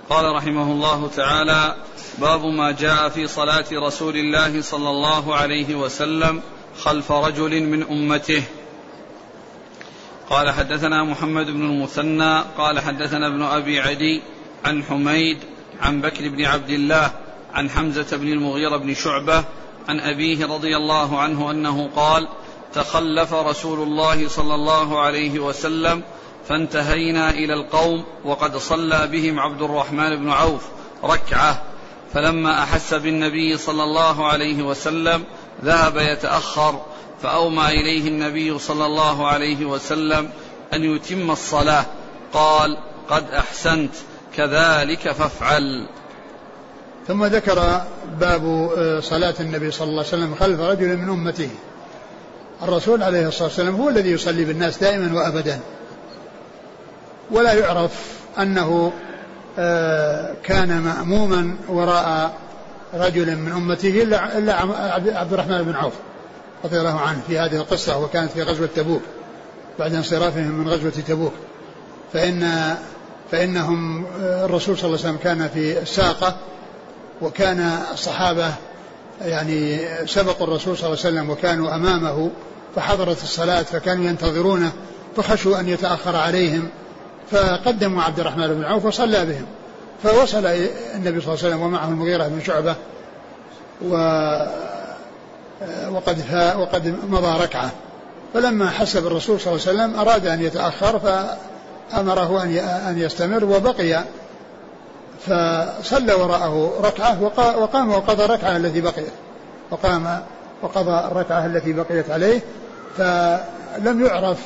قال 0.09 0.35
رحمه 0.35 0.71
الله 0.71 1.07
تعالى 1.15 1.75
باب 2.17 2.45
ما 2.45 2.71
جاء 2.71 3.09
في 3.09 3.27
صلاة 3.27 3.65
رسول 3.73 4.15
الله 4.17 4.61
صلى 4.61 4.89
الله 4.89 5.35
عليه 5.35 5.75
وسلم 5.75 6.41
خلف 6.83 7.11
رجل 7.11 7.63
من 7.63 7.83
أمته. 7.83 8.43
قال 10.29 10.51
حدثنا 10.51 11.03
محمد 11.03 11.45
بن 11.45 11.65
المثنى 11.65 12.43
قال 12.57 12.79
حدثنا 12.79 13.27
ابن 13.27 13.41
أبي 13.41 13.79
عدي 13.79 14.21
عن 14.65 14.83
حميد 14.83 15.37
عن 15.81 16.01
بكر 16.01 16.29
بن 16.29 16.45
عبد 16.45 16.69
الله 16.69 17.11
عن 17.53 17.69
حمزة 17.69 18.17
بن 18.17 18.27
المغيرة 18.27 18.77
بن 18.77 18.93
شعبة 18.93 19.43
عن 19.87 19.99
أبيه 19.99 20.45
رضي 20.45 20.77
الله 20.77 21.19
عنه 21.19 21.51
أنه 21.51 21.89
قال 21.95 22.27
تخلف 22.73 23.33
رسول 23.33 23.79
الله 23.79 24.27
صلى 24.27 24.55
الله 24.55 24.99
عليه 24.99 25.39
وسلم 25.39 26.03
فانتهينا 26.49 27.29
إلى 27.29 27.53
القوم 27.53 28.03
وقد 28.25 28.57
صلى 28.57 29.07
بهم 29.07 29.39
عبد 29.39 29.61
الرحمن 29.61 30.15
بن 30.15 30.29
عوف 30.29 30.63
ركعة 31.03 31.61
فلما 32.13 32.63
أحس 32.63 32.93
بالنبي 32.93 33.57
صلى 33.57 33.83
الله 33.83 34.27
عليه 34.27 34.63
وسلم 34.63 35.23
ذهب 35.63 35.97
يتأخر 35.97 36.81
فأومى 37.23 37.67
إليه 37.67 38.07
النبي 38.07 38.59
صلى 38.59 38.85
الله 38.85 39.27
عليه 39.27 39.65
وسلم 39.65 40.29
أن 40.73 40.83
يتم 40.83 41.31
الصلاة. 41.31 41.85
قال 42.33 42.77
قد 43.09 43.23
أحسنت 43.31 43.91
كذلك 44.35 45.11
فافعل. 45.11 45.87
ثم 47.07 47.25
ذكر 47.25 47.81
باب 48.19 48.71
آه، 48.77 48.99
صلاة 48.99 49.33
النبي 49.39 49.71
صلى 49.71 49.87
الله 49.87 49.99
عليه 49.99 50.07
وسلم 50.07 50.35
خلف 50.35 50.59
رجل 50.59 50.97
من 50.97 51.09
أمته. 51.09 51.49
الرسول 52.63 53.03
عليه 53.03 53.27
الصلاة 53.27 53.47
والسلام 53.47 53.75
هو 53.75 53.89
الذي 53.89 54.11
يصلي 54.11 54.45
بالناس 54.45 54.77
دائما 54.77 55.19
وأبدا. 55.19 55.59
ولا 57.31 57.53
يعرف 57.53 57.91
أنه 58.39 58.93
آه، 59.59 60.33
كان 60.43 60.81
مأموما 60.81 61.55
وراء 61.69 62.33
رجل 62.93 63.35
من 63.35 63.51
أمته 63.51 64.03
إلا 64.03 64.37
إلا 64.37 64.55
عبد 65.19 65.33
الرحمن 65.33 65.63
بن 65.63 65.75
عوف 65.75 65.93
رضي 66.65 66.79
الله 66.79 66.99
عنه 66.99 67.21
في 67.27 67.39
هذه 67.39 67.55
القصة 67.55 67.97
وكانت 67.97 68.31
في 68.31 68.43
غزوة 68.43 68.69
تبوك 68.75 69.01
بعد 69.79 69.93
انصرافهم 69.93 70.51
من 70.51 70.67
غزوة 70.69 70.91
تبوك. 71.07 71.33
فإن 72.13 72.75
فإنهم 73.31 74.05
آه، 74.05 74.45
الرسول 74.45 74.77
صلى 74.77 74.85
الله 74.85 74.99
عليه 74.99 75.09
وسلم 75.09 75.17
كان 75.23 75.49
في 75.53 75.81
الساقة 75.81 76.35
وكان 77.21 77.79
الصحابة 77.93 78.53
يعني 79.21 79.79
سبقوا 80.05 80.47
الرسول 80.47 80.77
صلى 80.77 80.87
الله 80.87 80.99
عليه 81.05 81.09
وسلم 81.15 81.29
وكانوا 81.29 81.75
أمامه 81.75 82.31
فحضرت 82.75 83.23
الصلاة 83.23 83.61
فكانوا 83.61 84.05
ينتظرونه 84.05 84.71
فخشوا 85.17 85.59
أن 85.59 85.69
يتأخر 85.69 86.15
عليهم 86.15 86.69
فقدموا 87.33 88.03
عبد 88.03 88.19
الرحمن 88.19 88.47
بن 88.47 88.63
عوف 88.63 88.85
وصلى 88.85 89.25
بهم. 89.25 89.45
فوصل 90.03 90.45
النبي 90.95 91.21
صلى 91.21 91.33
الله 91.33 91.43
عليه 91.43 91.47
وسلم 91.47 91.61
ومعه 91.61 91.87
المغيرة 91.87 92.27
بن 92.27 92.41
شعبة 92.41 92.75
و 93.85 93.95
وقد 95.91 96.25
وقد 96.57 96.95
مضى 97.09 97.43
ركعة. 97.43 97.71
فلما 98.33 98.69
حسب 98.69 99.07
الرسول 99.07 99.39
صلى 99.39 99.53
الله 99.53 99.67
عليه 99.67 99.77
وسلم 99.79 99.99
أراد 99.99 100.27
أن 100.27 100.41
يتأخر 100.41 100.99
فأمره 100.99 102.43
أن 102.89 102.95
يستمر 102.97 103.45
وبقي. 103.45 104.03
فصلى 105.21 106.13
وراءه 106.13 106.73
ركعة 106.83 107.23
وقام 107.57 107.89
وقضى 107.89 108.25
الركعة 108.25 108.57
التي 108.57 108.81
بقيت. 108.81 109.13
وقام 109.71 110.19
وقضى 110.61 111.07
الركعة 111.11 111.45
التي 111.45 111.73
بقيت 111.73 112.09
عليه. 112.09 112.41
فلم 112.97 114.05
يعرف 114.05 114.37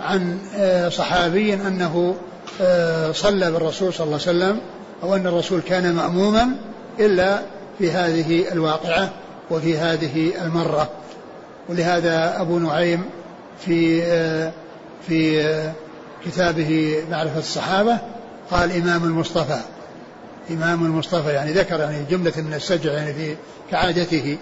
عن 0.00 0.38
آه، 0.56 0.88
صحابي 0.88 1.54
أنه 1.54 2.14
آه، 2.60 3.12
صلى 3.12 3.50
بالرسول 3.50 3.94
صلى 3.94 4.04
الله 4.04 4.20
عليه 4.26 4.38
وسلم 4.38 4.60
أو 5.02 5.14
أن 5.14 5.26
الرسول 5.26 5.60
كان 5.60 5.94
مأموما 5.94 6.48
إلا 7.00 7.40
في 7.78 7.90
هذه 7.90 8.52
الواقعة 8.52 9.10
وفي 9.50 9.78
هذه 9.78 10.32
المرة. 10.44 10.90
ولهذا 11.68 12.40
أبو 12.40 12.58
نعيم 12.58 13.04
في 13.66 14.02
آه، 14.02 14.52
في 15.08 15.44
كتابه 16.24 17.02
معرفة 17.10 17.38
الصحابة 17.38 17.98
قال 18.50 18.72
إمام 18.72 19.04
المصطفى. 19.04 19.60
إمام 20.50 20.84
المصطفى 20.84 21.32
يعني 21.32 21.52
ذكر 21.52 21.80
يعني 21.80 22.04
جملة 22.10 22.32
من 22.36 22.54
السجع 22.54 22.92
يعني 22.92 23.14
في 23.14 23.36
كعادته 23.70 24.38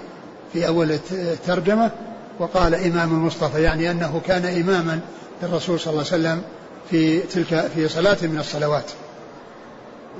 في 0.52 0.66
أول 0.66 0.98
الترجمة 1.12 1.90
وقال 2.38 2.74
إمام 2.74 3.14
المصطفى 3.14 3.62
يعني 3.62 3.90
أنه 3.90 4.20
كان 4.26 4.44
إماما 4.44 5.00
للرسول 5.42 5.80
صلى 5.80 5.90
الله 5.90 6.04
عليه 6.12 6.22
وسلم 6.22 6.42
في 6.90 7.20
تلك 7.20 7.70
في 7.74 7.88
صلاة 7.88 8.16
من 8.22 8.38
الصلوات. 8.38 8.90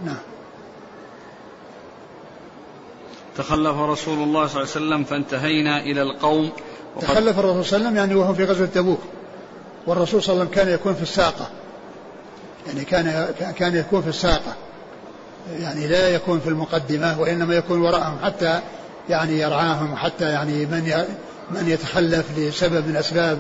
نعم. 0.05 0.19
تخلف 3.37 3.77
رسول 3.77 4.19
الله 4.19 4.47
صلى 4.47 4.63
الله 4.63 4.73
عليه 4.75 4.87
وسلم 4.87 5.05
فانتهينا 5.05 5.81
إلى 5.81 6.03
القوم. 6.03 6.53
تخلف 7.01 7.39
الرسول 7.39 7.65
صلى 7.65 7.77
الله 7.77 7.89
عليه 7.89 7.89
وسلم 7.89 7.97
يعني 7.97 8.15
وهو 8.15 8.35
في 8.35 8.45
غزوة 8.45 8.67
تبوك. 8.67 9.01
والرسول 9.87 10.23
صلى 10.23 10.33
الله 10.33 10.43
عليه 10.43 10.51
وسلم 10.51 10.65
كان 10.65 10.75
يكون 10.75 10.95
في 10.95 11.03
الساقة. 11.03 11.51
يعني 12.67 12.85
كان 12.85 13.35
كان 13.59 13.77
يكون 13.77 14.03
في 14.03 14.09
الساقة. 14.09 14.55
يعني 15.59 15.87
لا 15.87 16.09
يكون 16.09 16.41
في 16.41 16.49
المقدمة 16.49 17.21
وإنما 17.21 17.55
يكون 17.55 17.83
وراءهم 17.83 18.19
حتى 18.25 18.61
يعني 19.09 19.41
يرعاهم 19.41 19.93
وحتى 19.93 20.25
يعني 20.25 20.67
من 20.67 21.05
من 21.51 21.69
يتخلف 21.69 22.39
لسبب 22.39 22.89
من 22.89 22.97
أسباب 22.97 23.39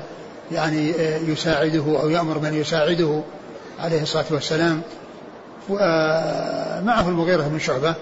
يعني 0.53 0.91
يساعده 1.33 2.01
أو 2.03 2.09
يأمر 2.09 2.39
من 2.39 2.55
يساعده 2.55 3.23
عليه 3.79 4.03
الصلاة 4.03 4.25
والسلام. 4.31 4.83
معه 6.87 7.09
المغيرة 7.09 7.43
بن 7.43 7.59
شعبة. 7.59 7.95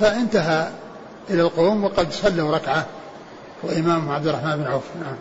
فانتهى 0.00 0.68
إلى 1.30 1.42
القوم 1.42 1.84
وقد 1.84 2.12
صلوا 2.12 2.56
ركعة. 2.56 2.86
وإمامهم 3.62 4.10
عبد 4.10 4.26
الرحمن 4.26 4.56
بن 4.56 4.64
عوف 4.64 4.82
نعم. 5.04 5.16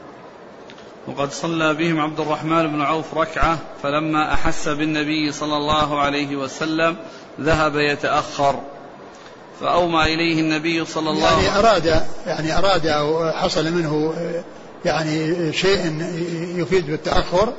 وقد 1.07 1.31
صلى 1.31 1.73
بهم 1.73 1.99
عبد 1.99 2.19
الرحمن 2.19 2.67
بن 2.67 2.81
عوف 2.81 3.17
ركعة 3.17 3.57
فلما 3.83 4.33
أحس 4.33 4.67
بالنبي 4.67 5.31
صلى 5.31 5.57
الله 5.57 5.99
عليه 5.99 6.35
وسلم 6.35 6.95
ذهب 7.41 7.75
يتأخر. 7.75 8.59
فأومى 9.61 10.03
إليه 10.03 10.41
النبي 10.41 10.85
صلى 10.85 11.09
الله 11.09 11.27
عليه 11.27 11.47
يعني 11.47 11.59
أراد 11.59 12.03
يعني 12.27 12.57
أراد 12.57 12.87
أو 12.87 13.31
حصل 13.31 13.71
منه 13.71 14.13
يعني 14.87 15.53
شيء 15.53 16.01
يفيد 16.55 16.87
بالتأخر 16.87 17.53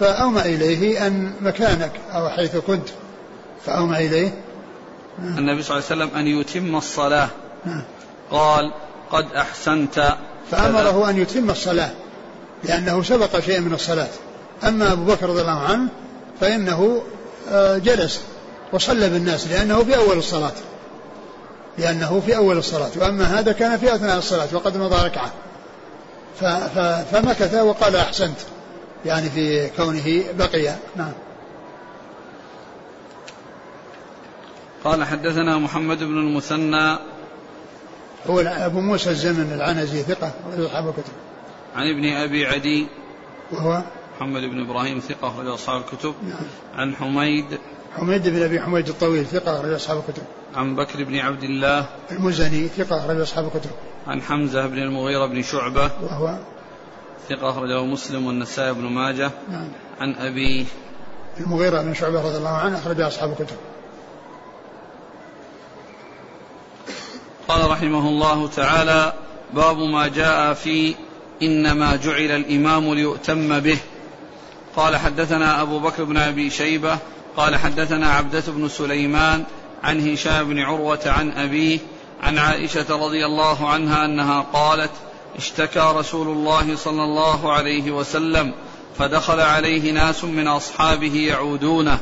فأومى 0.00 0.40
إليه 0.40 1.06
أن 1.06 1.32
مكانك 1.40 1.92
أو 2.12 2.28
حيث 2.28 2.56
كنت 2.56 2.88
فأومى 3.66 4.06
إليه. 4.06 4.34
النبي 5.18 5.62
صلى 5.62 5.76
الله 5.76 5.86
عليه 5.90 6.04
وسلم 6.04 6.16
أن 6.16 6.26
يتم 6.26 6.76
الصلاة. 6.76 7.28
قال 8.30 8.72
قد 9.10 9.26
أحسنت. 9.36 10.16
فأمره 10.50 11.10
أن 11.10 11.18
يتم 11.18 11.50
الصلاة 11.50 11.90
لأنه 12.64 13.02
سبق 13.02 13.40
شيء 13.40 13.60
من 13.60 13.74
الصلاة. 13.74 14.08
أما 14.64 14.92
أبو 14.92 15.04
بكر 15.04 15.28
رضي 15.28 15.40
الله 15.40 15.60
عنه 15.60 15.88
فإنه 16.40 17.02
آه، 17.50 17.78
جلس 17.78 18.20
وصلى 18.72 19.08
بالناس 19.08 19.48
لأنه 19.48 19.84
في 19.84 19.96
أول 19.96 20.18
الصلاة. 20.18 20.52
لأنه 21.78 22.22
في 22.26 22.36
أول 22.36 22.58
الصلاة 22.58 22.90
وأما 22.96 23.24
هذا 23.24 23.52
كان 23.52 23.78
في 23.78 23.94
أثناء 23.94 24.18
الصلاة 24.18 24.48
وقد 24.52 24.76
مضى 24.76 25.06
ركعة. 25.06 25.32
فمكث 27.12 27.54
وقال 27.54 27.96
أحسنت. 27.96 28.36
يعني 29.04 29.30
في 29.30 29.68
كونه 29.76 30.24
بقي 30.38 30.74
نعم. 30.96 31.12
قال 34.84 35.04
حدثنا 35.04 35.58
محمد 35.58 35.98
بن 35.98 36.18
المثنى. 36.18 36.98
هو 38.26 38.40
أبو 38.40 38.80
موسى 38.80 39.10
الزمن 39.10 39.52
العنزي 39.52 40.02
ثقة 40.02 40.32
أصحاب 40.58 40.88
الكتب 40.88 41.12
عن 41.76 41.90
ابن 41.90 42.12
أبي 42.12 42.46
عدي. 42.46 42.86
وهو؟ 43.52 43.82
محمد 44.16 44.42
بن 44.42 44.60
إبراهيم 44.60 44.98
ثقة 44.98 45.28
أخرج 45.28 45.46
أصحاب 45.46 45.80
الكتب 45.80 46.14
نعم. 46.22 46.38
عن 46.74 46.96
حميد. 46.96 47.58
حميد 47.96 48.28
بن 48.28 48.42
أبي 48.42 48.60
حميد 48.60 48.88
الطويل 48.88 49.26
ثقة 49.26 49.60
أخرج 49.60 49.72
أصحاب 49.72 49.98
الكتب 49.98 50.22
عن 50.56 50.76
بكر 50.76 51.04
بن 51.04 51.18
عبد 51.18 51.42
الله 51.42 51.86
المزني 52.10 52.68
ثقة 52.68 52.98
أخرج 52.98 53.20
أصحاب 53.20 53.44
الكتب. 53.44 53.70
عن 54.06 54.22
حمزة 54.22 54.66
بن 54.66 54.78
المغيرة 54.78 55.26
بن 55.26 55.42
شعبة 55.42 55.90
وهو 56.02 56.38
ثقة 57.28 57.50
أخرجه 57.50 57.84
مسلم 57.84 58.26
والنسائي 58.26 58.72
بن 58.72 58.82
ماجه. 58.82 59.30
نعم. 59.50 59.68
عن 60.00 60.14
أبي 60.14 60.66
المغيرة 61.40 61.82
بن 61.82 61.94
شعبة 61.94 62.22
رضي 62.22 62.36
الله 62.36 62.48
عنه 62.48 62.78
أخرج 62.78 63.00
أصحاب 63.00 63.30
الكتب. 63.30 63.56
قال 67.48 67.70
رحمه 67.70 68.08
الله 68.08 68.48
تعالى 68.48 69.12
باب 69.54 69.78
ما 69.78 70.08
جاء 70.08 70.54
في 70.54 70.94
إنما 71.42 71.96
جعل 71.96 72.30
الإمام 72.30 72.94
ليؤتم 72.94 73.60
به. 73.60 73.78
قال 74.76 74.96
حدثنا 74.96 75.62
أبو 75.62 75.78
بكر 75.78 76.04
بن 76.04 76.16
أبي 76.16 76.50
شيبة 76.50 76.98
قال 77.36 77.56
حدثنا 77.56 78.08
عبدة 78.08 78.42
بن 78.46 78.68
سليمان 78.68 79.44
عن 79.86 80.08
هشام 80.08 80.48
بن 80.48 80.58
عروة 80.58 81.00
عن 81.06 81.30
أبيه 81.30 81.78
عن 82.22 82.38
عائشة 82.38 82.86
رضي 82.90 83.26
الله 83.26 83.68
عنها 83.68 84.04
أنها 84.04 84.46
قالت 84.52 84.90
اشتكى 85.36 85.92
رسول 85.94 86.28
الله 86.28 86.76
صلى 86.76 87.04
الله 87.04 87.52
عليه 87.52 87.90
وسلم 87.90 88.52
فدخل 88.98 89.40
عليه 89.40 89.92
ناس 89.92 90.24
من 90.24 90.48
أصحابه 90.48 91.16
يعودونه 91.16 91.98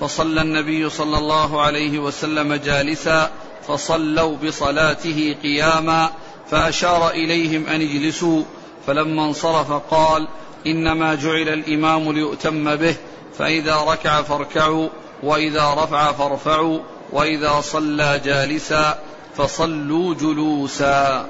فصلى 0.00 0.40
النبي 0.40 0.90
صلى 0.90 1.18
الله 1.18 1.62
عليه 1.62 1.98
وسلم 1.98 2.54
جالسا 2.54 3.30
فصلوا 3.68 4.36
بصلاته 4.36 5.36
قياما 5.42 6.10
فأشار 6.50 7.10
إليهم 7.10 7.66
أن 7.66 7.80
اجلسوا 7.80 8.42
فلما 8.86 9.24
انصرف 9.24 9.72
قال 9.72 10.28
إنما 10.66 11.14
جعل 11.14 11.48
الإمام 11.48 12.12
ليؤتم 12.12 12.76
به 12.76 12.96
فإذا 13.38 13.76
ركع 13.76 14.22
فاركعوا 14.22 14.88
وإذا 15.22 15.74
رفع 15.74 16.12
فارفعوا 16.12 16.80
وإذا 17.12 17.60
صلى 17.60 18.20
جالسا 18.24 18.98
فصلوا 19.36 20.14
جلوسا. 20.14 21.26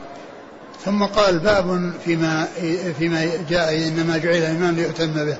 ثم 0.85 1.05
قال 1.05 1.39
باب 1.39 1.93
فيما 2.05 2.49
فيما 2.99 3.31
جاء 3.51 3.89
إنما 3.89 4.19
جعل 4.19 4.35
الإمام 4.35 4.75
ليؤتم 4.75 5.13
به. 5.13 5.37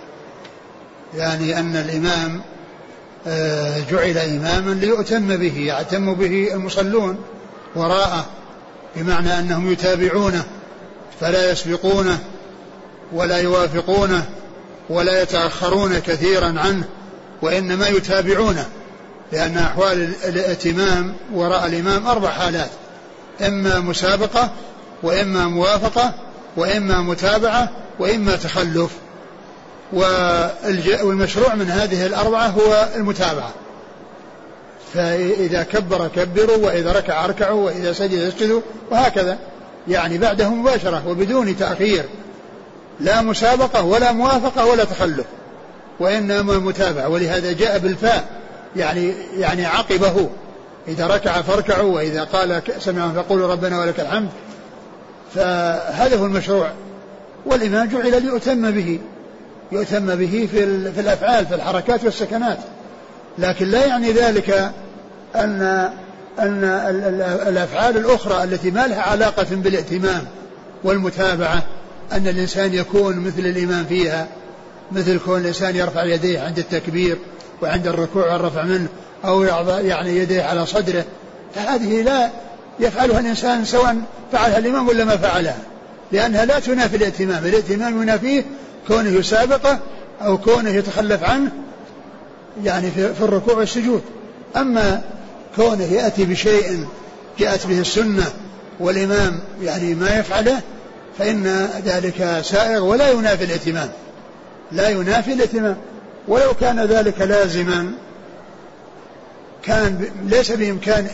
يعني 1.15 1.59
أن 1.59 1.77
الإمام 1.77 2.41
آه، 3.27 3.81
جعل 3.91 4.19
إماما 4.19 4.71
ليؤتم 4.71 5.37
به 5.37 5.59
يعتم 5.59 6.15
به 6.15 6.55
المصلون 6.55 7.19
وراءه 7.77 8.27
بمعنى 8.97 9.39
أنهم 9.39 9.73
يتابعونه 9.73 10.45
فلا 11.21 11.51
يسبقونه 11.51 12.19
ولا 13.13 13.39
يوافقونه 13.39 14.25
ولا 14.89 15.23
يتأخرون 15.23 15.99
كثيرا 15.99 16.55
عنه 16.59 16.85
وإنما 17.43 17.89
يتابعونه. 17.89 18.67
لأن 19.33 19.59
أحوال 19.59 20.13
الائتمام 20.25 21.15
وراء 21.35 21.67
الإمام 21.67 22.07
أربع 22.07 22.29
حالات. 22.29 22.71
إما 23.47 23.81
مسابقة 23.81 24.51
وإما 25.03 25.49
موافقة 25.49 26.15
وإما 26.57 27.01
متابعة 27.01 27.69
وإما 27.99 28.37
تخلف. 28.37 28.91
والمشروع 29.93 31.55
من 31.55 31.71
هذه 31.71 32.07
الأربعة 32.07 32.47
هو 32.47 32.89
المتابعة. 32.97 33.51
فإذا 34.95 35.63
كبر 35.63 36.09
كبروا 36.17 36.57
وإذا 36.57 36.93
ركع 36.93 37.25
أركعوا 37.25 37.65
وإذا 37.65 37.93
سجد 37.93 38.19
اسجدوا 38.19 38.61
وهكذا. 38.91 39.39
يعني 39.89 40.19
بعده 40.19 40.49
مباشرة 40.49 41.09
وبدون 41.09 41.57
تأخير. 41.57 42.05
لا 43.01 43.23
مسابقة 43.23 43.83
ولا 43.83 44.13
موافقة 44.13 44.67
ولا 44.67 44.85
تخلف. 44.85 45.27
وإنما 46.01 46.59
متابعة. 46.59 47.09
ولهذا 47.09 47.53
جاء 47.53 47.79
بالفاء. 47.79 48.25
يعني 48.77 49.13
يعني 49.39 49.67
عقبه. 49.67 50.29
إذا 50.89 51.07
ركع 51.07 51.43
فاركعوا 51.43 51.95
وإذا 51.95 52.25
قال 52.25 52.63
سمع 52.79 53.13
فقولوا 53.13 53.53
ربنا 53.53 53.81
ولك 53.81 54.01
الحمد. 54.01 54.29
فهذا 55.35 56.17
هو 56.17 56.27
المشروع. 56.27 56.71
والإمام 57.47 57.89
جعل 57.89 58.23
ليؤتم 58.23 58.71
به. 58.71 59.01
يؤتم 59.73 60.15
به 60.15 60.49
في, 60.51 60.93
في 60.93 61.01
الأفعال 61.01 61.47
في 61.47 61.55
الحركات 61.55 62.05
والسكنات. 62.05 62.59
لكن 63.39 63.67
لا 63.67 63.87
يعني 63.87 64.13
ذلك 64.13 64.73
أن 65.37 65.91
أن 66.39 66.65
الأفعال 67.49 67.97
الأخرى 67.97 68.45
التي 68.45 68.71
ما 68.71 68.87
لها 68.87 69.01
علاقة 69.03 69.47
بالائتمام 69.51 70.25
والمتابعة 70.85 71.63
أن 72.13 72.29
الإنسان 72.29 72.75
يكون 72.75 73.17
مثل 73.21 73.39
الإمام 73.39 73.85
فيها 73.85 74.27
مثل 74.93 75.19
كون 75.19 75.41
الإنسان 75.41 75.77
يرفع 75.77 76.05
يديه 76.05 76.41
عند 76.41 76.59
التكبير. 76.59 77.19
وعند 77.63 77.87
الركوع 77.87 78.33
والرفع 78.33 78.63
منه 78.63 78.89
أو 79.25 79.43
يضع 79.43 79.81
يعني 79.81 80.17
يديه 80.17 80.43
على 80.43 80.67
صدره 80.67 81.05
فهذه 81.55 82.03
لا 82.03 82.31
يفعلها 82.81 83.21
الإنسان 83.21 83.65
سواء 83.65 83.97
فعلها 84.33 84.59
الإمام 84.59 84.89
ولا 84.89 85.05
ما 85.05 85.17
فعلها 85.17 85.59
لأنها 86.13 86.45
لا 86.45 86.59
تنافي 86.59 86.97
الائتمام 86.97 87.47
الائتمام 87.47 88.03
ينافيه 88.03 88.45
كونه 88.89 89.09
يسابقه 89.09 89.79
أو 90.23 90.39
كونه 90.39 90.71
يتخلف 90.71 91.25
عنه 91.25 91.51
يعني 92.65 92.91
في, 92.91 93.21
الركوع 93.21 93.55
والسجود. 93.55 94.03
أما 94.57 95.03
كونه 95.57 95.85
يأتي 95.85 96.25
بشيء 96.25 96.87
جاءت 97.39 97.67
به 97.67 97.81
السنة 97.81 98.25
والإمام 98.81 99.41
يعني 99.63 99.95
ما 99.95 100.19
يفعله 100.19 100.61
فإن 101.19 101.69
ذلك 101.85 102.41
سائغ 102.43 102.85
ولا 102.85 103.11
ينافي 103.11 103.45
الائتمام 103.45 103.89
لا 104.73 104.89
ينافي 104.89 105.33
الائتمام 105.33 105.77
ولو 106.29 106.55
كان 106.61 106.81
ذلك 106.81 107.21
لازما 107.21 107.93
كان 109.63 110.11
ليس 110.25 110.53
بإمكان 110.53 111.09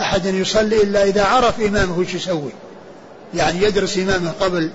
أحد 0.00 0.26
أن 0.26 0.34
يصلي 0.34 0.82
إلا 0.82 1.04
إذا 1.04 1.24
عرف 1.24 1.60
إمامه 1.60 2.00
إيش 2.00 2.14
يسوي. 2.14 2.52
يعني 3.34 3.62
يدرس 3.62 3.98
إمامه 3.98 4.32
قبل 4.40 4.70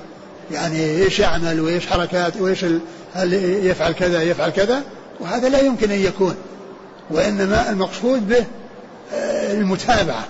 يعني 0.51 1.03
إيش 1.03 1.19
يعمل 1.19 1.59
وإيش 1.59 1.87
حركات 1.87 2.37
وإيش 2.37 2.65
هل 3.13 3.33
يفعل 3.65 3.91
كذا 3.91 4.23
يفعل 4.23 4.49
كذا 4.49 4.83
وهذا 5.19 5.49
لا 5.49 5.59
يمكن 5.59 5.91
أن 5.91 5.99
يكون. 5.99 6.35
وإنما 7.11 7.69
المقصود 7.69 8.29
به 8.29 8.45
آه، 9.13 9.53
المتابعة. 9.53 10.25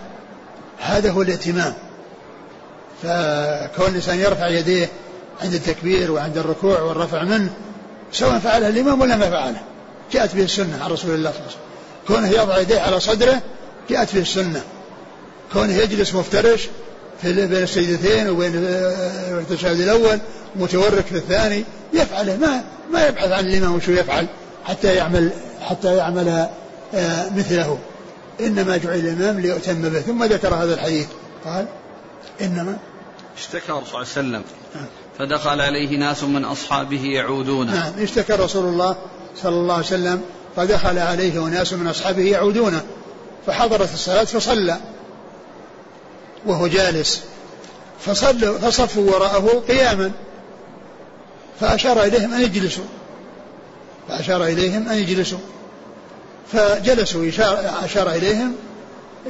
هذا 0.79 1.11
هو 1.11 1.21
الاهتمام. 1.21 1.73
فكون 3.03 3.87
الإنسان 3.87 4.19
يرفع 4.19 4.47
يديه 4.47 4.89
عند 5.41 5.53
التكبير 5.53 6.11
وعند 6.11 6.37
الركوع 6.37 6.81
والرفع 6.81 7.23
منه 7.23 7.49
سواء 8.11 8.39
فعلها 8.39 8.69
الإمام 8.69 9.01
ولا 9.01 9.17
ما 9.17 9.29
فعله 9.29 9.61
جاءت 10.11 10.35
به 10.35 10.43
السنة 10.43 10.83
عن 10.83 10.91
رسول 10.91 11.15
الله 11.15 11.31
صلى 11.31 11.39
الله 11.39 11.51
عليه 11.51 11.57
وسلم. 11.57 11.61
كونه 12.07 12.27
يضع 12.27 12.57
يديه 12.57 12.79
على 12.79 12.99
صدره 12.99 13.41
جاءت 13.89 14.15
به 14.15 14.21
السنة. 14.21 14.61
كونه 15.53 15.73
يجلس 15.73 16.15
مفترش 16.15 16.69
في 17.21 17.33
بين 17.33 17.63
السجدتين 17.63 18.29
وبين 18.29 18.65
آه، 18.65 19.39
التشهد 19.39 19.79
الأول 19.79 20.19
متورك 20.55 21.05
في 21.05 21.15
الثاني 21.15 21.63
يفعله. 21.93 22.37
ما 22.37 22.63
ما 22.93 23.07
يبحث 23.07 23.31
عن 23.31 23.45
الإمام 23.45 23.75
وشو 23.75 23.91
يفعل 23.91 24.27
حتى 24.65 24.95
يعمل 24.95 25.31
حتى 25.61 25.95
يعمل 25.95 26.47
آه، 26.93 27.29
مثله. 27.29 27.77
إنما 28.39 28.77
جعل 28.77 28.95
الإمام 28.95 29.39
ليؤتم 29.39 29.81
به. 29.81 29.99
ثم 29.99 30.23
ذكر 30.23 30.53
هذا 30.53 30.73
الحديث. 30.73 31.07
قال 31.45 31.65
إنما 32.41 32.77
اشتكى 33.37 33.71
الرسول 33.71 34.05
صلى 34.07 34.21
الله 34.21 34.37
عليه 34.37 34.39
وسلم. 34.39 34.43
فدخل 35.19 35.61
عليه 35.61 35.97
ناس 35.97 36.23
من 36.23 36.45
أصحابه 36.45 37.05
يعودون 37.05 37.67
نعم 37.67 37.93
اشتكى 37.99 38.33
رسول 38.33 38.65
الله 38.65 38.95
صلى 39.35 39.55
الله 39.55 39.73
عليه 39.73 39.85
وسلم 39.85 40.21
فدخل 40.55 40.99
عليه 40.99 41.39
وناس 41.39 41.73
من 41.73 41.87
أصحابه 41.87 42.21
يعودون 42.21 42.81
فحضرت 43.47 43.93
الصلاة 43.93 44.23
فصلى 44.23 44.77
وهو 46.45 46.67
جالس 46.67 47.23
فصلوا 47.99 48.57
فصفوا 48.57 49.11
وراءه 49.11 49.63
قياما 49.67 50.11
فأشار 51.59 52.03
إليهم 52.03 52.33
أن 52.33 52.41
يجلسوا 52.41 52.85
فأشار 54.09 54.45
إليهم 54.45 54.89
أن 54.89 54.97
يجلسوا 54.97 55.39
فجلسوا 56.51 57.29
أشار 57.85 58.11
إليهم 58.11 58.55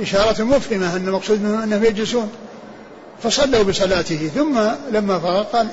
إشارة 0.02 0.44
مفهمة 0.44 0.96
أن 0.96 1.08
المقصود 1.08 1.42
منهم 1.42 1.62
أنهم 1.62 1.84
يجلسون. 1.84 2.30
فصلوا 3.24 3.64
بصلاته 3.64 4.32
ثم 4.36 4.60
لما 4.92 5.20
فرغ 5.20 5.44
قال 5.44 5.68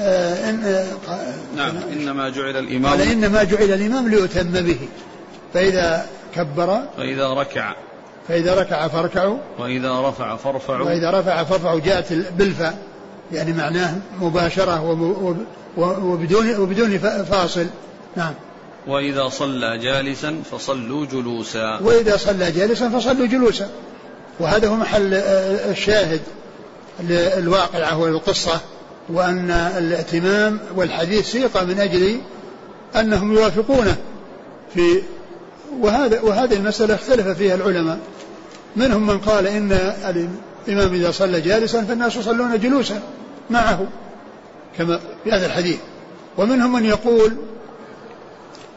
آه 0.00 0.50
إن 0.50 0.64
آه 0.64 1.34
نعم 1.56 1.76
إنما 1.92 2.28
جعل 2.28 2.56
الإمام 2.56 2.86
قال 2.86 3.00
إنما 3.00 3.44
جعل 3.44 3.72
الإمام 3.72 4.08
ليؤتم 4.08 4.50
به. 4.52 4.78
فإذا 5.54 6.06
كبر 6.34 6.82
فإذا 6.96 7.28
ركع. 7.28 7.74
فإذا 8.28 8.54
ركع 8.54 8.88
فاركعوا 8.88 9.38
وإذا 9.58 10.08
رفع 10.08 10.36
فارفعوا. 10.36 10.86
وإذا 10.86 11.20
رفع 11.20 11.44
فارفعوا 11.44 11.80
جاءت 11.80 12.12
بالفاء. 12.12 12.78
يعني 13.32 13.52
معناه 13.52 13.94
مباشرة 14.20 14.82
وبدون 15.76 16.56
وبدون 16.56 16.98
فاصل. 17.24 17.66
نعم. 18.16 18.34
وإذا 18.86 19.28
صلى 19.28 19.78
جالسا 19.78 20.42
فصلوا 20.52 21.06
جلوسا. 21.06 21.78
وإذا 21.82 22.16
صلى 22.16 22.50
جالسا 22.50 22.88
فصلوا 22.88 23.26
جلوسا. 23.26 23.68
وهذا 24.40 24.68
هو 24.68 24.74
محل 24.74 25.14
آه، 25.14 25.70
الشاهد. 25.70 26.20
للواقعة 27.00 27.98
والقصة 27.98 28.60
وأن 29.08 29.50
الائتمام 29.50 30.60
والحديث 30.76 31.32
سيق 31.32 31.62
من 31.62 31.80
أجل 31.80 32.20
أنهم 32.96 33.32
يوافقونه 33.32 33.96
في 34.74 35.02
وهذا 35.80 36.20
وهذه 36.20 36.54
المسألة 36.54 36.94
اختلف 36.94 37.28
فيها 37.28 37.54
العلماء. 37.54 37.98
منهم 38.76 39.06
من 39.06 39.18
قال 39.18 39.46
إن 39.46 39.72
الإمام 40.68 40.94
إذا 40.94 41.10
صلى 41.10 41.40
جالسا 41.40 41.84
فالناس 41.84 42.16
يصلون 42.16 42.58
جلوسا 42.60 43.02
معه 43.50 43.86
كما 44.78 45.00
في 45.24 45.32
هذا 45.32 45.46
الحديث. 45.46 45.78
ومنهم 46.38 46.72
من 46.72 46.84
يقول 46.84 47.36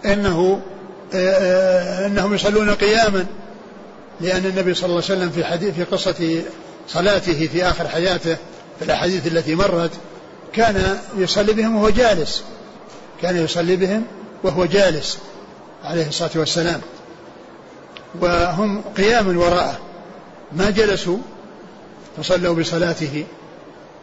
إنه 0.06 0.62
إنهم 2.06 2.34
يصلون 2.34 2.70
قياما 2.70 3.26
لأن 4.22 4.46
النبي 4.46 4.74
صلى 4.74 4.86
الله 4.86 5.04
عليه 5.04 5.16
وسلم 5.16 5.30
في 5.30 5.44
حديث 5.44 5.76
في 5.76 5.84
قصة 5.84 6.44
صلاته 6.88 7.48
في 7.48 7.64
آخر 7.64 7.88
حياته 7.88 8.38
في 8.80 8.86
الأحاديث 8.86 9.28
التي 9.28 9.56
مرت 9.56 9.92
كان 10.54 10.98
يصلي 11.18 11.54
بهم 11.54 11.76
وهو 11.76 11.90
جالس. 11.90 12.44
كان 13.22 13.44
يصلي 13.44 13.76
بهم 13.76 14.04
وهو 14.44 14.66
جالس 14.66 15.18
عليه 15.84 16.08
الصلاة 16.08 16.32
والسلام. 16.36 16.82
وهم 18.22 18.82
قيام 18.98 19.38
وراءه. 19.38 19.80
ما 20.52 20.70
جلسوا 20.70 21.18
فصلوا 22.18 22.56
بصلاته. 22.56 23.26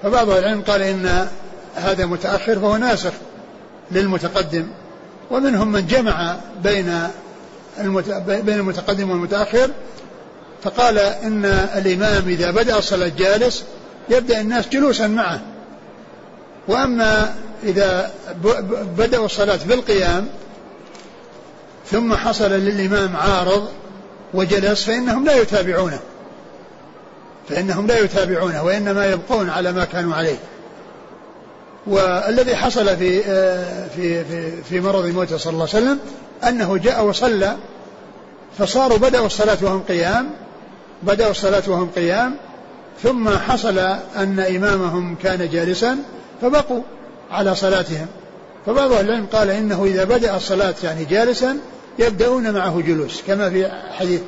فبعض 0.02 0.30
العلم 0.30 0.62
قال 0.62 0.82
إن 0.82 1.28
هذا 1.74 2.06
متأخر 2.06 2.58
فهو 2.58 2.76
ناسخ 2.76 3.12
للمتقدم. 3.90 4.66
ومنهم 5.30 5.72
من 5.72 5.86
جمع 5.86 6.36
بين 6.62 7.08
بين 8.26 8.58
المتقدم 8.58 9.10
والمتأخر 9.10 9.70
فقال 10.64 10.98
إن 10.98 11.44
الإمام 11.76 12.28
إذا 12.28 12.50
بدأ 12.50 12.78
الصلاة 12.78 13.12
جالس 13.18 13.64
يبدأ 14.08 14.40
الناس 14.40 14.68
جلوسا 14.68 15.06
معه. 15.06 15.40
وأما 16.68 17.34
إذا 17.64 18.10
بدأوا 18.98 19.26
الصلاة 19.26 19.58
بالقيام 19.66 20.28
ثم 21.90 22.14
حصل 22.14 22.50
للإمام 22.50 23.16
عارض 23.16 23.68
وجلس 24.34 24.84
فإنهم 24.84 25.24
لا 25.24 25.36
يتابعونه. 25.40 26.00
فإنهم 27.48 27.86
لا 27.86 27.98
يتابعونه 27.98 28.62
وإنما 28.62 29.06
يبقون 29.06 29.50
على 29.50 29.72
ما 29.72 29.84
كانوا 29.84 30.14
عليه. 30.14 30.38
والذي 31.86 32.56
حصل 32.56 32.96
في 32.96 33.22
في 33.96 34.24
في, 34.24 34.62
في 34.62 34.80
مرض 34.80 35.06
موته 35.06 35.36
صلى 35.36 35.52
الله 35.52 35.68
عليه 35.74 35.84
وسلم 35.84 35.98
أنه 36.48 36.76
جاء 36.76 37.04
وصلى 37.04 37.56
فصاروا 38.58 38.98
بدأوا 38.98 39.26
الصلاة 39.26 39.58
وهم 39.62 39.82
قيام 39.82 40.30
بدأوا 41.06 41.30
الصلاة 41.30 41.62
وهم 41.66 41.90
قيام 41.96 42.36
ثم 43.02 43.28
حصل 43.28 43.78
أن 44.16 44.40
إمامهم 44.40 45.16
كان 45.22 45.48
جالسا 45.48 45.98
فبقوا 46.42 46.82
على 47.30 47.54
صلاتهم. 47.54 48.06
فبعض 48.66 48.92
أهل 48.92 49.04
العلم 49.04 49.26
قال 49.26 49.50
إنه 49.50 49.84
إذا 49.84 50.04
بدأ 50.04 50.36
الصلاة 50.36 50.74
يعني 50.84 51.04
جالسا 51.04 51.58
يبدأون 51.98 52.50
معه 52.50 52.80
جلوس 52.80 53.22
كما 53.26 53.50
في 53.50 53.70
حديث 53.92 54.20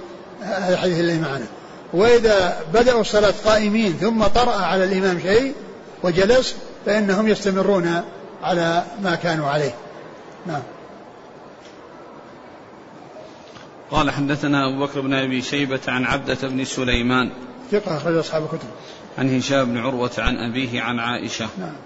هذا 0.43 0.75
الحديث 0.75 1.01
الذي 1.01 1.19
معنا. 1.19 1.47
وإذا 1.93 2.57
بدأوا 2.75 3.01
الصلاة 3.01 3.35
قائمين 3.45 3.93
ثم 4.01 4.23
طرأ 4.23 4.57
على 4.57 4.85
الإمام 4.85 5.21
شيء 5.21 5.55
وجلس 6.03 6.55
فإنهم 6.87 7.29
يستمرون 7.29 8.03
على 8.43 8.83
ما 9.03 9.15
كانوا 9.15 9.49
عليه. 9.49 9.75
نعم. 10.47 10.63
قال 13.91 14.11
حدثنا 14.11 14.69
أبو 14.69 14.87
بكر 14.87 15.01
بن 15.01 15.15
أبي 15.15 15.43
شيبة 15.43 15.81
عن 15.89 16.05
عبدة 16.05 16.39
بن 16.43 16.65
سليمان 16.65 17.31
ثقة 17.71 17.97
أخرج 17.97 18.17
أصحاب 18.17 18.43
الكتب. 18.43 18.69
عن 19.19 19.37
هشام 19.37 19.65
بن 19.65 19.79
عروة 19.79 20.11
عن 20.19 20.37
أبيه 20.37 20.83
عن 20.83 20.99
عائشة. 20.99 21.49
نعم. 21.59 21.77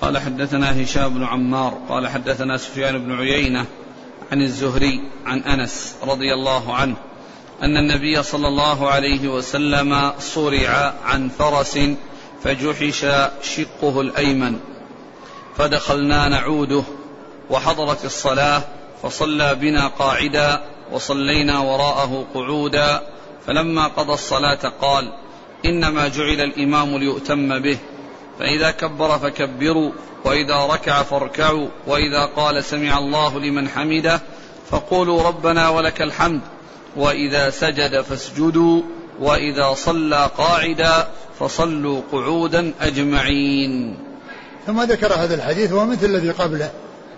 قال 0.00 0.18
حدثنا 0.18 0.82
هشام 0.82 1.14
بن 1.14 1.24
عمار 1.24 1.78
قال 1.88 2.08
حدثنا 2.08 2.56
سفيان 2.56 2.98
بن 2.98 3.18
عيينة 3.18 3.66
عن 4.32 4.42
الزهري 4.42 5.00
عن 5.26 5.38
أنس 5.38 5.96
رضي 6.02 6.34
الله 6.34 6.74
عنه 6.74 6.96
أن 7.62 7.76
النبي 7.76 8.22
صلى 8.22 8.48
الله 8.48 8.90
عليه 8.90 9.28
وسلم 9.28 10.12
صرع 10.18 10.94
عن 11.04 11.28
فرس 11.28 11.78
فجحش 12.42 13.06
شقه 13.42 14.00
الأيمن. 14.00 14.58
فدخلنا 15.56 16.28
نعوده 16.28 16.82
وحضرت 17.50 18.04
الصلاة 18.04 18.62
فصلى 19.02 19.54
بنا 19.54 19.86
قاعدا 19.86 20.73
وصلينا 20.92 21.58
وراءه 21.58 22.26
قعودا 22.34 23.02
فلما 23.46 23.86
قضى 23.86 24.12
الصلاة 24.12 24.72
قال 24.80 25.12
إنما 25.64 26.08
جعل 26.08 26.40
الإمام 26.40 26.96
ليؤتم 26.96 27.58
به 27.58 27.78
فإذا 28.38 28.70
كبر 28.70 29.18
فكبروا 29.18 29.90
وإذا 30.24 30.66
ركع 30.74 31.02
فاركعوا 31.02 31.68
وإذا 31.86 32.24
قال 32.36 32.64
سمع 32.64 32.98
الله 32.98 33.38
لمن 33.38 33.68
حمده 33.68 34.20
فقولوا 34.70 35.22
ربنا 35.22 35.68
ولك 35.68 36.02
الحمد 36.02 36.40
وإذا 36.96 37.50
سجد 37.50 38.00
فاسجدوا 38.00 38.82
وإذا 39.20 39.74
صلى 39.74 40.30
قاعدا 40.38 41.08
فصلوا 41.40 42.00
قعودا 42.12 42.72
أجمعين. 42.80 43.98
ثم 44.66 44.82
ذكر 44.82 45.12
هذا 45.12 45.34
الحديث 45.34 45.72
هو 45.72 45.86
مثل 45.86 46.06
الذي 46.06 46.30
قبله 46.30 46.70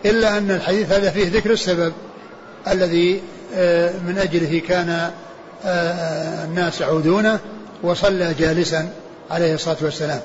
إلا 0.04 0.38
أن 0.38 0.50
الحديث 0.50 0.92
هذا 0.92 1.10
فيه 1.10 1.28
ذكر 1.28 1.50
السبب 1.50 1.92
الذي 2.68 3.22
من 4.06 4.18
أجله 4.18 4.62
كان 4.68 4.88
آه، 4.90 5.10
آه، 5.64 6.44
الناس 6.44 6.80
يعودونه 6.80 7.38
وصلى 7.82 8.34
جالسا 8.38 8.88
عليه 9.30 9.54
الصلاة 9.54 9.76
والسلام. 9.82 10.20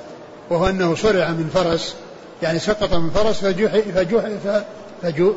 وهو 0.49 0.67
أنه 0.69 0.95
صرع 0.95 1.29
من 1.29 1.49
فرس 1.53 1.95
يعني 2.43 2.59
سقط 2.59 2.93
من 2.93 3.09
فرس 3.09 3.35
فجوحي 3.35 3.81
فجوحي 3.81 4.31
فجو 5.03 5.33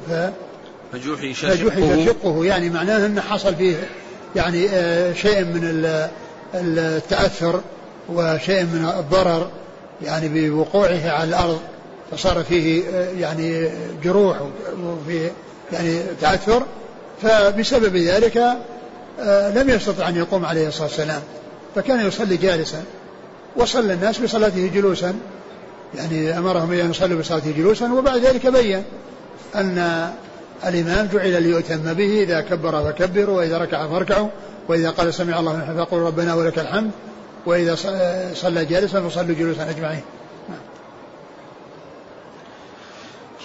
فجوحي 0.92 1.34
فجوحي 1.34 2.06
شقه. 2.06 2.44
يعني 2.44 2.70
معناه 2.70 3.06
أنه 3.06 3.20
حصل 3.20 3.54
فيه 3.54 3.76
يعني 4.36 4.68
شيء 5.14 5.44
من 5.44 5.88
التأثر 6.54 7.60
وشيء 8.08 8.62
من 8.62 8.92
الضرر 8.98 9.50
يعني 10.02 10.28
بوقوعه 10.28 11.10
على 11.10 11.28
الأرض 11.28 11.60
فصار 12.10 12.44
فيه 12.44 12.84
يعني 13.18 13.68
جروح 14.04 14.36
وفي 14.84 15.30
يعني 15.72 16.02
تأثر. 16.20 16.62
فبسبب 17.24 17.96
ذلك 17.96 18.36
آه، 19.20 19.50
لم 19.50 19.70
يستطع 19.70 20.08
أن 20.08 20.16
يقوم 20.16 20.44
عليه 20.44 20.68
الصلاة 20.68 20.86
والسلام 20.86 21.22
فكان 21.74 22.06
يصلي 22.06 22.36
جالسا 22.36 22.82
وصلى 23.56 23.92
الناس 23.92 24.18
بصلاته 24.18 24.70
جلوسا 24.74 25.14
يعني 25.94 26.38
أمرهم 26.38 26.72
أن 26.72 26.90
يصلوا 26.90 27.18
بصلاته 27.18 27.50
جلوسا 27.50 27.92
وبعد 27.92 28.18
ذلك 28.18 28.46
بين 28.46 28.84
أن 29.54 30.08
الإمام 30.66 31.08
جعل 31.12 31.42
ليؤتم 31.42 31.94
به 31.94 32.22
إذا 32.22 32.40
كبر 32.40 32.84
فكبروا 32.84 33.36
وإذا 33.36 33.58
ركع 33.58 33.88
فاركعوا 33.88 34.28
وإذا 34.68 34.90
قال 34.90 35.14
سمع 35.14 35.40
الله 35.40 35.52
لمن 35.52 35.84
فقولوا 35.84 36.06
ربنا 36.06 36.34
ولك 36.34 36.58
الحمد 36.58 36.90
وإذا 37.46 37.74
صلى 38.34 38.64
جالسا 38.64 39.08
فصلوا 39.08 39.34
جلوسا 39.34 39.70
أجمعين. 39.70 40.02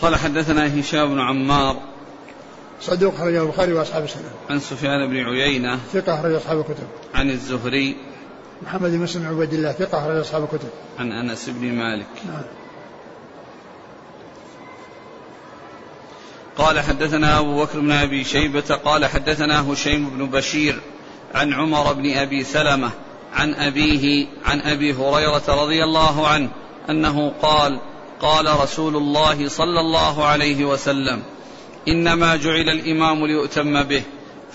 قال 0.02 0.16
حدثنا 0.16 0.80
هشام 0.80 1.14
بن 1.14 1.20
عمار 1.20 1.78
صدوق 2.82 3.14
أخرجه 3.14 3.42
البخاري 3.44 3.74
وأصحاب 3.74 4.04
السنة. 4.04 4.30
عن 4.50 4.60
سفيان 4.60 5.10
بن 5.10 5.18
عيينة 5.18 5.80
ثقة 5.94 6.20
أخرج 6.20 6.34
أصحاب 6.34 6.60
الكتب. 6.60 6.88
عن 7.14 7.30
الزهري 7.30 7.96
محمد 8.62 8.92
بن 8.92 8.98
مسلم 8.98 9.28
عبيد 9.28 9.54
الله 9.54 9.72
ثقة 9.72 9.98
أخرج 9.98 10.18
أصحاب 10.18 10.44
الكتب. 10.44 10.70
عن 11.00 11.12
أنس 11.12 11.50
بن 11.50 11.74
مالك. 11.74 12.08
نعم. 12.28 12.44
قال 16.60 16.80
حدثنا 16.80 17.40
أبو 17.40 17.64
بكر 17.64 17.80
بن 17.80 17.92
أبي 17.92 18.24
شيبة 18.24 18.76
قال 18.86 19.06
حدثنا 19.06 19.72
هشيم 19.72 20.10
بن 20.10 20.26
بشير 20.26 20.80
عن 21.34 21.54
عمر 21.54 21.94
بن 21.94 22.18
أبي 22.18 22.44
سلمة 22.44 22.92
عن 23.34 23.54
أبيه 23.54 24.28
عن 24.46 24.62
أبي 24.62 24.94
هريرة 24.94 25.44
رضي 25.48 25.84
الله 25.84 26.28
عنه 26.28 26.50
أنه 26.90 27.30
قال 27.42 27.80
قال 28.22 28.60
رسول 28.60 28.96
الله 28.96 29.48
صلى 29.48 29.80
الله 29.80 30.26
عليه 30.26 30.66
وسلم 30.66 31.24
إنما 31.92 32.36
جعل 32.36 32.70
الإمام 32.70 33.26
ليؤتم 33.26 33.84
به 33.84 34.04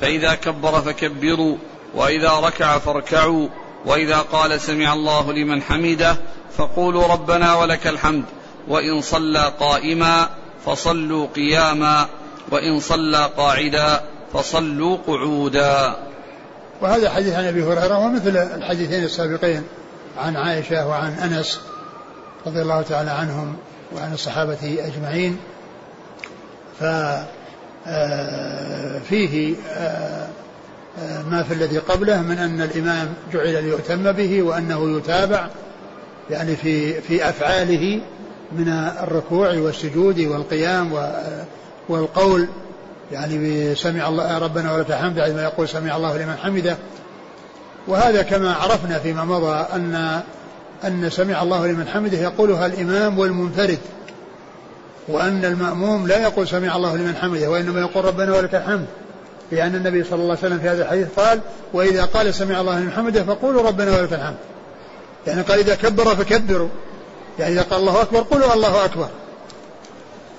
فإذا 0.01 0.35
كبر 0.35 0.81
فكبروا 0.81 1.57
وإذا 1.95 2.31
ركع 2.31 2.79
فاركعوا 2.79 3.49
وإذا 3.87 4.19
قال 4.19 4.61
سمع 4.61 4.93
الله 4.93 5.33
لمن 5.33 5.63
حمده 5.63 6.17
فقولوا 6.57 7.07
ربنا 7.07 7.55
ولك 7.55 7.87
الحمد 7.87 8.25
وإن 8.69 9.01
صلى 9.01 9.53
قائما 9.61 10.29
فصلوا 10.67 11.27
قياما 11.27 12.07
وإن 12.51 12.81
صلى 12.81 13.31
قاعدا 13.37 14.01
فصلوا 14.33 14.99
قعودا. 15.07 15.97
وهذا 16.81 17.11
حديث 17.11 17.35
عن 17.35 17.45
أبي 17.45 17.63
هريرة 17.63 17.99
ومثل 17.99 18.37
الحديثين 18.37 19.05
السابقين 19.05 19.63
عن 20.19 20.37
عائشة 20.37 20.87
وعن 20.87 21.13
أنس 21.13 21.61
رضي 22.47 22.63
الله 22.63 22.83
تعالى 22.83 23.11
عنهم 23.11 23.57
وعن 23.97 24.13
الصحابة 24.13 24.79
أجمعين. 24.81 25.39
ففيه 26.81 27.95
آه، 29.69 30.29
آه، 30.99 31.23
ما 31.23 31.43
في 31.43 31.55
الذي 31.55 31.79
قبله 31.79 32.23
من 32.23 32.39
أن 32.39 32.61
الإمام 32.63 33.09
جعل 33.33 33.65
ليؤتم 33.65 34.13
به 34.13 34.43
وأنه 34.43 34.99
يتابع 34.99 35.49
يعني 36.31 36.57
في 36.57 37.01
في 37.01 37.29
أفعاله 37.29 38.01
من 38.53 38.69
الركوع 39.03 39.59
والسجود 39.59 40.21
والقيام 40.21 40.93
والقول 41.89 42.49
يعني 43.13 43.75
سمع 43.75 44.09
الله 44.09 44.39
ربنا 44.39 44.73
ولك 44.73 44.91
الحمد 44.91 45.19
عندما 45.19 45.43
يقول 45.43 45.69
سمع 45.69 45.97
الله 45.97 46.17
لمن 46.17 46.37
حمده. 46.37 46.77
وهذا 47.89 48.23
كما 48.23 48.55
عرفنا 48.55 48.99
فيما 48.99 49.25
مضى 49.25 49.67
أن 49.75 50.23
أن 50.85 51.11
سمع 51.11 51.43
الله 51.43 51.67
لمن 51.67 51.89
حمده 51.89 52.19
يقولها 52.19 52.67
الإمام 52.67 53.19
والمنفرد 53.19 53.79
وأن 55.09 55.45
المأموم 55.45 56.07
لا 56.07 56.23
يقول 56.23 56.49
سمع 56.49 56.77
الله 56.77 56.97
لمن 56.97 57.17
حمده 57.17 57.51
وإنما 57.51 57.81
يقول 57.81 58.05
ربنا 58.05 58.37
ولك 58.37 58.55
الحمد 58.55 58.87
لأن 59.53 59.75
النبي 59.75 60.05
صلى 60.05 60.15
الله 60.15 60.37
عليه 60.37 60.47
وسلم 60.47 60.59
في 60.59 60.69
هذا 60.69 60.83
الحديث 60.83 61.09
قال 61.17 61.41
وإذا 61.73 62.05
قال 62.05 62.35
سمع 62.35 62.61
الله 62.61 62.79
لمن 62.79 62.91
حمده 62.91 63.25
فقولوا 63.25 63.63
ربنا 63.63 63.99
ولك 63.99 64.13
الحمد. 64.13 64.37
يعني 65.27 65.43
قال 65.43 65.59
إذا 65.59 65.75
كبر 65.75 66.05
فكبروا. 66.05 66.69
يعني 67.39 67.53
إذا 67.53 67.63
قال 67.63 67.81
الله 67.81 68.03
أكبر 68.03 68.23
قولوا 68.23 68.55
الله 68.55 68.85
أكبر. 68.85 69.09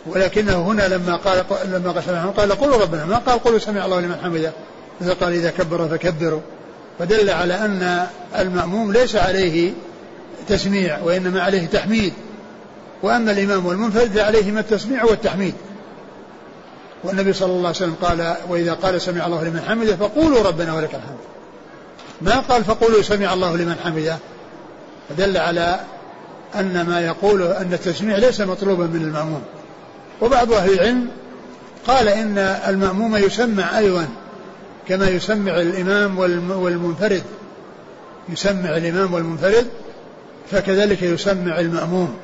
ولكنه 0.06 0.56
هنا 0.56 0.88
لما 0.88 1.16
قال 1.16 1.44
لما 1.66 1.92
قال 1.92 2.04
سمع 2.04 2.26
قال 2.26 2.52
قولوا 2.52 2.82
ربنا 2.82 3.06
ما 3.06 3.18
قال 3.18 3.44
قولوا 3.44 3.60
سمع 3.60 3.86
الله 3.86 4.00
لمن 4.00 4.16
حمده. 4.24 4.52
مثل 5.02 5.14
قال 5.14 5.34
إذا 5.34 5.50
كبر 5.50 5.88
فكبروا. 5.88 6.42
فدل 7.00 7.30
على 7.30 7.54
أن 7.54 8.08
المأموم 8.40 8.92
ليس 8.92 9.16
عليه 9.16 9.72
تسميع 10.48 11.00
وإنما 11.04 11.42
عليه 11.42 11.68
تحميد. 11.68 12.14
وأما 13.04 13.32
الإمام 13.32 13.66
والمنفرد 13.66 14.20
عليهما 14.20 14.60
التسميع 14.60 15.04
والتحميد. 15.04 15.54
والنبي 17.04 17.34
صلى 17.34 17.52
الله 17.52 17.68
عليه 17.68 17.70
وسلم 17.70 17.96
قال 18.02 18.36
وإذا 18.50 18.74
قال 18.74 19.02
سمع 19.02 19.26
الله 19.26 19.44
لمن 19.44 19.62
حمده 19.68 19.96
فقولوا 19.96 20.44
ربنا 20.44 20.74
ولك 20.74 20.96
الحمد. 20.96 21.18
ما 22.22 22.40
قال 22.40 22.64
فقولوا 22.64 23.02
سمع 23.02 23.34
الله 23.34 23.58
لمن 23.58 23.76
حمده؟ 23.84 24.18
فدل 25.10 25.38
على 25.38 25.80
أن 26.56 26.82
ما 26.82 27.02
يقوله 27.02 27.62
أن 27.62 27.74
التسميع 27.74 28.18
ليس 28.18 28.42
مطلوبا 28.42 28.86
من 28.86 29.02
المأموم. 29.02 29.42
وبعض 30.22 30.54
أهل 30.54 30.74
العلم 30.74 31.08
قال 31.88 32.08
إن 32.08 32.38
المأموم 32.68 33.16
يسمع 33.16 33.78
أيضا 33.78 34.08
كما 34.88 35.10
يسمع 35.10 35.62
الإمام 35.62 36.20
والمنفرد. 36.50 37.24
يسمع 38.30 38.78
الإمام 38.78 39.14
والمنفرد 39.14 39.68
فكذلك 40.52 41.02
يسمع 41.02 41.60
المأموم. 41.60 42.16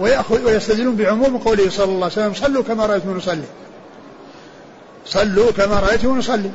ويأخذ 0.00 0.44
ويستدلون 0.44 0.96
بعموم 0.96 1.38
قوله 1.38 1.70
صلى 1.70 1.84
الله 1.84 1.96
عليه 1.96 2.06
وسلم 2.06 2.34
صلوا 2.34 2.62
كما 2.62 2.86
رأيتم 2.86 3.16
نصلي. 3.16 3.44
صلوا 5.06 5.50
كما 5.50 5.80
رأيتم 5.80 6.18
نصلي. 6.18 6.50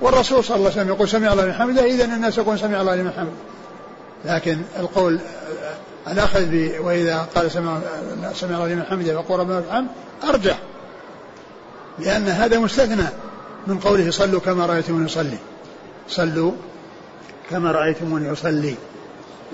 والرسول 0.00 0.44
صلى 0.44 0.56
الله 0.56 0.70
عليه 0.70 0.80
وسلم 0.80 0.88
يقول 0.88 1.08
سمع 1.08 1.32
الله 1.32 1.44
لمن 1.44 1.54
حمده. 1.54 1.84
إذا 1.84 2.04
الناس 2.04 2.38
يقول 2.38 2.58
سمع 2.58 2.80
الله 2.80 2.94
لمن 2.94 3.12
حمده. 3.12 3.30
لكن 4.24 4.58
القول 4.78 5.18
الأخذ 6.12 6.44
ب 6.44 6.72
وإذا 6.80 7.28
قال 7.34 7.50
سمع 7.50 7.78
سمع 8.34 8.56
الله 8.56 8.68
لمن 8.68 8.82
حمده 8.82 9.12
يقول 9.12 9.40
ربنا 9.40 9.58
الحمد 9.58 9.86
أرجح 10.24 10.58
لأن 11.98 12.28
هذا 12.28 12.58
مستثنى 12.58 13.06
من 13.66 13.78
قوله 13.78 14.10
صلوا 14.10 14.40
كما 14.40 14.66
رأيتموني 14.66 15.04
يصلي 15.04 15.38
صلوا 16.08 16.52
كما 17.50 17.72
رأيتموني 17.72 18.28
يصلي 18.28 18.74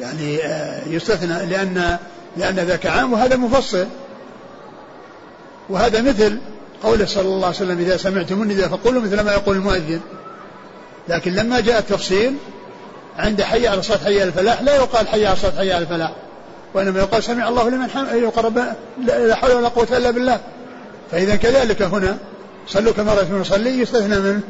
يعني 0.00 0.44
آه، 0.44 0.88
يستثنى 0.88 1.46
لأن 1.46 1.98
لأن 2.36 2.54
ذاك 2.54 2.86
عام 2.86 3.12
وهذا 3.12 3.36
مفصل. 3.36 3.86
وهذا 5.68 6.02
مثل 6.02 6.38
قوله 6.82 7.06
صلى 7.06 7.28
الله 7.28 7.46
عليه 7.46 7.56
وسلم 7.56 7.78
إذا 7.78 7.96
سمعتم 7.96 8.42
النداء 8.42 8.68
فقولوا 8.68 9.02
مثل 9.02 9.20
ما 9.20 9.32
يقول 9.32 9.56
المؤذن. 9.56 10.00
لكن 11.08 11.34
لما 11.34 11.60
جاء 11.60 11.78
التفصيل 11.78 12.34
عند 13.18 13.42
حي 13.42 13.68
على 13.68 13.80
الصلاة 13.80 13.98
حي 13.98 14.20
على 14.20 14.28
الفلاح 14.28 14.62
لا 14.62 14.76
يقال 14.76 15.08
حي 15.08 15.26
على 15.26 15.34
الصلاة 15.34 15.56
حي 15.56 15.72
على 15.72 15.82
الفلاح 15.82 16.12
وإنما 16.74 17.00
يقال 17.00 17.22
سمع 17.22 17.48
الله 17.48 17.68
لمن 17.68 17.90
حمد 17.90 18.14
يقرب 18.14 18.58
لا 19.04 19.34
حول 19.34 19.52
ولا 19.52 19.68
قوة 19.68 19.96
إلا 19.96 20.10
بالله. 20.10 20.40
فإذا 21.10 21.36
كذلك 21.36 21.82
هنا 21.82 22.18
صلوا 22.68 22.92
كما 22.92 23.14
رأيتم 23.14 23.38
نصلي 23.38 23.78
يستثنى 23.78 24.20
منه 24.20 24.40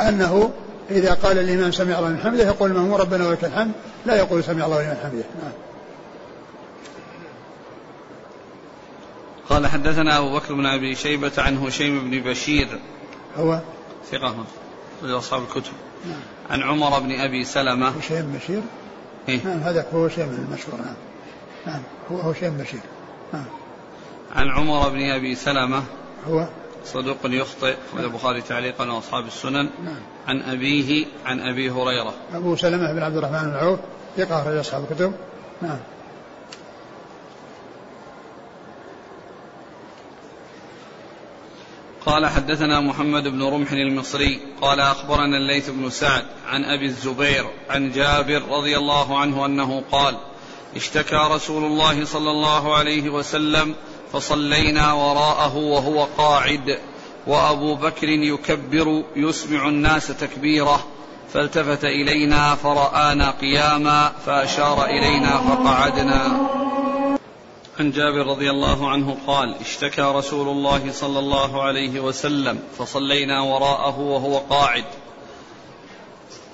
أنه 0.00 0.50
إذا 0.90 1.14
قال 1.14 1.38
الإمام 1.38 1.72
سمع 1.72 1.98
الله 1.98 2.08
لمن 2.08 2.20
حمده 2.20 2.44
يقول 2.44 2.70
المأموم 2.70 2.94
ربنا 2.94 3.28
ولك 3.28 3.44
الحمد 3.44 3.72
لا 4.06 4.14
يقول 4.14 4.44
سمع 4.44 4.66
الله 4.66 4.82
لمن 4.82 4.96
حمده 5.02 5.24
نعم. 5.42 5.65
قال 9.50 9.66
حدثنا 9.66 10.18
أبو 10.18 10.34
بكر 10.34 10.54
بن 10.54 10.66
أبي 10.66 10.94
شيبة 10.94 11.32
عن 11.38 11.56
هشيم 11.56 12.10
بن 12.10 12.30
بشير. 12.30 12.68
هو 13.36 13.60
ثقة. 14.10 14.44
أصحاب 15.04 15.42
الكتب. 15.42 15.72
نعم. 16.04 16.20
عن 16.50 16.62
عمر 16.62 17.00
بن 17.00 17.20
أبي 17.20 17.44
سلمة. 17.44 17.88
هشيم 17.88 18.32
بشير؟ 18.32 18.62
إيه؟ 19.28 19.40
نعم 19.44 19.58
هذا 19.58 19.86
هو 19.94 20.06
هشيم 20.06 20.28
المشهور 20.28 20.80
نعم. 20.80 20.94
نعم 21.66 21.82
هو 22.12 22.30
هشيم 22.30 22.58
بشير 22.58 22.80
نعم. 23.32 23.44
عن 24.36 24.48
عمر 24.48 24.88
بن 24.88 25.10
أبي 25.10 25.34
سلمة. 25.34 25.82
هو؟ 26.28 26.46
صدوق 26.84 27.16
يخطئ 27.24 27.74
أخرج 27.92 28.04
البخاري 28.04 28.42
تعليقا 28.42 28.92
وأصحاب 28.92 29.26
السنن. 29.26 29.70
نعم. 29.84 30.00
عن 30.28 30.42
أبيه 30.42 31.06
عن 31.26 31.40
أبي 31.40 31.70
هريرة. 31.70 32.14
أبو 32.34 32.56
سلمة 32.56 32.92
بن 32.92 33.02
عبد 33.02 33.16
الرحمن 33.16 33.50
بن 33.50 33.56
عوف 33.56 33.78
ثقة 34.16 34.42
أخرج 34.42 34.56
أصحاب 34.56 34.84
الكتب. 34.90 35.12
نعم. 35.62 35.78
قال 42.06 42.26
حدثنا 42.26 42.80
محمد 42.80 43.28
بن 43.28 43.42
رمح 43.42 43.72
المصري 43.72 44.40
قال 44.60 44.80
أخبرنا 44.80 45.36
الليث 45.36 45.70
بن 45.70 45.90
سعد 45.90 46.24
عن 46.48 46.64
أبي 46.64 46.86
الزبير 46.86 47.46
عن 47.70 47.90
جابر 47.92 48.42
رضي 48.48 48.76
الله 48.76 49.18
عنه 49.18 49.46
أنه 49.46 49.82
قال 49.92 50.16
اشتكى 50.76 51.28
رسول 51.30 51.64
الله 51.64 52.04
صلى 52.04 52.30
الله 52.30 52.76
عليه 52.76 53.10
وسلم 53.10 53.74
فصلينا 54.12 54.92
وراءه 54.92 55.56
وهو 55.56 56.04
قاعد 56.04 56.78
وأبو 57.26 57.74
بكر 57.74 58.08
يكبر 58.08 59.04
يسمع 59.16 59.68
الناس 59.68 60.06
تكبيره 60.06 60.86
فالتفت 61.32 61.84
إلينا 61.84 62.54
فرآنا 62.54 63.30
قياما 63.30 64.12
فأشار 64.26 64.84
إلينا 64.84 65.38
فقعدنا. 65.38 66.65
عن 67.80 67.90
جابر 67.90 68.26
رضي 68.26 68.50
الله 68.50 68.88
عنه 68.88 69.16
قال 69.26 69.54
اشتكى 69.60 70.02
رسول 70.02 70.48
الله 70.48 70.92
صلى 70.92 71.18
الله 71.18 71.62
عليه 71.62 72.00
وسلم 72.00 72.58
فصلينا 72.78 73.40
وراءه 73.40 74.00
وهو 74.00 74.38
قاعد. 74.38 74.84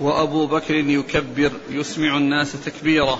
وأبو 0.00 0.46
بكر 0.46 0.74
يكبر 0.74 1.52
يسمع 1.70 2.16
الناس 2.16 2.64
تكبيره 2.64 3.18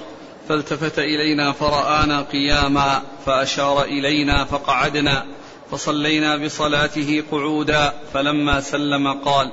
فالتفت 0.49 0.99
إلينا 0.99 1.53
فرآنا 1.53 2.23
قياما 2.23 3.03
فأشار 3.27 3.83
إلينا 3.85 4.45
فقعدنا 4.45 5.27
فصلينا 5.71 6.37
بصلاته 6.37 7.23
قعودا 7.33 7.93
فلما 8.15 8.61
سلم 8.61 9.13
قال 9.13 9.53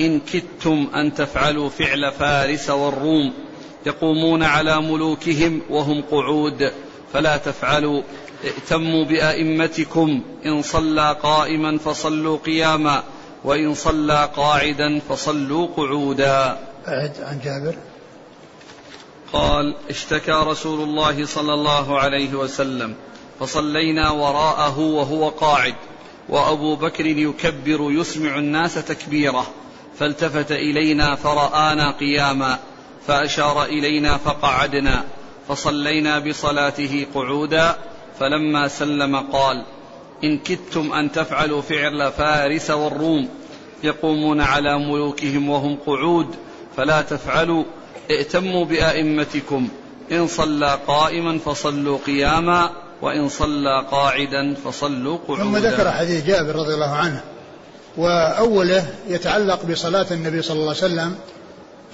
إن 0.00 0.20
كدتم 0.20 0.90
أن 0.94 1.14
تفعلوا 1.14 1.68
فعل 1.68 2.12
فارس 2.12 2.70
والروم 2.70 3.32
يقومون 3.86 4.42
على 4.42 4.80
ملوكهم 4.80 5.62
وهم 5.70 6.02
قعود. 6.02 6.72
فلا 7.12 7.36
تفعلوا. 7.36 8.02
ائتموا 8.44 9.04
بأئمتكم. 9.04 10.22
إن 10.46 10.62
صلى 10.62 11.16
قائما 11.22 11.78
فصلوا 11.78 12.38
قياما. 12.46 13.02
وإن 13.44 13.74
صلى 13.74 14.28
قاعدا 14.36 15.00
فصلوا 15.08 15.66
قعودا. 15.76 16.58
أعد 16.88 17.12
عن 17.20 17.40
جابر. 17.44 17.74
قال 19.32 19.74
اشتكى 19.90 20.32
رسول 20.32 20.80
الله 20.80 21.26
صلى 21.26 21.54
الله 21.54 22.00
عليه 22.00 22.34
وسلم. 22.34 22.94
فصلينا 23.40 24.10
وراءه 24.10 24.78
وهو 24.78 25.28
قاعد. 25.28 25.74
وأبو 26.28 26.76
بكر 26.76 27.06
يكبر 27.06 27.78
يسمع 27.80 28.38
الناس 28.38 28.74
تكبيره. 28.74 29.46
فالتفت 29.98 30.52
إلينا 30.52 31.14
فرآنا 31.14 31.90
قياما. 31.90 32.58
فأشار 33.06 33.64
إلينا 33.64 34.16
فقعدنا. 34.16 35.04
فصلينا 35.48 36.18
بصلاته 36.18 37.06
قعودا 37.14 37.76
فلما 38.20 38.68
سلم 38.68 39.16
قال 39.16 39.64
إن 40.24 40.38
كدتم 40.38 40.92
أن 40.92 41.12
تفعلوا 41.12 41.62
فعل 41.62 42.12
فارس 42.12 42.70
والروم 42.70 43.28
يقومون 43.84 44.40
على 44.40 44.78
ملوكهم 44.78 45.48
وهم 45.48 45.78
قعود 45.86 46.26
فلا 46.76 47.02
تفعلوا 47.02 47.64
ائتموا 48.10 48.64
بأئمتكم 48.64 49.68
إن 50.12 50.26
صلى 50.26 50.78
قائما 50.86 51.38
فصلوا 51.38 51.98
قياما 52.06 52.70
وإن 53.02 53.28
صلى 53.28 53.86
قاعدا 53.90 54.54
فصلوا 54.54 55.18
قعودا. 55.28 55.42
ثم 55.42 55.56
ذكر 55.56 55.90
حديث 55.90 56.26
جابر 56.26 56.56
رضي 56.56 56.74
الله 56.74 56.90
عنه 56.90 57.20
وأوله 57.96 58.86
يتعلق 59.08 59.66
بصلاة 59.66 60.06
النبي 60.10 60.42
صلى 60.42 60.54
الله 60.54 60.68
عليه 60.68 60.84
وسلم 60.84 61.14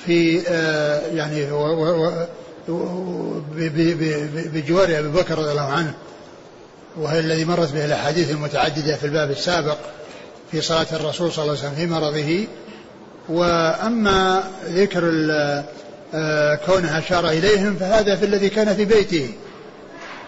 في 0.06 0.42
آه، 0.48 1.06
يعني 1.06 1.50
بجوار 4.54 4.98
أبي 4.98 5.08
بكر 5.08 5.38
رضي 5.38 5.50
الله 5.50 5.60
عنه 5.60 5.94
وهي 6.96 7.18
الذي 7.18 7.44
مرت 7.44 7.72
به 7.72 7.84
الأحاديث 7.84 8.30
المتعددة 8.30 8.96
في 8.96 9.04
الباب 9.04 9.30
السابق 9.30 9.76
في 10.52 10.60
صلاة 10.60 10.86
الرسول 10.92 11.32
صلى 11.32 11.44
الله 11.44 11.56
عليه 11.58 11.68
وسلم 11.68 11.74
في 11.74 11.86
مرضه. 11.86 12.46
وأما 13.28 14.44
ذكر 14.68 15.10
آه، 16.14 16.54
كونه 16.54 16.98
أشار 16.98 17.28
إليهم 17.28 17.76
فهذا 17.76 18.16
في 18.16 18.24
الذي 18.24 18.48
كان 18.48 18.74
في 18.74 18.84
بيته. 18.84 19.30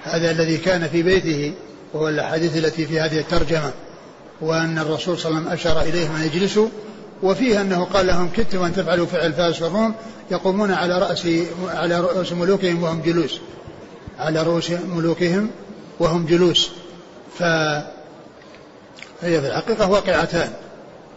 هذا 0.04 0.30
الذي 0.30 0.56
كان 0.56 0.88
في 0.88 1.02
بيته 1.02 1.52
وهو 1.92 2.08
الأحاديث 2.08 2.56
التي 2.56 2.86
في 2.86 3.00
هذه 3.00 3.18
الترجمة. 3.18 3.70
وأن 4.40 4.78
الرسول 4.78 5.18
صلى 5.18 5.30
الله 5.30 5.50
عليه 5.50 5.60
وسلم 5.60 5.72
أشار 5.72 5.82
إليهم 5.82 6.16
أن 6.16 6.22
يجلسوا. 6.22 6.68
وفيه 7.22 7.60
أنه 7.60 7.84
قال 7.84 8.06
لهم 8.06 8.28
كدتم 8.36 8.62
أن 8.62 8.74
تفعلوا 8.74 9.06
فعل 9.06 9.34
والروم 9.60 9.94
يقومون 10.30 10.72
على 10.72 10.98
رأس 10.98 11.28
على 11.68 12.00
رؤوس 12.00 12.32
ملوكهم 12.32 12.82
وهم 12.82 13.02
جلوس. 13.02 13.40
على 14.18 14.42
رؤوس 14.42 14.70
ملوكهم 14.70 15.50
وهم 15.98 16.26
جلوس. 16.26 16.70
ف 17.38 17.42
هي 19.22 19.40
في 19.40 19.46
الحقيقة 19.46 19.90
واقعتان. 19.90 20.50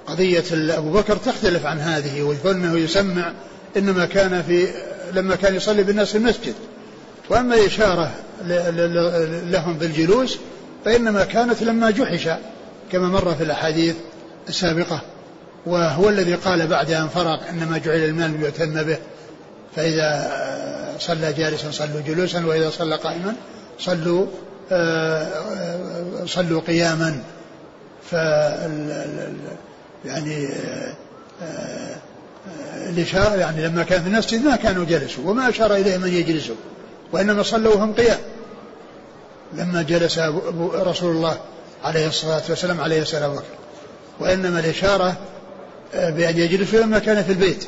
قضية 0.08 0.44
أبو 0.54 0.92
بكر 0.92 1.16
تختلف 1.16 1.66
عن 1.66 1.80
هذه 1.80 2.22
وكونه 2.22 2.78
يسمع 2.78 3.32
إنما 3.78 4.06
كان 4.06 4.44
في 4.44 4.68
لما 5.14 5.36
كان 5.36 5.56
يصلي 5.56 5.84
بالناس 5.84 6.12
في 6.12 6.18
المسجد. 6.18 6.54
وأما 7.30 7.56
الإشارة 7.56 8.12
لهم 9.52 9.74
بالجلوس 9.74 10.38
فإنما 10.86 11.24
كانت 11.24 11.64
لما 11.64 11.92
جحش 11.92 12.30
كما 12.92 13.08
مر 13.08 13.36
في 13.36 13.44
الأحاديث 13.44 13.96
السابقة. 14.50 15.02
وهو 15.66 16.10
الذي 16.10 16.36
قال 16.36 16.68
بعد 16.68 16.92
أن 16.92 17.08
فرغ 17.08 17.50
إنما 17.50 17.78
جعل 17.78 17.98
المال 17.98 18.40
ليؤتم 18.40 18.84
به. 18.84 18.98
فإذا 19.76 20.32
صلى 21.00 21.34
جالسا 21.34 21.72
صلوا 21.72 22.02
جلوسا 22.08 22.46
وإذا 22.46 22.70
صلى 22.70 22.96
قائما 22.96 23.36
صلوا 23.80 24.26
صلوا 26.26 26.62
قياما. 26.62 27.24
ف 28.12 28.14
يعني 30.06 30.50
الإشارة 32.90 33.36
يعني 33.36 33.68
لما 33.68 33.84
كان 33.84 34.04
في 34.04 34.08
المسجد 34.10 34.46
ما 34.46 34.56
كانوا 34.56 34.86
جلسوا 34.86 35.30
وما 35.30 35.50
أشار 35.50 35.76
إليهم 35.76 36.04
أن 36.04 36.14
يجلسوا 36.14 36.56
وإنما 37.12 37.44
صلوا 37.44 37.76
وهم 37.76 37.94
قيام. 37.94 38.20
لما 39.54 39.82
جلس 39.82 40.20
رسول 40.74 41.16
الله 41.16 41.38
عليه 41.84 42.08
الصلاة 42.08 42.42
والسلام 42.50 42.82
عليه 42.82 43.02
السلام. 43.02 43.34
بكر 43.34 43.44
وإنما 44.20 44.60
الإشارة 44.60 45.08
آه، 45.08 45.14
بأن 45.96 46.38
يجلسوا 46.38 46.80
لما 46.80 47.00
كان 47.00 47.24
في 47.24 47.32
البيت 47.32 47.64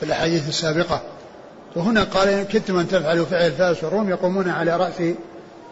في 0.00 0.06
الأحاديث 0.06 0.48
السابقة. 0.48 1.02
وهنا 1.76 2.04
قال 2.04 2.46
كنتم 2.52 2.78
أن 2.78 2.88
تفعلوا 2.88 3.26
فعل 3.26 3.52
فارس 3.52 3.84
والروم 3.84 4.10
يقومون 4.10 4.48
على 4.48 4.76
رأس 4.76 5.14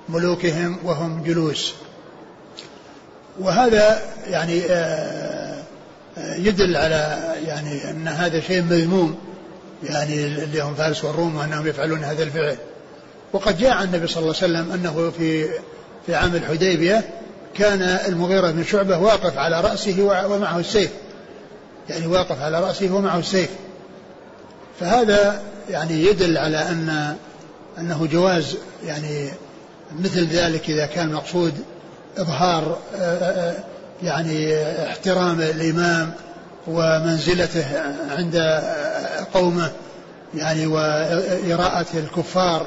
ملوكهم 0.08 0.78
وهم 0.84 1.22
جلوس. 1.22 1.74
وهذا 3.40 4.00
يعني 4.26 4.62
آه، 4.70 5.62
آه، 6.18 6.34
يدل 6.36 6.76
على 6.76 7.18
يعني 7.46 7.90
أن 7.90 8.08
هذا 8.08 8.40
شيء 8.40 8.62
مذموم 8.62 9.18
يعني 9.82 10.26
اللي 10.26 10.60
هم 10.60 10.74
فارس 10.74 11.04
والروم 11.04 11.36
وأنهم 11.36 11.66
يفعلون 11.66 12.04
هذا 12.04 12.22
الفعل. 12.22 12.56
وقد 13.32 13.58
جاء 13.58 13.70
عن 13.70 13.84
النبي 13.84 14.06
صلى 14.06 14.22
الله 14.22 14.34
عليه 14.42 14.52
وسلم 14.52 14.72
أنه 14.72 15.10
في 15.18 15.48
في 16.06 16.14
عام 16.14 16.34
الحديبية 16.34 17.04
كان 17.54 17.82
المغيرة 17.82 18.50
بن 18.50 18.64
شعبة 18.64 18.98
واقف 18.98 19.38
على 19.38 19.60
رأسه 19.60 20.26
ومعه 20.30 20.58
السيف. 20.58 20.90
يعني 21.90 22.06
واقف 22.06 22.42
على 22.42 22.60
رأسه 22.60 22.94
ومعه 22.94 23.18
السيف. 23.18 23.50
فهذا 24.80 25.42
يعني 25.70 26.04
يدل 26.04 26.38
على 26.38 26.58
أن 26.58 27.16
أنه 27.78 28.06
جواز 28.06 28.56
يعني 28.86 29.30
مثل 29.98 30.26
ذلك 30.26 30.70
إذا 30.70 30.86
كان 30.86 31.12
مقصود 31.12 31.54
إظهار 32.18 32.78
يعني 34.02 34.64
احترام 34.86 35.40
الإمام 35.40 36.12
ومنزلته 36.66 37.64
عند 38.10 38.62
قومه 39.34 39.70
يعني 40.34 40.66
وإراءة 40.66 41.86
الكفار 41.94 42.66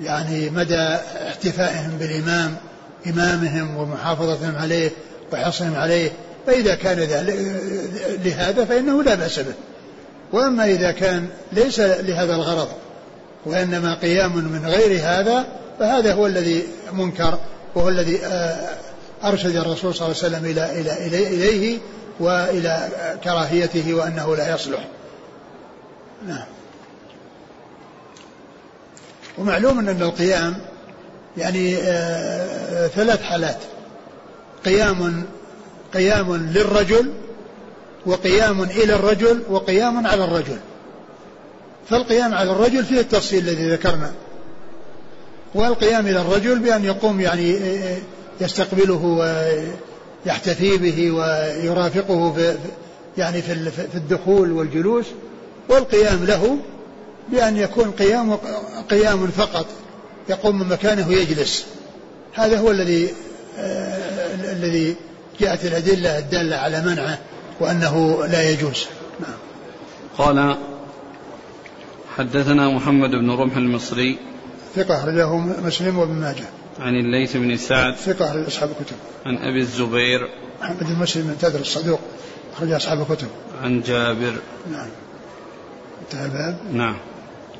يعني 0.00 0.50
مدى 0.50 0.96
احتفائهم 1.28 1.98
بالإمام 1.98 2.56
إمامهم 3.06 3.76
ومحافظتهم 3.76 4.56
عليه 4.56 4.90
وحرصهم 5.32 5.74
عليه. 5.74 6.10
فإذا 6.50 6.74
كان 6.74 6.98
لهذا 8.24 8.64
فإنه 8.64 9.02
لا 9.02 9.14
بأس 9.14 9.38
به. 9.38 9.54
وأما 10.32 10.64
إذا 10.64 10.92
كان 10.92 11.28
ليس 11.52 11.80
لهذا 11.80 12.34
الغرض 12.34 12.68
وإنما 13.46 13.94
قيام 13.94 14.36
من 14.36 14.66
غير 14.66 15.00
هذا 15.02 15.46
فهذا 15.78 16.14
هو 16.14 16.26
الذي 16.26 16.64
منكر 16.92 17.38
وهو 17.74 17.88
الذي 17.88 18.24
آه، 18.24 18.68
أرشد 19.24 19.56
الرسول 19.56 19.94
صلى 19.94 20.06
الله 20.06 20.16
عليه 20.22 20.36
وسلم 20.36 20.44
إلى 20.44 20.80
إلى 20.80 21.26
إليه 21.26 21.78
وإلى 22.20 22.88
كراهيته 23.24 23.94
وأنه 23.94 24.36
لا 24.36 24.54
يصلح. 24.54 24.88
نعم. 26.26 26.46
ومعلوم 29.38 29.78
أن 29.78 30.02
القيام 30.02 30.56
يعني 31.36 31.76
آه، 31.76 32.86
ثلاث 32.86 33.22
حالات. 33.22 33.58
قيام 34.64 35.24
قيام 35.94 36.36
للرجل 36.36 37.12
وقيام 38.06 38.62
إلى 38.62 38.94
الرجل 38.94 39.42
وقيام 39.50 40.06
على 40.06 40.24
الرجل. 40.24 40.58
فالقيام 41.88 42.34
على 42.34 42.52
الرجل 42.52 42.84
فيه 42.84 43.00
التفصيل 43.00 43.48
الذي 43.48 43.70
ذكرنا. 43.70 44.12
والقيام 45.54 46.06
إلى 46.06 46.20
الرجل 46.20 46.58
بأن 46.58 46.84
يقوم 46.84 47.20
يعني 47.20 47.56
آه، 47.56 47.98
يستقبله 48.40 49.04
ويحتفي 50.26 50.76
به 50.76 51.10
ويرافقه 51.10 52.32
في 52.32 52.56
يعني 53.18 53.42
في 53.42 53.94
الدخول 53.94 54.52
والجلوس. 54.52 55.06
والقيام 55.68 56.24
له 56.24 56.58
بأن 57.28 57.56
يكون 57.56 57.90
قيام 57.90 58.38
قيام 58.90 59.26
فقط 59.26 59.66
يقوم 60.28 60.58
من 60.58 60.68
مكانه 60.68 61.12
يجلس 61.12 61.66
هذا 62.34 62.58
هو 62.58 62.70
الذي 62.70 63.08
آه 63.58 64.34
الذي 64.34 64.96
جاءت 65.40 65.64
الأدلة 65.64 66.18
الدالة 66.18 66.56
على 66.56 66.80
منعه 66.80 67.18
وأنه 67.60 68.26
لا 68.26 68.50
يجوز. 68.50 68.86
نعم. 69.20 69.38
قال 70.18 70.56
حدثنا 72.16 72.68
محمد 72.68 73.10
بن 73.10 73.30
رمح 73.30 73.56
المصري. 73.56 74.18
ثقة 74.76 74.98
أخرجه 74.98 75.36
مسلم 75.36 75.98
وابن 75.98 76.12
ماجه. 76.12 76.44
عن 76.80 76.94
الليث 76.94 77.36
بن 77.36 77.56
سعد. 77.56 77.96
ثقة 77.96 78.46
أصحاب 78.46 78.70
الكتب. 78.70 78.96
عن 79.26 79.36
أبي 79.36 79.60
الزبير. 79.60 80.28
محمد 80.60 80.78
بن 80.80 80.98
مسلم 80.98 81.26
بن 81.26 81.38
تدر 81.38 81.60
الصدوق. 81.60 82.00
أخرج 82.56 82.72
أصحاب 82.72 83.00
الكتب. 83.00 83.28
عن 83.62 83.80
جابر. 83.80 84.34
نعم. 84.72 84.88
انتهى 86.02 86.24
الباب. 86.24 86.56
نعم. 86.72 86.96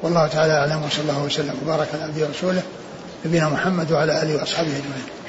والله 0.02 0.26
تعالى 0.26 0.52
أعلم 0.52 0.82
وصلى 0.82 1.02
الله 1.02 1.24
وسلم 1.24 1.54
وبارك 1.62 1.88
على 1.94 2.02
عبده 2.02 2.26
ورسوله 2.26 2.62
نبينا 3.26 3.48
محمد 3.48 3.92
وعلى 3.92 4.22
آله 4.22 4.36
وأصحابه 4.36 4.68
أجمعين. 4.68 5.19